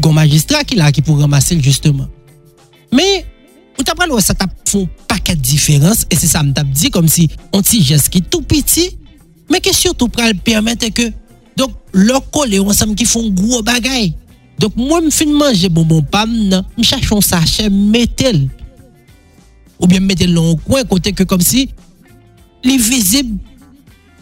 Gon 0.04 0.14
magistra 0.18 0.62
ki 0.68 0.78
la 0.78 0.92
ki 0.94 1.02
pou 1.06 1.18
ramase 1.22 1.56
l 1.56 1.64
justement. 1.64 2.12
Me, 2.94 3.08
ou 3.78 3.88
tap 3.88 3.98
pral 4.00 4.12
wè 4.12 4.24
sa 4.24 4.36
tap 4.38 4.52
foun. 4.68 4.90
paket 5.28 5.42
diferans 5.42 6.06
e 6.10 6.16
se 6.16 6.28
sa 6.28 6.44
m 6.44 6.54
tap 6.56 6.68
di 6.72 6.90
kom 6.94 7.08
si 7.08 7.28
on 7.52 7.64
ti 7.66 7.82
jes 7.84 8.08
ki 8.10 8.22
tou 8.32 8.42
piti 8.42 8.88
me 9.52 9.60
ke 9.60 9.74
surtout 9.76 10.08
pral 10.10 10.36
permette 10.40 10.90
ke 10.96 11.10
donk 11.58 11.76
loko 11.94 12.46
le 12.48 12.62
yon 12.62 12.76
sam 12.76 12.96
ki 12.96 13.06
fon 13.06 13.28
gwo 13.36 13.62
bagay 13.66 14.14
donk 14.60 14.78
mwen 14.80 15.10
m 15.10 15.12
fin 15.12 15.34
manje 15.36 15.70
bonbon 15.70 16.06
pam 16.12 16.32
nan 16.32 16.64
m 16.78 16.84
chachon 16.84 17.22
sachet 17.22 17.70
metel 17.70 18.46
ou 19.78 19.88
bien 19.88 20.04
metel 20.04 20.32
lon 20.34 20.56
kwen 20.64 20.88
kote 20.88 21.12
ke 21.14 21.28
kom 21.28 21.44
si 21.44 21.68
li 22.64 22.78
vizib 22.80 23.36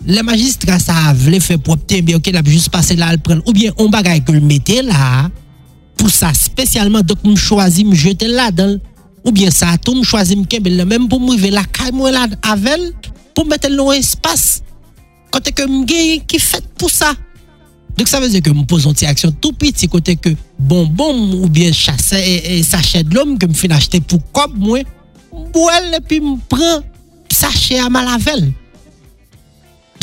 le 0.05 0.21
magistra 0.25 0.79
sa 0.81 1.13
vle 1.17 1.39
fe 1.41 1.57
propte 1.61 2.01
mbe 2.01 2.17
ok 2.17 2.33
la 2.33 2.43
bi 2.45 2.57
jis 2.57 2.69
pase 2.71 2.97
la 2.97 3.11
al 3.13 3.21
pren 3.21 3.43
ou 3.45 3.53
bien 3.53 3.73
on 3.77 3.93
bagay 3.93 4.23
ke 4.25 4.33
l 4.33 4.41
metel 4.43 4.89
la 4.89 5.29
pou 5.95 6.09
sa 6.11 6.33
spesyalman 6.35 7.05
donk 7.05 7.23
m 7.25 7.37
chwazi 7.37 7.85
m 7.85 7.93
jetel 7.93 8.35
la 8.37 8.49
donk 8.51 8.94
Ou 9.25 9.33
bien 9.33 9.49
sa 9.53 9.73
atou 9.73 9.97
m 9.97 10.05
chwazi 10.05 10.37
m 10.37 10.45
kembe 10.49 10.69
la 10.73 10.85
menm 10.85 11.09
pou 11.09 11.17
m 11.19 11.33
rive 11.33 11.49
la 11.53 11.65
kay 11.73 11.91
mwen 11.95 12.13
la 12.13 12.27
avel 12.51 12.91
pou 13.33 13.47
metel 13.49 13.73
nou 13.77 13.93
espas. 13.95 14.61
Kote 15.33 15.53
ke 15.55 15.65
m 15.67 15.81
genye 15.89 16.19
ki 16.29 16.39
fet 16.41 16.67
pou 16.77 16.91
sa. 16.93 17.15
Dek 17.95 18.09
sa 18.11 18.19
veze 18.21 18.41
ke 18.43 18.53
m 18.53 18.65
pozon 18.69 18.95
ti 18.97 19.07
aksyon 19.09 19.33
tou 19.41 19.55
piti 19.57 19.89
kote 19.91 20.17
ke 20.21 20.35
bonbon 20.59 21.39
ou 21.39 21.49
bien 21.49 21.73
chase 21.73 22.19
e, 22.19 22.35
e 22.57 22.59
sachet 22.67 23.07
de 23.07 23.17
lom 23.17 23.33
ke 23.41 23.49
m 23.49 23.55
fin 23.57 23.73
achete 23.73 24.03
pou 24.05 24.21
kop 24.35 24.53
mwen. 24.59 24.85
Bwel 25.55 25.97
epi 25.97 26.21
m 26.21 26.37
pren 26.51 26.85
sachet 27.33 27.81
a 27.81 27.89
ma 27.89 28.05
lavel. 28.05 28.51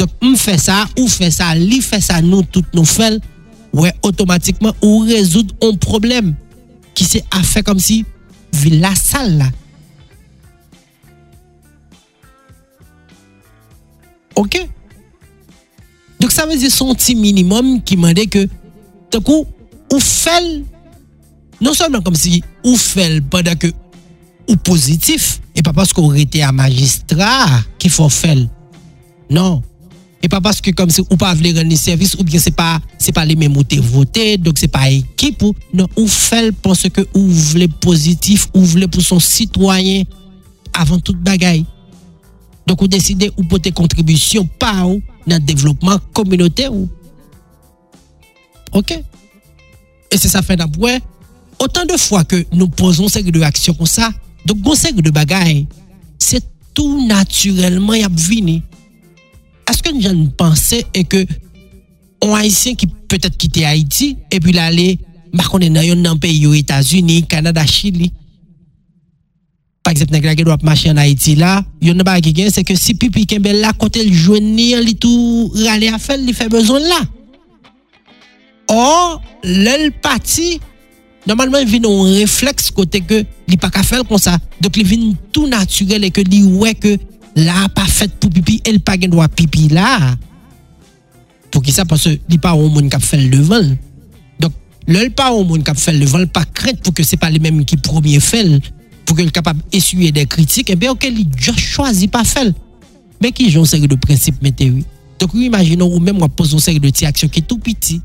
Dok 0.00 0.16
m 0.24 0.34
fe 0.40 0.56
sa, 0.58 0.82
ou 0.96 1.06
fe 1.12 1.28
sa, 1.30 1.52
li 1.54 1.78
fe 1.84 2.00
sa 2.02 2.18
nou 2.24 2.42
tout 2.42 2.66
nou 2.74 2.88
fel. 2.88 3.20
Ouè, 3.72 3.92
otomatikman 4.04 4.74
ou 4.84 5.06
rezoud 5.08 5.54
on 5.64 5.78
problem 5.80 6.34
ki 6.96 7.06
se 7.08 7.22
a 7.32 7.40
fe 7.46 7.62
kom 7.64 7.78
si 7.80 8.02
ville 8.52 8.80
la 8.80 8.94
salle 8.94 9.50
OK? 14.34 14.68
Donc 16.20 16.32
ça 16.32 16.46
veut 16.46 16.56
dire 16.56 16.70
son 16.70 16.94
petit 16.94 17.14
minimum 17.14 17.82
qui 17.82 17.96
m'a 17.96 18.14
dit 18.14 18.28
que, 18.28 18.48
du 19.10 19.20
coup, 19.20 19.46
ou 19.92 20.00
fait, 20.00 20.62
non 21.60 21.74
seulement 21.74 22.00
comme 22.00 22.14
si 22.14 22.42
ou 22.64 22.76
fait 22.76 23.20
pendant 23.20 23.54
que 23.56 23.68
ou 24.48 24.56
positif, 24.56 25.40
et 25.54 25.62
pas 25.62 25.72
parce 25.72 25.92
qu'on 25.92 26.14
était 26.14 26.42
un 26.42 26.52
magistrat 26.52 27.46
qu'il 27.78 27.90
faut 27.90 28.08
faire. 28.08 28.38
Non. 29.30 29.62
Et 30.22 30.28
pas 30.28 30.40
parce 30.40 30.60
que 30.60 30.70
comme 30.70 30.90
si 30.90 31.00
ou 31.00 31.16
pas 31.16 31.34
voulez 31.34 31.52
rendre 31.52 31.74
service 31.74 32.14
ou 32.14 32.22
bien 32.22 32.38
c'est 32.38 32.54
pas 32.54 32.80
c'est 32.96 33.10
pas 33.10 33.24
les 33.24 33.34
mêmes 33.34 33.56
où 33.56 33.64
voté 33.80 34.38
donc 34.38 34.56
c'est 34.56 34.68
pas 34.68 34.88
équipe 34.88 35.42
ou 35.42 35.52
non 35.74 35.88
ou 35.96 36.06
fait 36.06 36.54
parce 36.62 36.88
que 36.88 37.00
ou 37.14 37.26
voulez 37.26 37.66
positif 37.66 38.46
ou 38.54 38.60
voulez 38.60 38.86
pour 38.86 39.02
son 39.02 39.18
citoyen 39.18 40.04
avant 40.72 41.00
toute 41.00 41.18
bagaille. 41.18 41.66
Donc 42.66 42.80
vous 42.80 42.88
décidez 42.88 43.32
ou 43.36 43.42
porter 43.44 43.72
contribution 43.72 44.46
pas 44.46 44.86
ou 44.86 45.02
dans 45.26 45.36
le 45.36 45.40
développement 45.40 45.98
communautaire. 46.12 46.72
OK? 48.72 48.92
Et 50.10 50.16
c'est 50.16 50.28
ça 50.28 50.42
fait 50.42 50.56
d'après. 50.56 51.00
Autant 51.58 51.84
de 51.84 51.96
fois 51.96 52.24
que 52.24 52.44
nous 52.52 52.68
posons 52.68 53.08
ces 53.08 53.22
de 53.22 53.40
actions 53.42 53.74
comme 53.74 53.86
ça, 53.86 54.10
donc 54.46 54.58
on 54.64 55.00
de 55.00 55.10
bagaille, 55.10 55.66
c'est 56.18 56.42
tout 56.74 57.06
naturellement 57.06 57.94
y 57.94 58.02
a. 58.02 58.62
aske 59.70 59.92
nou 59.92 60.02
jan 60.02 60.24
panse 60.38 60.82
e 60.94 61.04
ke 61.06 61.24
on 62.22 62.34
Haitien 62.36 62.76
ki 62.78 62.88
petet 63.10 63.36
kite 63.40 63.64
Haiti 63.66 64.14
epi 64.32 64.54
la 64.56 64.70
le 64.72 64.94
bakon 65.32 65.64
en 65.66 65.78
ayon 65.80 66.02
nan 66.04 66.18
peyi 66.20 66.44
yo 66.44 66.52
Etasuni, 66.54 67.22
Kanada, 67.26 67.64
Chili. 67.66 68.10
Pak 69.82 69.98
zep 69.98 70.12
neg 70.14 70.26
la 70.26 70.36
gen 70.38 70.50
wap 70.52 70.62
machi 70.62 70.92
an 70.92 71.00
Haiti 71.02 71.34
la 71.40 71.56
yon 71.82 71.98
nan 71.98 72.06
ba 72.06 72.20
ki 72.22 72.34
gen 72.36 72.52
se 72.54 72.62
ke 72.66 72.76
si 72.78 72.94
pipi 72.94 73.24
kenbe 73.26 73.50
la 73.56 73.72
kote 73.74 74.04
l 74.04 74.12
jwen 74.12 74.52
ni 74.54 74.72
an 74.76 74.84
li 74.86 74.94
tou 74.94 75.50
rale 75.64 75.90
a 75.90 75.98
fel 76.02 76.22
li 76.26 76.34
fe 76.36 76.46
bezon 76.52 76.86
la. 76.86 77.00
Or 78.72 79.18
lel 79.42 79.90
pati 80.04 80.60
normalman 81.26 81.66
vin 81.68 81.88
an 81.88 82.12
refleks 82.20 82.70
kote 82.74 83.02
ke 83.08 83.24
li 83.50 83.58
pak 83.58 83.80
a 83.80 83.86
fel 83.86 84.06
kon 84.06 84.22
sa. 84.22 84.36
Dok 84.62 84.78
li 84.78 84.86
vin 84.86 85.08
tou 85.34 85.50
naturel 85.50 86.06
e 86.06 86.12
ke 86.14 86.22
li 86.28 86.44
we 86.46 86.76
ke 86.78 86.94
là 87.36 87.68
pas 87.68 87.86
fait 87.86 88.12
pour 88.14 88.30
pipi, 88.30 88.62
elle 88.64 88.80
pas 88.80 88.96
droit 88.96 89.28
pipi 89.28 89.68
là. 89.68 90.16
Pour 91.50 91.62
qui 91.62 91.72
ça 91.72 91.84
parce 91.84 92.04
que 92.04 92.18
il 92.28 92.38
pas 92.38 92.54
au 92.54 92.68
monde 92.68 92.90
qui 92.90 93.00
fait 93.00 93.18
le 93.18 93.36
devant. 93.36 93.76
Donc 94.40 94.52
l'el 94.86 95.10
pas 95.10 95.32
au 95.32 95.44
monde 95.44 95.64
qui 95.64 95.80
fait 95.80 95.92
le 95.92 96.00
devant, 96.00 96.26
pas 96.26 96.44
crainte 96.44 96.80
pour 96.82 96.94
que 96.94 97.02
c'est 97.02 97.16
pas 97.16 97.30
les 97.30 97.38
mêmes 97.38 97.64
qui 97.64 97.76
premier 97.76 98.20
fait 98.20 98.60
pour 99.04 99.18
soit 99.18 99.30
capable 99.30 99.60
d'essuyer 99.70 100.12
des 100.12 100.26
critiques, 100.26 100.70
et 100.70 100.74
eh 100.74 100.76
bien, 100.76 100.92
ok, 100.92 101.04
il 101.04 101.28
a 101.48 101.56
choisi 101.56 102.08
pas 102.08 102.24
faire. 102.24 102.50
Mais 103.20 103.32
qui 103.32 103.56
ont 103.56 103.64
série 103.64 103.88
de 103.88 103.94
principes 103.94 104.40
météo. 104.42 104.78
Donc, 105.18 105.30
imaginons, 105.34 105.94
ou 105.94 106.00
même, 106.00 106.20
on 106.22 106.28
pose 106.28 106.52
une 106.52 106.58
série 106.58 106.80
de 106.80 106.88
petites 106.88 107.06
actions 107.06 107.28
qui 107.28 107.40
est 107.40 107.42
tout 107.42 107.58
petit. 107.58 108.00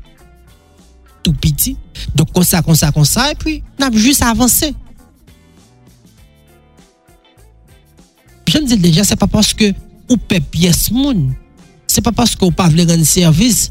Tout 1.22 1.32
petit. 1.32 1.76
Donc, 2.14 2.32
comme 2.32 2.44
ça, 2.44 2.62
comme 2.62 2.76
ça, 2.76 2.92
comme 2.92 3.04
ça, 3.04 3.32
et 3.32 3.34
puis, 3.34 3.62
on 3.80 3.84
a 3.84 3.90
juste 3.92 4.22
avancé. 4.22 4.74
Je 8.58 8.62
ne 8.62 8.68
dis 8.68 8.76
déjà, 8.76 9.04
c'est 9.04 9.16
pas 9.16 9.28
parce 9.28 9.54
que 9.54 9.72
ou 10.10 10.16
peut 10.16 10.40
yes 10.54 10.90
moun. 10.90 11.32
C'est 11.86 12.00
pas 12.00 12.12
parce 12.12 12.34
qu'on 12.34 12.50
pas 12.50 12.64
rendre 12.64 13.04
service 13.04 13.70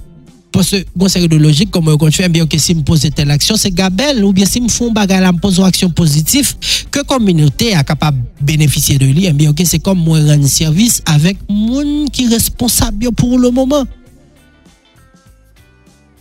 parce 0.52 0.72
que, 0.72 0.86
bon, 0.96 1.08
c'est 1.08 1.28
de 1.28 1.36
logique, 1.36 1.70
comme 1.70 1.88
on 1.88 2.12
fait, 2.12 2.30
bien 2.30 2.48
que 2.48 2.58
si 2.58 2.74
me 2.74 2.82
pose 2.82 3.08
telle 3.14 3.30
action, 3.30 3.58
c'est 3.58 3.70
Gabel, 3.70 4.24
ou 4.24 4.32
bien 4.34 4.46
si 4.46 4.62
me 4.62 4.70
font 4.70 4.92
bagarre, 4.92 5.34
me 5.34 5.40
pose 5.40 5.58
une 5.58 5.66
action 5.66 5.90
positive, 5.90 6.56
que 6.90 7.04
communauté 7.04 7.74
est 7.74 7.84
capable 7.84 8.18
de 8.40 8.46
bénéficier 8.46 8.98
de 8.98 9.06
lui, 9.06 9.32
bien, 9.34 9.52
ok, 9.52 9.62
c'est 9.66 9.80
comme 9.80 10.00
moi 10.00 10.20
rendre 10.20 10.48
service 10.48 11.04
avec 11.06 11.38
monde 11.50 12.10
qui 12.10 12.28
responsable 12.28 13.12
pour 13.12 13.38
le 13.38 13.52
moment. 13.52 13.84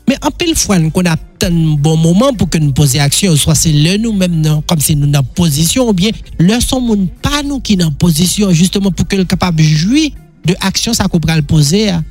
Mais 0.08 0.16
en 0.22 0.30
pile 0.30 0.54
fois, 0.54 0.78
qu'on 0.90 1.04
a 1.04 1.16
un 1.42 1.76
bon 1.76 1.96
moment 1.96 2.32
pour 2.32 2.48
que 2.48 2.58
nous 2.58 2.72
posions 2.72 3.00
action, 3.00 3.34
soit 3.34 3.54
c'est 3.54 3.72
le 3.72 3.96
nous-mêmes, 3.96 4.62
comme 4.66 4.78
si 4.78 4.94
nous 4.94 5.08
dans 5.08 5.22
position, 5.22 5.88
ou 5.88 5.92
bien 5.92 6.10
le 6.38 6.60
sont 6.60 7.08
pas 7.20 7.42
nous 7.42 7.60
qui 7.60 7.76
dans 7.76 7.90
position, 7.90 8.52
justement 8.52 8.90
pour 8.90 9.08
que 9.08 9.16
le 9.16 9.24
capable 9.24 9.62
jouir 9.62 10.10
de 10.44 10.54
action, 10.60 10.92
ça 10.92 11.08
qu'on 11.08 11.18
le 11.18 11.42
poser. 11.42 11.90
Hein. 11.90 12.04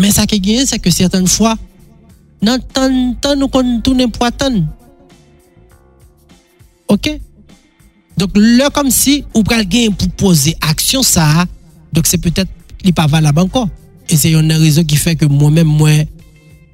Mais 0.00 0.12
ça 0.12 0.26
qui 0.26 0.36
est 0.36 0.66
c'est 0.66 0.78
que 0.78 0.90
certaines 0.90 1.26
fois, 1.26 1.56
dans 2.40 2.58
tant 2.58 3.14
temps, 3.20 3.36
nous 3.36 3.80
tourne 3.80 4.10
pour 4.10 4.24
attendre. 4.24 4.64
OK? 6.88 7.20
Donc, 8.16 8.30
là, 8.34 8.70
comme 8.70 8.90
si, 8.90 9.24
ou 9.34 9.42
pral 9.42 9.66
pour 9.66 10.08
poser 10.10 10.56
action, 10.60 11.02
ça, 11.02 11.46
donc 11.92 12.06
c'est 12.06 12.18
peut-être, 12.18 12.50
il 12.84 12.94
pas 12.94 13.06
valable 13.06 13.40
encore. 13.40 13.68
Et 14.10 14.16
c'est 14.16 14.32
une 14.32 14.52
raison 14.52 14.84
qui 14.84 14.96
fait 14.96 15.16
que 15.16 15.26
moi-même, 15.26 15.68
moi, 15.68 15.90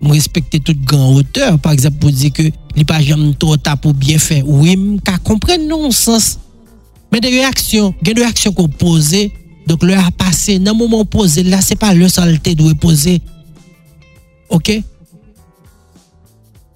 je 0.03 0.09
respecte 0.09 0.63
toute 0.63 0.81
grande 0.83 1.19
hauteur. 1.19 1.59
Par 1.59 1.73
exemple, 1.73 1.97
pour 1.97 2.11
dire 2.11 2.33
que 2.33 2.43
il 2.77 2.85
pas 2.85 3.01
jamais 3.01 3.35
trop 3.35 3.57
pour 3.81 3.95
bien 3.95 4.19
faire. 4.19 4.43
Oui, 4.47 4.77
je 5.07 5.17
comprends 5.23 5.59
non 5.59 5.91
sens. 5.91 6.39
Mais 7.13 7.21
des 7.21 7.29
réactions, 7.29 7.95
des 8.03 8.13
réactions 8.13 8.53
qu'on 8.53 8.69
pose, 8.69 9.15
donc, 9.67 9.83
le 9.83 9.95
a 9.95 10.11
passé, 10.13 10.59
dans 10.59 10.73
le 10.73 10.79
moment 10.79 11.05
posé, 11.05 11.43
là, 11.43 11.61
c'est 11.61 11.77
pas 11.77 11.93
le 11.93 12.07
que 12.07 12.55
doit 12.55 12.75
poser. 12.75 13.21
OK? 14.49 14.81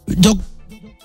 Donc, 0.09 0.39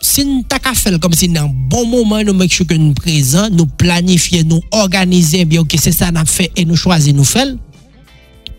si 0.01 0.26
nous 0.26 0.43
avons 0.51 0.99
comme 0.99 1.14
si 1.14 1.28
dans 1.28 1.43
un 1.43 1.51
bon 1.70 1.86
moment, 1.86 2.24
nous 2.24 2.34
mettons 2.34 2.66
que 2.66 2.74
nous 2.74 2.93
présents, 2.93 3.49
nous 3.51 3.68
planifions, 3.68 4.43
nous 4.45 4.62
organisons 4.72 5.43
bien, 5.43 5.62
ok, 5.62 5.76
c'est 5.80 5.91
ça 5.91 6.12
nous 6.12 6.26
fait 6.26 6.51
et 6.56 6.66
nous 6.66 6.76
choisissons 6.76 7.18
nous 7.18 7.24
faire. 7.24 7.47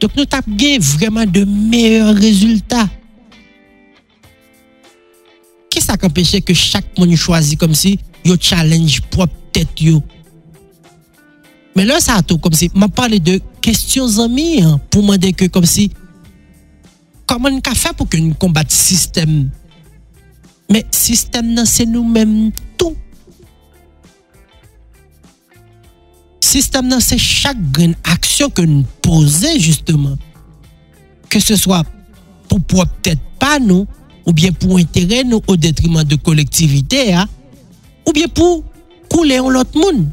Donc, 0.00 0.10
nous 0.16 0.24
avons 0.30 0.78
vraiment 0.80 1.24
de 1.26 1.44
meilleurs 1.44 2.14
résultats. 2.14 2.88
Qu'est-ce 5.70 5.92
qui 5.92 6.06
empêche 6.06 6.40
que 6.40 6.54
chaque 6.54 6.98
monde 6.98 7.14
choisit 7.16 7.58
comme 7.58 7.74
si 7.74 7.98
yo 8.24 8.36
challenge 8.40 9.02
propre 9.02 9.34
tête 9.52 9.68
mais 11.76 11.84
là, 11.84 12.00
ça 12.00 12.22
tout 12.22 12.38
comme 12.38 12.54
si, 12.54 12.70
m'a 12.74 12.88
parlé 12.88 13.20
de 13.20 13.38
questions 13.60 14.18
amis 14.18 14.62
hein, 14.62 14.80
pour 14.90 15.02
demander 15.02 15.34
que 15.34 15.44
comme 15.44 15.66
si, 15.66 15.90
comment 17.26 17.50
on 17.50 17.74
fait 17.74 17.94
pour 17.94 18.08
que 18.08 18.16
nous 18.16 18.32
combattre 18.32 18.70
le 18.70 18.74
système? 18.74 19.50
Mais 20.70 20.80
le 20.80 20.96
système, 20.96 21.66
c'est 21.66 21.84
nous-mêmes 21.84 22.50
Sistem 26.44 26.88
nan 26.90 27.02
se 27.04 27.18
chak 27.20 27.58
gen 27.76 27.94
aksyon 28.12 28.52
ke 28.54 28.64
nou 28.68 28.84
pose 29.04 29.56
justeman. 29.58 30.16
Ke 31.32 31.40
se 31.42 31.56
swa 31.58 31.82
pou 32.46 32.60
pou 32.62 32.84
ap 32.84 32.92
tèt 33.04 33.22
pa 33.40 33.56
nou, 33.62 33.86
ou 34.26 34.34
bien 34.34 34.54
pou 34.54 34.80
entere 34.80 35.22
nou 35.26 35.42
ou 35.46 35.58
detriman 35.60 36.06
de 36.06 36.18
kolektivite 36.18 37.08
ya, 37.10 37.26
ou 38.06 38.14
bien 38.14 38.30
pou 38.30 38.62
koule 39.12 39.38
yon 39.38 39.52
lot 39.54 39.74
moun. 39.78 40.06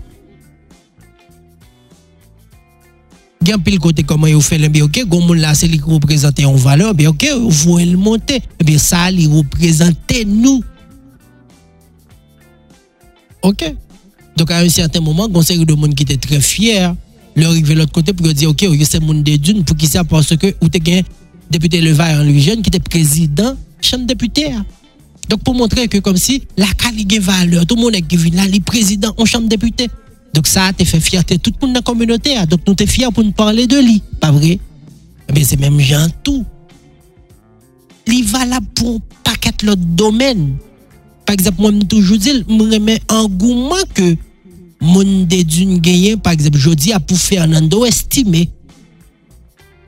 Gen 3.44 3.60
pil 3.60 3.80
kote 3.84 4.06
koman 4.08 4.32
yo 4.32 4.42
felen 4.44 4.72
bi 4.72 4.84
ok, 4.86 5.02
goun 5.10 5.26
moun 5.28 5.42
la 5.44 5.52
se 5.58 5.68
li 5.68 5.82
reprezenten 5.84 6.48
yon 6.48 6.62
valeur 6.64 6.94
bi 6.96 7.10
ok, 7.10 7.28
ou 7.36 7.52
vou 7.52 7.82
el 7.84 7.98
monte, 8.00 8.40
eh 8.40 8.66
bi 8.66 8.78
sa 8.80 9.10
li 9.12 9.28
reprezenten 9.32 10.38
nou. 10.40 10.62
Ok? 13.44 13.66
Donc 14.38 14.52
à 14.52 14.60
un 14.60 14.70
certain 14.70 15.00
moment 15.00 15.28
gon 15.28 15.42
série 15.42 15.66
de 15.66 15.74
monde 15.74 15.96
qui 15.96 16.04
était 16.04 16.18
très 16.18 16.42
fier 16.42 16.96
leur 17.36 17.52
arriver 17.52 17.74
de 17.74 17.80
l'autre 17.80 17.92
côté 17.92 18.14
pour 18.14 18.28
dire, 18.34 18.50
ok, 18.50 18.66
c'est 18.84 19.02
monde 19.02 19.24
des 19.24 19.38
dunes, 19.38 19.64
pour 19.64 19.76
qui 19.76 19.88
ça, 19.88 20.04
parce 20.04 20.36
que, 20.36 20.54
ou 20.62 20.70
t'es 20.70 21.04
député 21.50 21.82
Levaille 21.82 22.16
en 22.16 22.40
jeune 22.40 22.62
qui 22.62 22.70
était 22.70 22.80
président, 22.80 23.56
chambre 23.82 24.06
député. 24.06 24.52
Donc, 25.30 25.44
pour 25.44 25.56
montrer 25.56 25.88
que, 25.88 25.98
comme 26.00 26.18
si 26.18 26.44
la 26.58 26.68
qualité 26.68 27.20
valeur, 27.20 27.66
tout 27.66 27.76
le 27.76 27.82
monde 27.82 27.96
est 27.96 28.16
venu 28.16 28.36
là, 28.36 28.46
les 28.48 28.60
présidents 28.60 29.14
en 29.18 29.26
chambre 29.26 29.48
député. 29.48 29.90
Donc, 30.34 30.48
ça 30.48 30.68
a 30.68 30.74
fait 30.74 31.00
fierté 31.00 31.38
tout 31.38 31.52
le 31.62 31.68
monde 31.68 31.76
dans 31.76 31.80
la 31.80 31.84
communauté. 31.84 32.38
Hein. 32.38 32.46
Donc, 32.46 32.62
nous 32.68 32.76
sommes 32.78 32.88
fiers 32.88 33.12
pour 33.14 33.24
nous 33.24 33.32
parler 33.32 33.68
de 33.68 33.80
lui, 33.80 34.02
pas 34.20 34.32
vrai? 34.32 34.60
Mais 35.30 35.42
eh 35.42 35.44
c'est 35.44 35.60
même 35.60 35.80
gens 35.80 36.08
tout. 36.24 36.46
Il 38.08 38.26
valable 38.26 38.68
pour 38.76 38.96
un 38.98 39.00
paquet 39.24 39.52
d'autres 39.64 39.82
domaines. 39.82 40.58
Par 41.26 41.36
exemple, 41.36 41.62
mwen 41.64 41.84
toujou 41.88 42.20
dil, 42.20 42.44
mwen 42.50 42.74
reme 42.76 42.98
angouman 43.12 43.86
ke 43.96 44.14
moun 44.84 45.24
dedoun 45.32 45.80
genyen, 45.84 46.20
par 46.20 46.36
exemple, 46.36 46.60
jodi 46.60 46.92
apou 46.96 47.16
Fernando 47.20 47.86
estime 47.88 48.48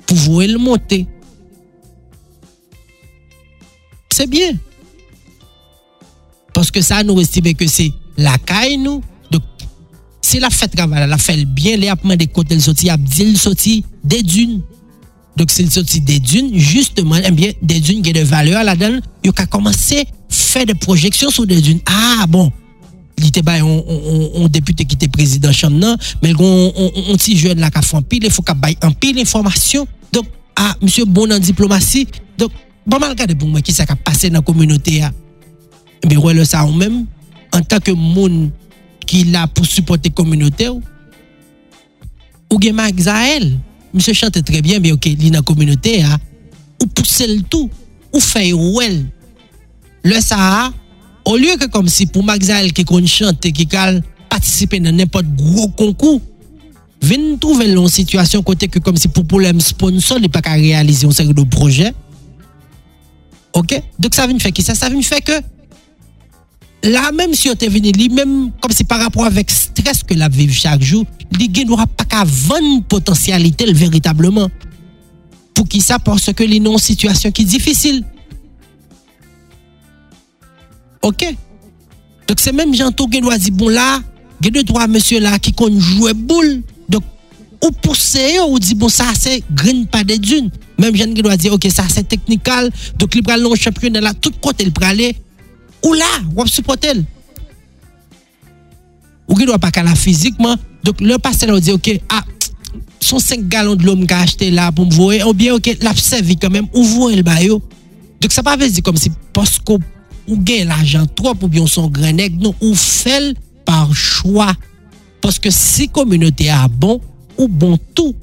pou 0.06 0.16
vou 0.16 0.42
el 0.46 0.58
monte. 0.62 1.04
Se 4.16 4.28
bien. 4.32 4.56
Paske 6.56 6.80
sa 6.86 7.02
nou 7.04 7.20
estime 7.20 7.56
ke 7.58 7.68
se 7.68 7.90
lakay 8.22 8.78
nou. 8.80 9.02
Dok, 9.34 9.66
se 10.24 10.40
la 10.40 10.54
fet 10.54 10.78
kavala, 10.78 11.10
la 11.10 11.20
fel 11.20 11.44
bien, 11.46 11.82
le 11.82 11.92
apman 11.92 12.20
de 12.22 12.30
kote 12.32 12.56
el 12.56 12.64
soti, 12.64 12.92
ap 12.94 13.04
di 13.04 13.26
el 13.26 13.36
soti 13.42 13.82
dedoun. 14.06 14.62
Dok 15.36 15.52
se 15.52 15.66
el 15.66 15.74
soti 15.74 16.00
dedoun, 16.06 16.54
justeman, 16.56 17.26
en 17.28 17.36
bien, 17.36 17.58
dedoun 17.60 18.00
genye 18.00 18.22
de 18.22 18.30
valeur 18.30 18.64
la 18.64 18.78
den, 18.80 19.02
yo 19.26 19.36
ka 19.36 19.50
komanse 19.52 20.06
fait 20.36 20.66
des 20.66 20.76
projections 20.76 21.30
sur 21.30 21.48
des 21.48 21.62
dunes. 21.62 21.80
Ah, 21.86 22.26
bon, 22.28 22.52
li 23.20 23.32
te 23.32 23.42
bay 23.46 23.62
yon 23.64 24.50
depute 24.52 24.86
ki 24.88 24.98
te 25.00 25.08
prezident 25.12 25.56
chan 25.56 25.74
nan, 25.80 26.00
men 26.24 26.36
yon 26.36 27.20
ti 27.22 27.36
jwen 27.38 27.62
la 27.64 27.72
ka 27.74 27.84
fan 27.86 28.04
pil, 28.08 28.28
yon 28.28 28.34
fok 28.34 28.50
ka 28.52 28.56
bay 28.60 28.76
an 28.86 28.96
pil 29.00 29.20
informasyon, 29.22 29.88
donk, 30.14 30.28
a, 30.56 30.72
ah, 30.72 30.74
msye 30.82 31.06
bon 31.08 31.32
nan 31.32 31.44
diplomasi, 31.44 32.06
donk, 32.40 32.56
ban 32.88 33.02
mal 33.04 33.16
gade 33.18 33.38
pou 33.40 33.48
mwen 33.50 33.64
ki 33.66 33.76
sa 33.76 33.88
ka 33.88 33.96
pase 33.96 34.32
nan 34.34 34.44
kominote 34.46 35.00
ya, 35.00 35.14
be 36.06 36.20
wè 36.20 36.36
lè 36.36 36.46
sa 36.48 36.66
ou 36.68 36.76
men, 36.76 37.04
an 37.56 37.64
tanke 37.64 37.96
moun 37.96 38.50
ki 39.08 39.26
la 39.32 39.46
pou 39.48 39.68
supporte 39.68 40.12
kominote 40.16 40.68
ou, 40.74 40.84
ou 42.52 42.60
gen 42.62 42.76
Mark 42.78 43.00
Zahel, 43.00 43.54
msye 43.96 44.16
chante 44.18 44.44
trebyen, 44.44 44.84
be 44.84 44.92
ok, 44.96 45.14
li 45.22 45.32
nan 45.32 45.46
kominote 45.48 46.02
ya, 46.02 46.20
ou 46.82 46.92
pou 46.92 47.08
sel 47.08 47.40
tou, 47.48 47.72
ou 48.12 48.24
fè 48.24 48.50
yon 48.50 48.74
wèl, 48.76 49.00
Le 50.06 50.22
ça, 50.22 50.72
au 51.26 51.36
lieu 51.36 51.58
que 51.60 51.66
comme 51.66 51.88
si 51.88 52.06
pour 52.06 52.24
Magzaël 52.24 52.72
qui 52.72 52.86
compte 52.86 53.08
chanter, 53.08 53.52
qui 53.52 53.68
a 53.76 53.92
participer 54.30 54.80
dans 54.80 54.96
n'importe 54.96 55.26
gros 55.36 55.68
concours, 55.70 56.22
vient 57.02 57.36
trouver 57.38 57.72
une 57.72 57.88
situation 57.88 58.44
côté 58.44 58.68
que 58.68 58.78
comme 58.78 58.98
si 58.98 59.08
pour 59.08 59.26
problème 59.26 59.60
sponsor, 59.60 60.20
il 60.22 60.30
pas 60.30 60.44
qu'à 60.44 60.54
réaliser 60.54 61.08
une 61.08 61.12
série 61.12 61.34
de 61.34 61.42
projets. 61.42 61.92
OK? 63.54 63.82
Donc 63.98 64.14
ça 64.14 64.28
vient 64.28 64.38
faire 64.38 64.52
qui 64.52 64.62
ça? 64.62 64.76
Ça 64.76 64.90
vient 64.90 65.02
faire 65.02 65.24
que 65.24 65.42
là, 66.84 67.12
même 67.12 67.34
si 67.34 67.50
on 67.50 67.54
est 67.54 67.68
venu, 67.68 67.92
même 68.14 68.52
comme 68.62 68.72
si 68.72 68.84
par 68.84 69.00
rapport 69.00 69.26
avec 69.26 69.50
stress 69.50 70.04
que 70.04 70.14
la 70.14 70.30
vivre 70.30 70.54
chaque 70.54 70.84
jour, 70.84 71.04
il 71.40 71.66
n'aura 71.66 71.88
pas 71.88 72.06
qu'à 72.06 72.24
vendre 72.26 72.84
potentialité 72.84 73.74
véritablement. 73.74 74.52
Pour 75.56 75.68
qui 75.68 75.82
ça? 75.82 75.98
Parce 75.98 76.32
que 76.32 76.44
les 76.44 76.60
non 76.60 76.78
situation 76.78 77.32
qui 77.32 77.42
est 77.42 77.46
difficile. 77.46 78.04
OK? 81.06 81.38
Donc 82.28 82.40
c'est 82.40 82.52
même 82.52 82.74
Jean 82.74 82.92
qui 82.92 83.22
doit 83.22 83.38
dire, 83.38 83.54
bon 83.54 83.70
là, 83.70 84.00
il 84.42 84.58
y 84.58 84.66
trois 84.66 84.88
monsieur 84.88 85.20
là 85.20 85.38
qui 85.38 85.54
connaissent 85.54 85.84
jouer 85.84 86.14
boule. 86.14 86.62
Donc, 86.90 87.04
ou 87.64 87.72
pousser, 87.72 88.40
ou 88.48 88.58
dit, 88.58 88.74
bon 88.74 88.90
ça 88.90 89.06
c'est 89.18 89.44
green 89.54 89.86
pas 89.86 90.04
de 90.04 90.16
dunes. 90.16 90.50
Même 90.80 90.96
Jean 90.96 91.14
qui 91.14 91.22
doit 91.22 91.38
dire, 91.38 91.54
ok, 91.54 91.68
ça 91.70 91.84
c'est 91.88 92.08
technical. 92.08 92.72
Donc, 92.98 93.14
il 93.16 93.22
prend 93.22 93.38
le 93.38 93.56
championnat 93.56 94.02
là, 94.02 94.14
tout 94.14 94.32
côté, 94.42 94.64
il 94.64 94.74
prend 94.74 94.88
aller. 94.88 95.16
Ou 95.84 95.94
là, 95.94 96.06
ou 96.36 96.46
supporter. 96.48 96.94
Ou 99.28 99.36
qui 99.36 99.46
doit 99.46 99.60
pas 99.60 99.72
qu'à 99.72 99.84
physiquement. 99.96 100.56
Donc, 100.84 101.02
le 101.02 101.18
pasteur 101.18 101.52
là, 101.54 101.60
dit, 101.60 101.72
ok, 101.72 102.00
ah, 102.10 102.24
son 103.00 103.20
5 103.20 103.48
gallons 103.48 103.76
de 103.76 103.86
l'homme 103.86 104.08
qui 104.08 104.14
a 104.14 104.22
acheté 104.22 104.50
là 104.50 104.72
pour 104.72 104.88
me 104.88 104.94
voir, 104.94 105.28
ou 105.28 105.34
bien, 105.34 105.54
ok, 105.54 105.78
l'a 105.82 105.96
servi 105.96 106.36
quand 106.36 106.50
même, 106.50 106.68
ouvre 106.74 107.12
le 107.12 107.22
baillot. 107.22 107.62
Donc, 108.20 108.32
ça 108.32 108.42
pas 108.42 108.58
veut 108.58 108.68
dire 108.68 108.82
comme 108.82 108.98
si, 108.98 109.12
parce 109.32 109.60
qu'on 109.60 109.80
ou 110.26 110.38
gen 110.46 110.70
l'ajan 110.72 111.06
trop 111.18 111.38
ou 111.42 111.52
byon 111.52 111.70
son 111.70 111.90
grenek 111.94 112.36
nou 112.40 112.56
ou 112.60 112.76
fel 112.78 113.34
par 113.66 113.92
chwa. 113.94 114.52
Paske 115.24 115.52
si 115.54 115.88
kominote 115.90 116.50
a 116.54 116.66
bon, 116.70 117.00
ou 117.38 117.48
bon 117.50 117.78
tou. 117.98 118.14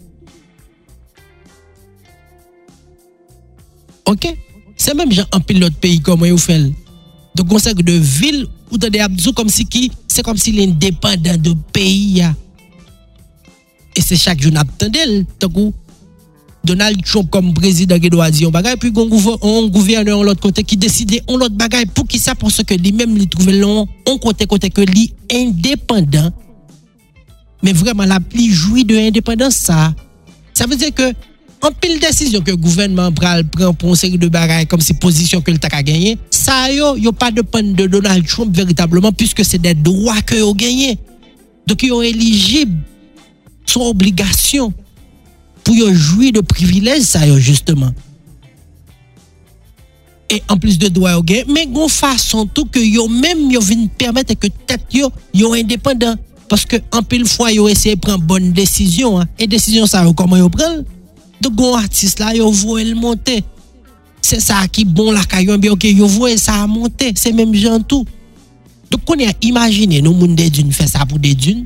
Ok? 4.08 4.28
Se 4.78 4.94
menm 4.98 5.12
jan 5.14 5.28
anpil 5.34 5.62
lot 5.62 5.74
peyi 5.82 6.02
koman 6.02 6.32
yo 6.32 6.38
fel. 6.42 6.70
Don 7.38 7.48
konsek 7.48 7.80
de 7.86 7.96
vil 7.96 8.44
ou 8.70 8.80
de 8.80 8.90
de 8.92 9.02
abzou 9.04 9.34
kom 9.36 9.50
si 9.52 9.66
ki, 9.68 9.88
se 10.10 10.24
kom 10.26 10.38
si 10.40 10.54
l'indépendant 10.56 11.40
de 11.40 11.54
peyi 11.74 12.18
ya. 12.20 12.32
E 13.92 14.00
se 14.00 14.16
chak 14.16 14.40
joun 14.40 14.56
ap 14.60 14.70
tendel, 14.80 15.22
takou, 15.40 15.72
Donald 16.64 17.04
Trump 17.04 17.28
comme 17.30 17.54
président 17.54 17.98
qui 17.98 18.08
doit 18.08 18.30
dire 18.30 18.50
bagage 18.50 18.76
puis 18.78 18.90
un 18.90 19.66
gouverneur 19.66 20.20
de 20.20 20.24
l'autre 20.24 20.40
côté 20.40 20.62
qui 20.62 20.76
décide 20.76 21.20
on 21.26 21.36
l'autre 21.36 21.56
bagaille 21.56 21.86
pour 21.86 22.06
qui 22.06 22.18
ça 22.18 22.34
parce 22.34 22.62
que 22.62 22.74
lui-même 22.74 23.16
il 23.16 23.28
trouve 23.28 23.50
long 23.50 23.88
on 24.06 24.18
côté 24.18 24.46
côté 24.46 24.70
que 24.70 24.82
lui 24.82 25.12
indépendant. 25.32 26.32
Mais 27.62 27.72
vraiment 27.72 28.04
la 28.04 28.20
plus 28.20 28.52
jouit 28.52 28.84
de 28.84 28.96
indépendance 28.96 29.54
ça. 29.54 29.94
Ça 30.54 30.66
veut 30.66 30.76
dire 30.76 30.94
que 30.94 31.12
en 31.62 31.70
pile 31.70 32.00
décision 32.00 32.40
que 32.40 32.50
le 32.50 32.56
gouvernement 32.56 33.12
prend 33.12 33.72
pour 33.74 33.90
une 33.90 33.96
série 33.96 34.18
de 34.18 34.28
bagailles 34.28 34.66
comme 34.66 34.80
si 34.80 34.94
position 34.94 35.40
que 35.40 35.50
le 35.50 35.58
a 35.62 35.82
gagné 35.82 36.18
ça 36.30 36.72
yo 36.72 36.96
yo 36.96 37.12
pas 37.12 37.30
de 37.30 37.42
de 37.42 37.86
Donald 37.86 38.26
Trump 38.26 38.54
véritablement 38.54 39.12
puisque 39.12 39.44
c'est 39.44 39.58
des 39.58 39.74
droits 39.74 40.22
que 40.22 40.36
yo 40.36 40.54
gagné. 40.54 40.98
Donc 41.66 41.82
yo 41.82 42.02
éligible 42.02 42.78
son 43.66 43.82
obligation 43.82 44.72
pou 45.62 45.76
yo 45.76 45.88
jwi 45.90 46.32
de 46.34 46.42
privilej 46.46 47.04
sa 47.06 47.24
yo 47.28 47.38
justeman. 47.38 47.94
E 50.32 50.40
an 50.48 50.56
plis 50.60 50.78
de 50.80 50.88
doa 50.92 51.14
yo 51.16 51.22
gen, 51.28 51.48
men 51.52 51.70
goun 51.72 51.90
fason 51.92 52.48
tou 52.48 52.64
ke 52.72 52.80
yo 52.80 53.04
menm 53.10 53.50
yo 53.52 53.60
vin 53.64 53.84
permette 54.00 54.36
ke 54.38 54.48
tet 54.66 54.84
yo 54.94 55.10
yo 55.36 55.52
independant. 55.58 56.20
Paske 56.48 56.82
an 56.92 57.04
pil 57.08 57.26
fwa 57.28 57.50
yo 57.52 57.68
eseye 57.70 57.98
pren 58.00 58.20
bonn 58.28 58.50
desisyon, 58.56 59.26
e 59.36 59.48
desisyon 59.48 59.88
sa 59.88 60.04
yo 60.06 60.14
koman 60.16 60.42
yo 60.42 60.48
pren. 60.52 60.82
Dok 61.42 61.54
goun 61.58 61.78
artist 61.80 62.20
la 62.22 62.32
yo 62.36 62.48
vwe 62.62 62.86
l 62.90 62.94
monte. 62.98 63.40
Se 64.22 64.38
sa 64.40 64.62
ki 64.70 64.86
bon 64.86 65.10
la 65.12 65.24
kayon 65.28 65.60
bi, 65.60 65.70
ok 65.72 65.88
yo 65.90 66.08
vwe 66.08 66.36
sa 66.40 66.62
a 66.62 66.68
monte, 66.70 67.10
se 67.18 67.32
menm 67.34 67.52
jantou. 67.58 68.06
Dok 68.92 69.04
konen 69.08 69.32
imagine 69.44 70.02
nou 70.04 70.14
moun 70.16 70.36
de 70.38 70.48
dun 70.52 70.72
fè 70.74 70.86
sa 70.88 71.06
pou 71.08 71.20
de 71.20 71.32
dun, 71.36 71.64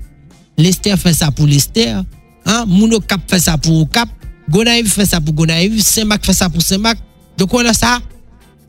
lester 0.59 0.97
fè 0.99 1.13
sa 1.15 1.33
pou 1.35 1.47
lester, 1.51 2.01
Mouno 2.47 3.01
kap 3.03 3.25
fè 3.31 3.41
sa 3.43 3.57
pou 3.59 3.87
kap, 3.93 4.13
Gonaiv 4.47 4.87
fè 4.95 5.03
sa 5.09 5.19
pou 5.19 5.35
Gonaiv, 5.35 5.81
Semak 5.83 6.23
fè 6.27 6.35
sa 6.37 6.47
pou 6.53 6.63
Semak. 6.63 7.01
Dok 7.37 7.57
wè 7.59 7.65
la 7.67 7.75
sa, 7.77 7.99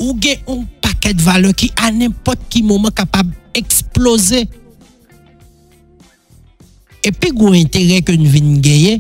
ou 0.02 0.16
gen 0.22 0.42
yon 0.48 0.64
paket 0.84 1.22
vale 1.24 1.54
ki 1.58 1.70
an 1.86 2.02
impot 2.10 2.42
ki 2.52 2.64
mouman 2.66 2.94
kapab 2.96 3.30
eksplose. 3.58 4.44
Epi 7.06 7.32
gwen 7.32 7.62
entere 7.62 8.02
ke 8.06 8.18
nou 8.18 8.34
vin 8.34 8.58
genye, 8.66 8.98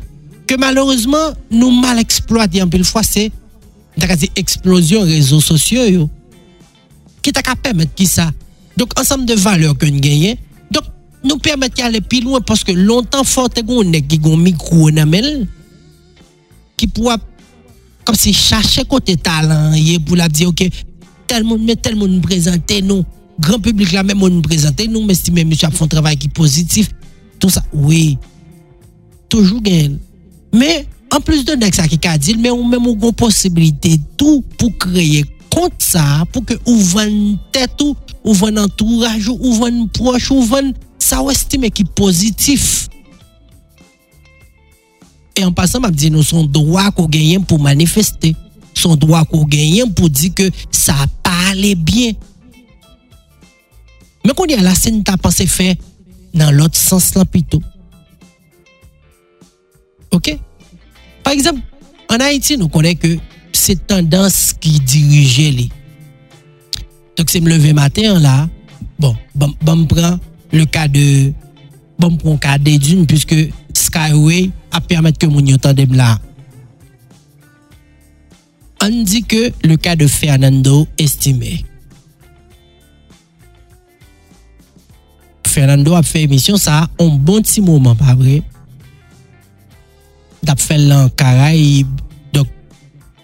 ke 0.48 0.56
malourezman 0.62 1.36
nou 1.52 1.74
mal 1.76 2.00
eksploate 2.00 2.62
yon 2.62 2.72
pil 2.72 2.86
fwa 2.88 3.04
se, 3.04 3.28
ta 3.98 4.08
ka 4.08 4.16
zi 4.20 4.30
eksplosyon 4.40 5.10
rezo 5.10 5.42
sosyo 5.44 5.84
yo. 5.90 6.06
Ki 7.26 7.34
ta 7.36 7.44
ka 7.44 7.58
pemet 7.60 7.92
ki 7.98 8.06
sa. 8.08 8.30
Dok 8.78 8.94
ansam 9.02 9.26
de 9.28 9.36
vale 9.42 9.74
ke 9.76 9.90
nou 9.90 10.06
genye, 10.06 10.38
nou 11.24 11.42
permette 11.44 11.78
ki 11.78 11.86
ale 11.86 12.02
pi 12.04 12.22
loun, 12.24 12.44
paske 12.46 12.76
lontan 12.78 13.26
fote 13.28 13.64
goun 13.66 13.92
nek 13.94 14.08
ki 14.12 14.20
goun 14.24 14.44
mikou 14.44 14.92
nan 14.94 15.10
men, 15.12 15.46
ki 16.78 16.90
pou 16.94 17.12
ap, 17.14 17.24
kom 18.08 18.18
si 18.18 18.34
chache 18.36 18.86
kote 18.88 19.18
talan, 19.24 19.76
ye 19.78 19.98
pou 20.00 20.18
la 20.20 20.30
di, 20.32 20.48
ok, 20.48 20.68
tel 21.28 21.46
moun 21.48 21.64
men, 21.66 21.80
tel 21.82 21.98
moun 22.00 22.20
prezante 22.24 22.82
nou, 22.86 23.06
gran 23.42 23.62
publik 23.64 23.94
la 23.94 24.06
men 24.08 24.18
moun 24.20 24.42
prezante 24.46 24.88
nou, 24.90 25.06
men 25.06 25.18
si 25.18 25.34
men 25.34 25.50
monsye 25.50 25.70
ap 25.70 25.78
fon 25.78 25.90
travay 25.92 26.18
ki 26.20 26.32
pozitif, 26.38 26.94
tout 27.42 27.54
sa, 27.54 27.64
oui, 27.74 28.18
toujou 29.32 29.62
gen, 29.66 29.98
men, 30.56 30.86
an 31.14 31.24
plus 31.24 31.46
de 31.48 31.56
nek 31.60 31.76
sa 31.76 31.88
ki 31.90 32.00
ka 32.04 32.18
dil, 32.22 32.40
men 32.42 32.54
ou 32.54 32.66
men 32.68 32.82
moun 32.82 32.98
goun 33.00 33.16
posibilite, 33.18 33.98
tout 34.20 34.46
pou 34.60 34.74
kreye 34.86 35.26
kont 35.54 35.82
sa, 35.82 36.26
pou 36.32 36.46
ke 36.46 36.58
ou 36.68 36.78
ven 36.94 37.38
tet 37.56 37.82
ou, 37.84 37.96
ou 38.28 38.36
ven 38.36 38.60
entouraj 38.62 39.30
ou, 39.32 39.38
ou 39.40 39.62
ven 39.62 39.86
proche, 39.96 40.32
ou 40.36 40.44
ven 40.46 40.74
sa 41.00 41.22
ou 41.24 41.32
estime 41.34 41.70
ki 41.74 41.86
pozitif. 41.98 42.88
E 45.38 45.46
an 45.46 45.54
pasan 45.56 45.84
map 45.84 45.94
di 45.94 46.10
nou 46.14 46.26
son 46.26 46.48
doa 46.50 46.90
kou 46.92 47.10
genyen 47.14 47.46
pou 47.46 47.62
manifeste. 47.62 48.34
Son 48.78 48.98
doa 49.00 49.24
kou 49.30 49.46
genyen 49.50 49.92
pou 49.94 50.10
di 50.10 50.32
ke 50.34 50.50
sa 50.74 51.06
pa 51.22 51.54
ale 51.54 51.76
bien. 51.78 52.18
Men 54.26 54.36
kon 54.36 54.50
di 54.50 54.58
ala 54.58 54.76
se 54.76 54.92
nou 54.92 55.06
ta 55.08 55.16
panse 55.22 55.46
fe 55.50 55.76
nan 56.36 56.52
lot 56.58 56.76
sens 56.76 57.14
lan 57.16 57.30
pito. 57.30 57.62
Ok? 60.12 60.34
Par 61.24 61.34
exemple, 61.36 61.64
an 62.10 62.24
Haiti 62.24 62.58
nou 62.58 62.72
konen 62.72 62.98
ke 62.98 63.18
se 63.56 63.76
tendans 63.88 64.56
ki 64.62 64.78
dirije 64.84 65.50
li. 65.54 65.68
Tok 67.18 67.32
se 67.32 67.42
m 67.42 67.50
leve 67.50 67.74
maten 67.78 68.20
la, 68.24 68.46
bon, 69.02 69.16
bam, 69.36 69.54
bam 69.66 69.86
pran 69.90 70.18
le 70.54 70.66
ka 70.72 70.88
de 70.92 71.34
bom 71.98 72.16
pou 72.20 72.38
ka 72.42 72.58
dedoun 72.62 73.08
pwiske 73.10 73.48
Skyway 73.78 74.50
ap 74.74 74.88
permette 74.90 75.22
ke 75.22 75.30
moun 75.30 75.48
yo 75.48 75.58
tandem 75.62 75.94
la. 75.98 76.16
An 78.84 79.04
di 79.08 79.24
ke 79.26 79.52
le 79.66 79.78
ka 79.82 79.96
de 79.98 80.08
Fernando 80.10 80.86
estime. 81.02 81.60
Fernando 85.48 85.96
ap 85.98 86.06
fe 86.06 86.26
emisyon 86.28 86.60
sa 86.62 86.86
an 87.02 87.16
bon 87.26 87.46
ti 87.46 87.64
mouman 87.66 87.98
pa 87.98 88.16
vre. 88.18 88.42
Dap 90.46 90.62
fel 90.62 90.86
lan 90.90 91.10
Karaib, 91.18 91.90
dok 92.34 92.50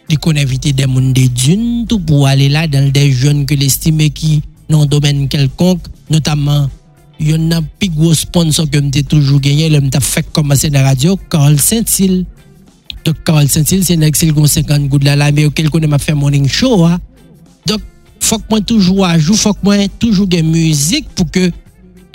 di 0.10 0.18
kon 0.22 0.38
evite 0.42 0.74
de 0.76 0.88
moun 0.90 1.14
de 1.16 1.28
dune, 1.30 1.86
tou 1.90 2.02
pou 2.02 2.28
ale 2.30 2.50
la 2.52 2.66
dan 2.68 2.90
de 2.94 3.06
joun 3.12 3.46
ke 3.50 3.58
l'estime 3.60 4.10
ki 4.14 4.42
nan 4.72 4.90
domen 4.90 5.28
kelkonk, 5.32 5.86
notaman 6.10 6.70
y 7.30 7.34
a 7.34 7.58
un 7.58 7.62
plus 7.80 7.90
gros 7.90 8.14
sponsor 8.14 8.70
que 8.70 8.80
j'ai 8.94 9.04
toujours 9.04 9.40
gagné, 9.40 9.70
le 9.70 9.82
m'ta 9.82 10.00
fait 10.00 10.26
commencer 10.32 10.70
la 10.70 10.84
radio, 10.84 11.18
Carl 11.30 11.60
Saint-Hill. 11.60 12.26
Donc 13.06 13.24
Carl 13.24 13.48
Saint-Hill, 13.48 13.84
c'est 13.84 13.98
un 13.98 14.02
excellent 14.02 14.46
50 14.46 14.88
gouttes 14.88 15.04
là, 15.04 15.32
mais 15.32 15.46
auquel 15.46 15.70
connaît 15.70 15.88
m'a 15.88 16.00
fait 16.00 16.14
morning 16.14 16.48
show. 16.48 16.86
Hein. 16.86 17.00
Donc 17.66 17.82
faut 18.20 18.38
que 18.38 18.44
moi 18.50 18.62
toujours 18.62 19.06
à 19.06 19.20
jour, 19.20 19.36
faut 19.36 19.54
que 19.54 19.60
moi 19.64 19.76
toujours 20.00 20.28
gagne 20.28 20.50
musique 20.50 21.10
pour 21.10 21.30
que 21.30 21.52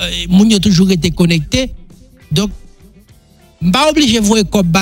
euh, 0.01 0.11
moun 0.29 0.51
yo 0.51 0.59
toujours 0.59 0.91
été 0.91 1.11
connecté. 1.11 1.73
Donc, 2.31 2.51
pas 3.73 3.91
obligé 3.91 4.21
de 4.21 4.25
voir 4.25 4.41
comme 4.51 4.73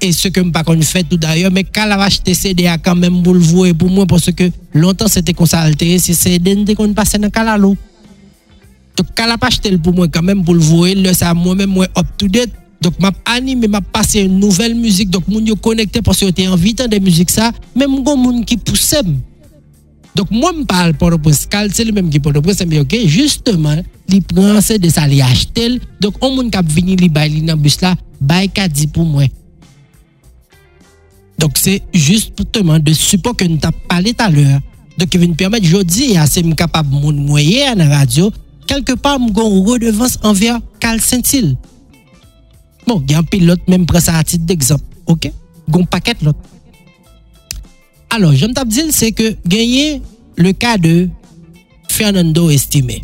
et 0.00 0.12
ce 0.12 0.28
que 0.28 0.40
je 0.42 0.50
pas 0.50 0.62
fait 0.82 1.02
tout 1.02 1.16
d'ailleurs, 1.16 1.50
mais 1.50 1.64
quand 1.64 1.86
la 1.86 2.00
acheté 2.00 2.34
CD 2.34 2.66
a 2.66 2.78
quand 2.78 2.94
même 2.94 3.22
pour 3.22 3.34
le 3.34 3.40
voir 3.40 3.74
pour 3.74 3.90
moi 3.90 4.06
parce 4.06 4.30
que 4.30 4.50
longtemps 4.72 5.08
c'était 5.08 5.34
ça 5.46 5.66
c'est 5.98 6.38
dès 6.38 6.74
qu'on 6.74 6.92
passe 6.92 7.12
dans 7.18 7.30
Kalalo. 7.30 7.76
Dok 9.00 9.14
kal 9.16 9.32
ap 9.32 9.46
achete 9.48 9.70
l 9.72 9.78
pou 9.80 9.96
mwen 9.96 10.10
kanmen 10.12 10.42
pou 10.44 10.52
l 10.52 10.60
vore, 10.60 10.92
lè 10.98 11.12
sa 11.16 11.32
mwen 11.32 11.62
mwen 11.62 11.70
mwen 11.72 11.94
up 11.96 12.08
to 12.20 12.28
date. 12.28 12.52
Dok 12.80 12.96
map 13.00 13.16
anime, 13.28 13.68
map 13.68 13.86
pase 13.92 14.22
yon 14.22 14.38
nouvel 14.40 14.74
müzik, 14.76 15.10
dok 15.12 15.26
moun 15.28 15.48
yo 15.48 15.56
konekte 15.60 16.00
pos 16.04 16.20
yo 16.22 16.30
te 16.32 16.46
anvitan 16.48 16.88
de 16.88 17.00
müzik 17.00 17.32
sa, 17.32 17.50
men 17.76 17.88
mwen 17.88 18.04
kon 18.04 18.20
moun 18.20 18.44
ki 18.48 18.56
pousem. 18.64 19.18
Dok 20.16 20.32
mwen 20.32 20.62
mpal 20.62 20.94
Port-au-Prince, 21.00 21.48
kal 21.52 21.68
se 21.72 21.84
li 21.84 21.92
menm 21.96 22.08
ki 22.12 22.22
Port-au-Prince, 22.24 22.64
mwen 22.68 22.84
ok, 22.86 22.96
justeman, 23.04 23.84
li 24.10 24.22
pranse 24.24 24.78
de 24.80 24.88
sa 24.92 25.04
li 25.08 25.20
achete 25.24 25.68
l, 25.74 25.76
dok 26.00 26.16
on 26.24 26.34
moun 26.38 26.48
kap 26.52 26.68
vini 26.68 26.96
li 27.00 27.08
bay 27.12 27.28
li 27.32 27.44
nan 27.44 27.60
bus 27.60 27.78
la, 27.84 27.94
bay 28.16 28.48
ka 28.52 28.64
di 28.68 28.88
pou 28.88 29.04
mwen. 29.08 29.28
Dok 31.40 31.56
se 31.60 31.78
justeman 31.92 32.84
de 32.84 32.96
support 32.96 33.40
ke 33.40 33.48
nou 33.48 33.60
tap 33.60 33.76
pale 33.88 34.16
taler, 34.16 34.56
dok 34.96 35.12
ki 35.12 35.20
vini 35.20 35.36
permet 35.36 35.68
jodi, 35.68 36.14
ya 36.16 36.24
se 36.28 36.40
m 36.44 36.56
kapap 36.56 36.88
moun 36.88 37.20
mwenye 37.28 37.68
an 37.74 37.84
radyo, 37.92 38.32
kelke 38.70 38.94
pa 38.94 39.16
m 39.18 39.30
gon 39.34 39.58
redevans 39.66 40.16
anvya 40.22 40.60
kal 40.82 41.00
sentil. 41.02 41.56
Bon, 42.86 43.02
gen 43.06 43.26
pi 43.26 43.42
lot 43.42 43.66
menm 43.70 43.86
pre 43.86 44.00
sa 44.02 44.20
atit 44.22 44.42
d'ekzamp, 44.46 44.82
ok? 45.10 45.30
Gon 45.70 45.86
paket 45.90 46.22
lot. 46.26 46.38
Alors, 48.10 48.34
jom 48.34 48.54
tap 48.54 48.70
dil 48.70 48.90
se 48.94 49.12
ke 49.14 49.34
genye 49.46 50.00
le 50.40 50.52
ka 50.54 50.76
de 50.78 51.08
Fernando 51.90 52.48
Estime. 52.50 53.00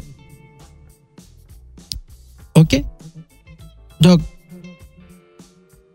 Ok? 2.56 2.80
Donk, 4.02 4.22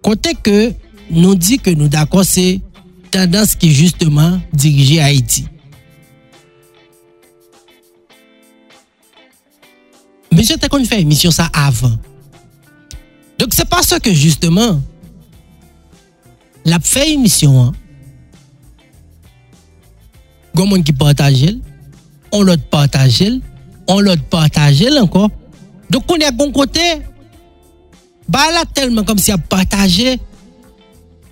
kote 0.06 0.36
ke 0.46 0.72
nou 1.12 1.36
di 1.36 1.58
ke 1.62 1.74
nou 1.76 1.92
dakon 1.92 2.24
se 2.28 2.62
tendans 3.12 3.56
ki 3.60 3.72
justeman 3.82 4.40
dirije 4.54 5.02
Haiti. 5.04 5.46
Monsieur, 10.34 10.56
tu 10.58 10.66
as 10.66 10.86
fait 10.86 11.02
émission 11.02 11.32
ça 11.32 11.50
avant. 11.54 11.98
Donc, 13.38 13.54
c'est 13.54 13.68
parce 13.68 13.98
que 14.00 14.14
justement, 14.14 14.80
la 16.64 16.80
fait 16.80 17.12
émission, 17.12 17.64
hein, 17.64 17.72
Gon 20.54 20.68
moun 20.68 20.84
qui 20.84 20.92
partage, 20.92 21.56
on 22.32 22.42
l'autre 22.42 22.64
partage, 22.64 23.24
on 23.88 24.00
l'autre 24.00 24.24
partage 24.24 24.84
encore. 25.00 25.30
Donc 25.90 26.04
on 26.12 26.16
est 26.16 26.26
à 26.26 26.32
bon 26.32 26.52
côté, 26.52 26.82
bah 28.28 28.52
là 28.52 28.64
tellement 28.74 29.04
comme 29.04 29.18
si 29.18 29.32
a 29.32 29.38
partagé. 29.38 30.20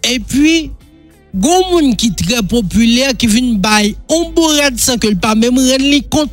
Et 0.04 0.20
puis, 0.20 0.72
gon 1.36 1.70
moun 1.72 1.96
qui 1.96 2.14
très 2.16 2.42
populaire 2.42 3.16
qui 3.18 3.28
vient 3.28 3.54
bail 3.56 3.96
on 4.08 4.32
bourrade 4.32 4.80
sans 4.80 4.98
que 4.98 5.08
le 5.08 5.16
pas 5.16 5.36
même 5.36 5.58
rendre 5.58 6.10
compte. 6.10 6.32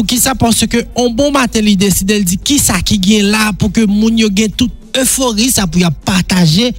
pou 0.00 0.08
ki 0.08 0.16
sa 0.16 0.32
pwase 0.32 0.64
ke 0.72 0.80
on 0.96 1.10
bon 1.12 1.28
maten 1.34 1.66
li 1.66 1.74
deside 1.76 2.14
el 2.16 2.22
di 2.24 2.38
ki 2.40 2.56
sa 2.56 2.78
ki 2.80 2.96
gen 3.04 3.26
la 3.34 3.50
pou 3.52 3.68
ke 3.68 3.84
moun 3.84 4.16
yo 4.16 4.30
gen 4.32 4.48
tout 4.56 4.96
eufori 4.96 5.50
sa 5.52 5.66
pou 5.68 5.82
ya 5.82 5.90
pataje 5.92 6.70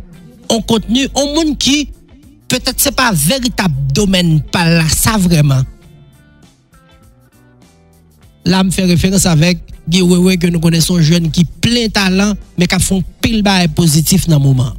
on 0.50 0.64
kontenu, 0.66 1.06
on 1.14 1.36
moun 1.36 1.52
ki 1.54 1.92
petet 2.50 2.82
se 2.82 2.90
pa 2.98 3.12
veritab 3.14 3.76
domen 3.94 4.40
pal 4.52 4.74
la 4.80 4.88
sa 4.90 5.20
vreman. 5.22 5.62
La 8.50 8.64
m 8.66 8.72
fè 8.74 8.88
referans 8.90 9.28
avèk 9.30 9.62
ge 9.86 10.02
wewe 10.02 10.40
ke 10.42 10.50
nou 10.50 10.64
konen 10.64 10.82
son 10.82 10.98
jwen 11.06 11.30
ki 11.30 11.46
ple 11.62 11.86
talan 11.94 12.34
me 12.58 12.66
ka 12.66 12.82
fon 12.82 13.06
pil 13.22 13.44
ba 13.46 13.60
e 13.62 13.70
pozitif 13.70 14.26
nan 14.32 14.42
mouman. 14.42 14.74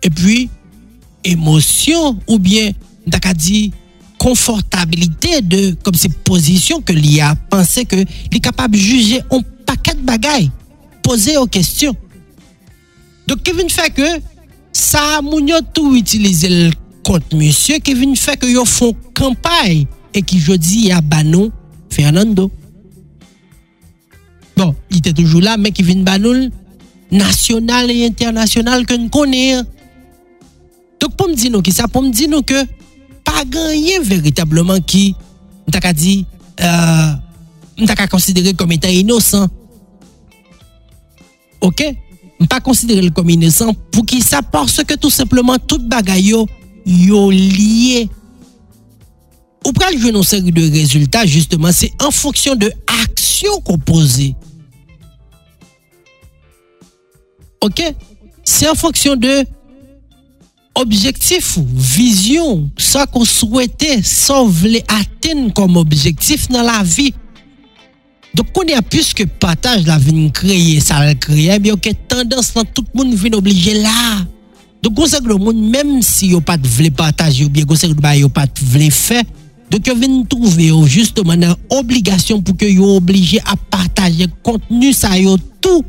E 0.00 0.08
pwi, 0.08 0.46
emosyon 1.28 2.16
ou 2.24 2.40
bien 2.40 2.72
daka 3.04 3.36
di 3.36 3.68
confortabilité 4.20 5.40
de 5.40 5.74
comme 5.82 5.94
ces 5.94 6.10
positions 6.10 6.82
que 6.82 6.92
l'IA 6.92 7.34
pensé 7.48 7.86
que 7.86 7.96
est 7.96 8.40
capable 8.40 8.76
de 8.76 8.80
juger 8.80 9.22
un 9.30 9.40
paquet 9.64 9.94
de 9.94 10.02
bagailles 10.02 10.50
poser 11.02 11.38
aux 11.38 11.46
questions 11.46 11.96
donc 13.26 13.42
Kevin 13.42 13.70
fait 13.70 13.88
que 13.90 14.02
ça 14.72 15.20
moun 15.22 15.48
yo 15.48 15.56
tout 15.72 15.96
utiliser 15.96 16.70
compte 17.02 17.32
monsieur 17.32 17.78
vient 17.82 18.14
faire 18.14 18.38
que 18.38 18.46
yo 18.46 18.66
font 18.66 18.94
campagne 19.14 19.86
et 20.12 20.22
qui 20.22 20.38
jodi 20.38 20.90
a 20.92 21.00
banon 21.00 21.50
Fernando. 21.90 22.50
Bon, 24.56 24.74
il 24.90 24.98
était 24.98 25.12
toujours 25.12 25.40
là 25.40 25.56
mais 25.56 25.72
qui 25.72 25.82
vient 25.82 26.02
banon 26.02 26.50
national 27.10 27.90
et 27.90 28.06
international 28.06 28.86
que 28.86 28.94
nous 28.94 29.08
connaissons. 29.08 29.64
Donc 31.00 31.16
pour 31.16 31.28
me 31.28 31.34
dire 31.34 31.50
nous 31.50 31.62
qui 31.62 31.72
ça? 31.72 31.88
Pour 31.88 32.02
me 32.02 32.10
dire 32.10 32.28
nous 32.28 32.42
que 32.42 32.66
pas 33.40 33.44
gagné 33.44 33.98
véritablement 34.00 34.80
qui 34.80 35.14
t'a 35.70 35.92
dit 35.92 36.26
euh 36.60 37.12
t'a 37.86 38.06
considéré 38.06 38.52
comme 38.52 38.72
étant 38.72 38.88
innocent. 38.88 39.48
OK? 41.62 41.82
Pas 42.48 42.60
considérer 42.60 43.10
comme 43.10 43.30
innocent 43.30 43.72
pour 43.90 44.04
qui 44.04 44.20
ça? 44.20 44.42
Parce 44.42 44.84
que 44.84 44.94
tout 44.94 45.10
simplement 45.10 45.56
toute 45.58 45.88
bagaille 45.88 46.28
yo, 46.28 46.46
yo 46.84 47.30
lié. 47.30 48.10
Ou 49.66 49.72
pral 49.72 49.96
jouer 49.98 50.10
une 50.10 50.22
série 50.22 50.52
de 50.52 50.70
résultats 50.70 51.24
justement 51.24 51.72
c'est 51.72 51.92
en 52.02 52.10
fonction 52.10 52.54
de 52.54 52.70
actions 53.02 53.60
qu'on 53.64 53.78
pose. 53.78 54.20
OK? 57.62 57.82
C'est 58.44 58.68
en 58.68 58.74
fonction 58.74 59.16
de 59.16 59.44
objektif 60.78 61.56
ou, 61.58 61.66
vizyon, 61.66 62.68
sa 62.80 63.06
kon 63.10 63.26
souwete, 63.26 63.98
sa 64.06 64.40
vle 64.46 64.82
aten 64.90 65.48
kom 65.56 65.78
objektif 65.80 66.48
nan 66.52 66.66
la 66.68 66.80
vi. 66.86 67.10
Dok 68.36 68.52
kon 68.54 68.70
ya 68.70 68.82
pwiske 68.86 69.26
pataj 69.42 69.82
la 69.88 69.98
vin 70.00 70.28
kreye, 70.34 70.78
sa 70.82 71.00
la 71.02 71.16
kreye, 71.18 71.50
eh 71.56 71.62
bi 71.62 71.72
yo 71.72 71.78
ke 71.80 71.92
tendans 72.10 72.52
nan 72.54 72.68
tout 72.70 72.86
moun 72.94 73.10
vin 73.18 73.34
oblije 73.38 73.74
la. 73.82 74.22
Dok 74.80 74.94
gonsek 75.02 75.26
do 75.26 75.36
moun, 75.40 75.58
menm 75.72 75.98
si 76.06 76.30
yo 76.32 76.40
pat 76.44 76.62
vle 76.78 76.92
pataj 76.94 77.42
yo, 77.42 77.50
bi 77.52 77.66
gonsek 77.68 77.92
do 77.96 78.04
ba 78.04 78.14
yo 78.16 78.30
pat 78.32 78.62
vle 78.72 78.88
fe, 78.94 79.24
dok 79.70 79.90
yo 79.90 79.96
vin 79.98 80.20
trouve 80.30 80.70
yo, 80.70 80.84
justeman 80.86 81.42
nan 81.42 81.56
obligasyon 81.74 82.44
pou 82.46 82.56
ke 82.58 82.70
yo 82.70 82.94
oblije 82.96 83.42
a 83.44 83.58
pataje 83.58 84.30
kontenu 84.46 84.94
sa 84.96 85.16
yo 85.18 85.36
tou. 85.60 85.82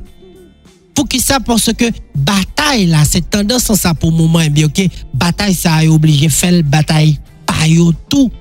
Pour 0.94 1.08
qui 1.08 1.20
ça? 1.20 1.40
Parce 1.40 1.72
que 1.74 1.86
bataille 2.16 2.88
là, 2.88 3.04
c'est 3.10 3.30
tendance 3.30 3.72
ça 3.74 3.94
pour 3.94 4.12
le 4.12 4.18
moment, 4.18 4.46
bien 4.52 4.66
ok, 4.66 4.88
bataille 5.14 5.54
ça 5.54 5.84
yo 5.84 5.96
obligé 5.96 6.30
faire 6.30 6.64
bataille 6.64 7.20
pas 7.46 7.66
tout. 8.10 8.32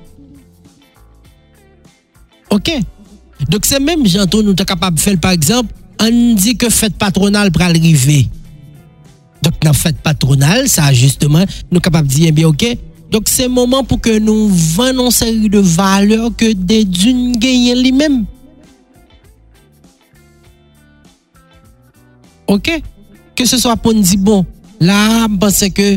OK? 2.50 2.72
Donc 3.48 3.64
c'est 3.64 3.80
même 3.80 4.06
j'entends 4.06 4.42
nous 4.42 4.48
sommes 4.56 4.66
capable 4.66 4.96
de 4.96 5.00
faire 5.00 5.18
par 5.18 5.32
exemple, 5.32 5.72
on 6.00 6.34
dit 6.34 6.56
que 6.56 6.68
fête 6.68 6.96
patronale 6.96 7.50
pour 7.50 7.62
arriver. 7.62 8.28
Donc 9.42 9.54
dans 9.62 9.72
fête 9.72 10.00
patronale, 10.00 10.68
ça 10.68 10.92
justement, 10.92 11.40
nous 11.70 11.76
sommes 11.76 11.80
capables 11.80 12.08
de 12.08 12.14
dire 12.14 12.32
bien 12.32 12.48
OK. 12.48 12.66
Donc 13.10 13.22
c'est 13.26 13.48
moment 13.48 13.82
pour 13.82 14.00
que 14.00 14.18
nous 14.18 14.48
vendons 14.48 15.06
une 15.06 15.10
série 15.10 15.48
de 15.48 15.58
valeurs 15.58 16.30
que 16.36 16.52
des 16.52 16.84
dunes 16.84 17.36
Ok? 22.50 22.72
Ke 23.38 23.46
se 23.48 23.60
so 23.60 23.70
apon 23.72 24.00
di 24.02 24.18
bon, 24.20 24.44
la 24.82 25.28
mpase 25.30 25.70
ke 25.74 25.94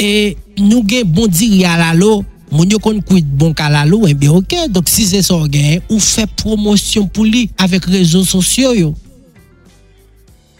e 0.00 0.12
nou 0.58 0.82
gen 0.88 1.06
bon 1.14 1.30
diri 1.30 1.62
alalo, 1.68 2.22
moun 2.50 2.70
yo 2.70 2.80
kon 2.82 3.00
kwit 3.06 3.26
bon 3.38 3.54
kalalo, 3.56 4.04
e 4.08 4.12
eh 4.12 4.18
be 4.18 4.30
ok, 4.30 4.66
dok 4.74 4.90
si 4.90 5.06
se 5.08 5.22
so 5.26 5.38
gen, 5.50 5.80
ou 5.88 6.02
fe 6.02 6.26
promosyon 6.42 7.08
pou 7.08 7.26
li 7.26 7.46
avek 7.62 7.88
rezo 7.92 8.24
sosyo 8.26 8.74
yo. 8.76 8.92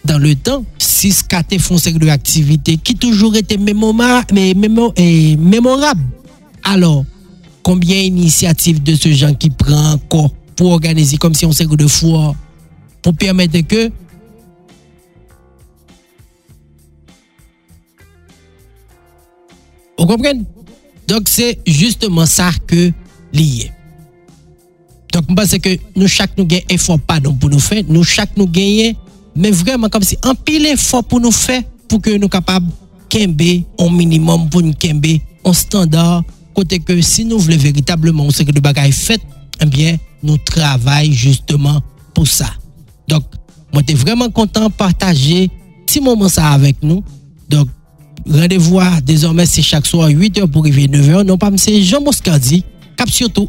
Dan 0.05 0.21
le 0.21 0.35
tan, 0.37 0.65
6 0.79 1.23
kate 1.33 1.59
fonsek 1.61 1.97
de 2.01 2.11
aktivite 2.13 2.77
ki 2.85 2.95
toujou 3.01 3.33
rete 3.35 3.57
memorab. 3.59 4.31
Alors, 6.65 7.05
konbyen 7.65 8.05
inisiatif 8.05 8.83
de 8.85 8.95
se 8.97 9.13
jan 9.17 9.35
ki 9.41 9.51
pran 9.59 9.99
kon 10.13 10.29
pou 10.55 10.77
organizi 10.77 11.19
kom 11.21 11.35
si 11.37 11.47
yon 11.47 11.57
sek 11.57 11.73
de 11.81 11.89
fwa 11.91 12.35
pou 13.05 13.17
permette 13.17 13.65
ke 13.67 13.89
Vous 20.05 20.09
comprenez? 20.09 20.43
Donc 21.09 21.23
c'est 21.31 21.59
justement 21.67 22.27
ça 22.27 22.51
que 22.67 22.93
lié. 23.33 23.73
Donc 25.11 25.25
je 25.31 25.35
pense 25.35 25.59
que 25.59 25.79
nous 25.97 26.09
chaque 26.09 26.37
nous 26.37 26.45
gagnons 26.45 26.67
effort 26.69 27.01
pardon 27.01 27.33
pour 27.33 27.49
nous 27.49 27.59
faire, 27.59 27.83
nous 27.89 28.05
chaque 28.05 28.37
nous 28.37 28.47
gagnons 28.47 28.93
mais 29.35 29.51
vraiment 29.51 29.89
comme 29.89 30.03
si 30.03 30.19
un 30.23 30.35
pile 30.35 30.67
effort 30.67 31.05
pour 31.05 31.21
nous 31.21 31.31
faire 31.31 31.63
pour 31.89 32.03
que 32.03 32.11
nous 32.19 32.29
capables 32.29 32.67
kembe 33.09 33.65
un 33.79 33.91
minimum 33.91 34.51
pour 34.51 34.61
nous 34.61 34.75
kembe 34.75 35.07
un 35.43 35.53
standard 35.55 36.23
côté 36.55 36.81
que 36.81 37.01
si 37.01 37.25
nous 37.25 37.39
voulons 37.39 37.57
véritablement 37.57 38.29
ce 38.31 38.43
que 38.43 38.53
de 38.53 38.61
bagaille 38.61 38.93
fait 38.93 39.23
eh 39.63 39.67
bien 39.67 39.97
nous 40.23 40.37
travaillons 40.37 41.13
justement 41.13 41.81
pour 42.13 42.29
ça. 42.29 42.53
Donc 43.09 43.25
moi 43.73 43.83
suis 43.87 43.97
vraiment 43.97 44.29
content 44.29 44.69
de 44.69 44.73
partager 44.75 45.51
petit 45.87 46.03
moment 46.03 46.29
ça 46.29 46.51
avec 46.51 46.83
nous. 46.83 47.03
Donc 47.49 47.69
rendez-vous 48.29 48.81
désormais 49.05 49.47
c'est 49.47 49.63
chaque 49.63 49.87
soir 49.87 50.09
8h 50.09 50.47
pour 50.49 50.63
arriver 50.63 50.87
9h. 50.87 51.25
Non 51.25 51.39
pas 51.39 51.51
c'est 51.57 51.83
Jean 51.83 52.01
Moscardi 52.01 52.65
qui 52.97 53.13
surtout 53.13 53.49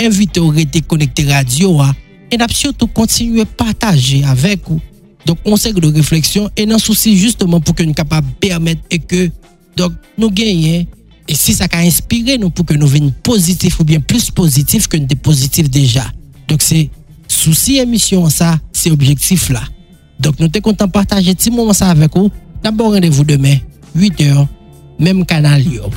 invité 0.00 0.40
au 0.40 0.52
connecté 0.86 1.24
radio 1.24 1.80
hein. 1.80 1.94
et 2.30 2.36
n'a 2.36 2.46
surtout 2.48 2.86
continuer 2.86 3.42
à 3.42 3.46
partager 3.46 4.24
avec 4.24 4.60
vous. 4.66 4.80
Donc 5.26 5.42
conseil 5.42 5.72
de 5.72 5.86
réflexion 5.86 6.50
et 6.56 6.70
un 6.70 6.78
souci 6.78 7.16
justement 7.16 7.60
pour 7.60 7.74
que 7.74 7.82
nous 7.82 7.92
capables 7.92 8.26
permettre 8.40 8.80
et 8.90 8.98
que 8.98 9.30
donc 9.76 9.92
nous 10.16 10.30
gagnions 10.30 10.86
et 11.28 11.34
si 11.34 11.52
ça 11.52 11.66
a 11.70 11.78
inspiré 11.78 12.38
nous 12.38 12.50
pour 12.50 12.64
que 12.64 12.74
nous 12.74 12.86
venions 12.86 13.12
positifs 13.22 13.78
ou 13.80 13.84
bien 13.84 14.00
plus 14.00 14.30
positifs 14.30 14.88
que 14.88 14.96
nous 14.96 15.04
étions 15.04 15.18
positifs 15.18 15.70
déjà. 15.70 16.04
Donc 16.48 16.62
c'est 16.62 16.90
souci 17.28 17.78
émission 17.78 18.28
ça, 18.28 18.58
c'est 18.72 18.90
objectif 18.90 19.50
là. 19.50 19.62
Donc 20.18 20.40
nous 20.40 20.48
sommes 20.52 20.62
contents 20.62 20.86
de 20.86 20.90
partager 20.90 21.34
petit 21.34 21.50
moment 21.50 21.72
ça 21.72 21.90
avec 21.90 22.16
vous. 22.16 22.30
D'abord 22.62 22.92
rendez-vous 22.92 23.24
demain 23.24 23.56
8h, 23.96 24.46
même 24.98 25.24
canal. 25.24 25.62
Yo. 25.62 25.90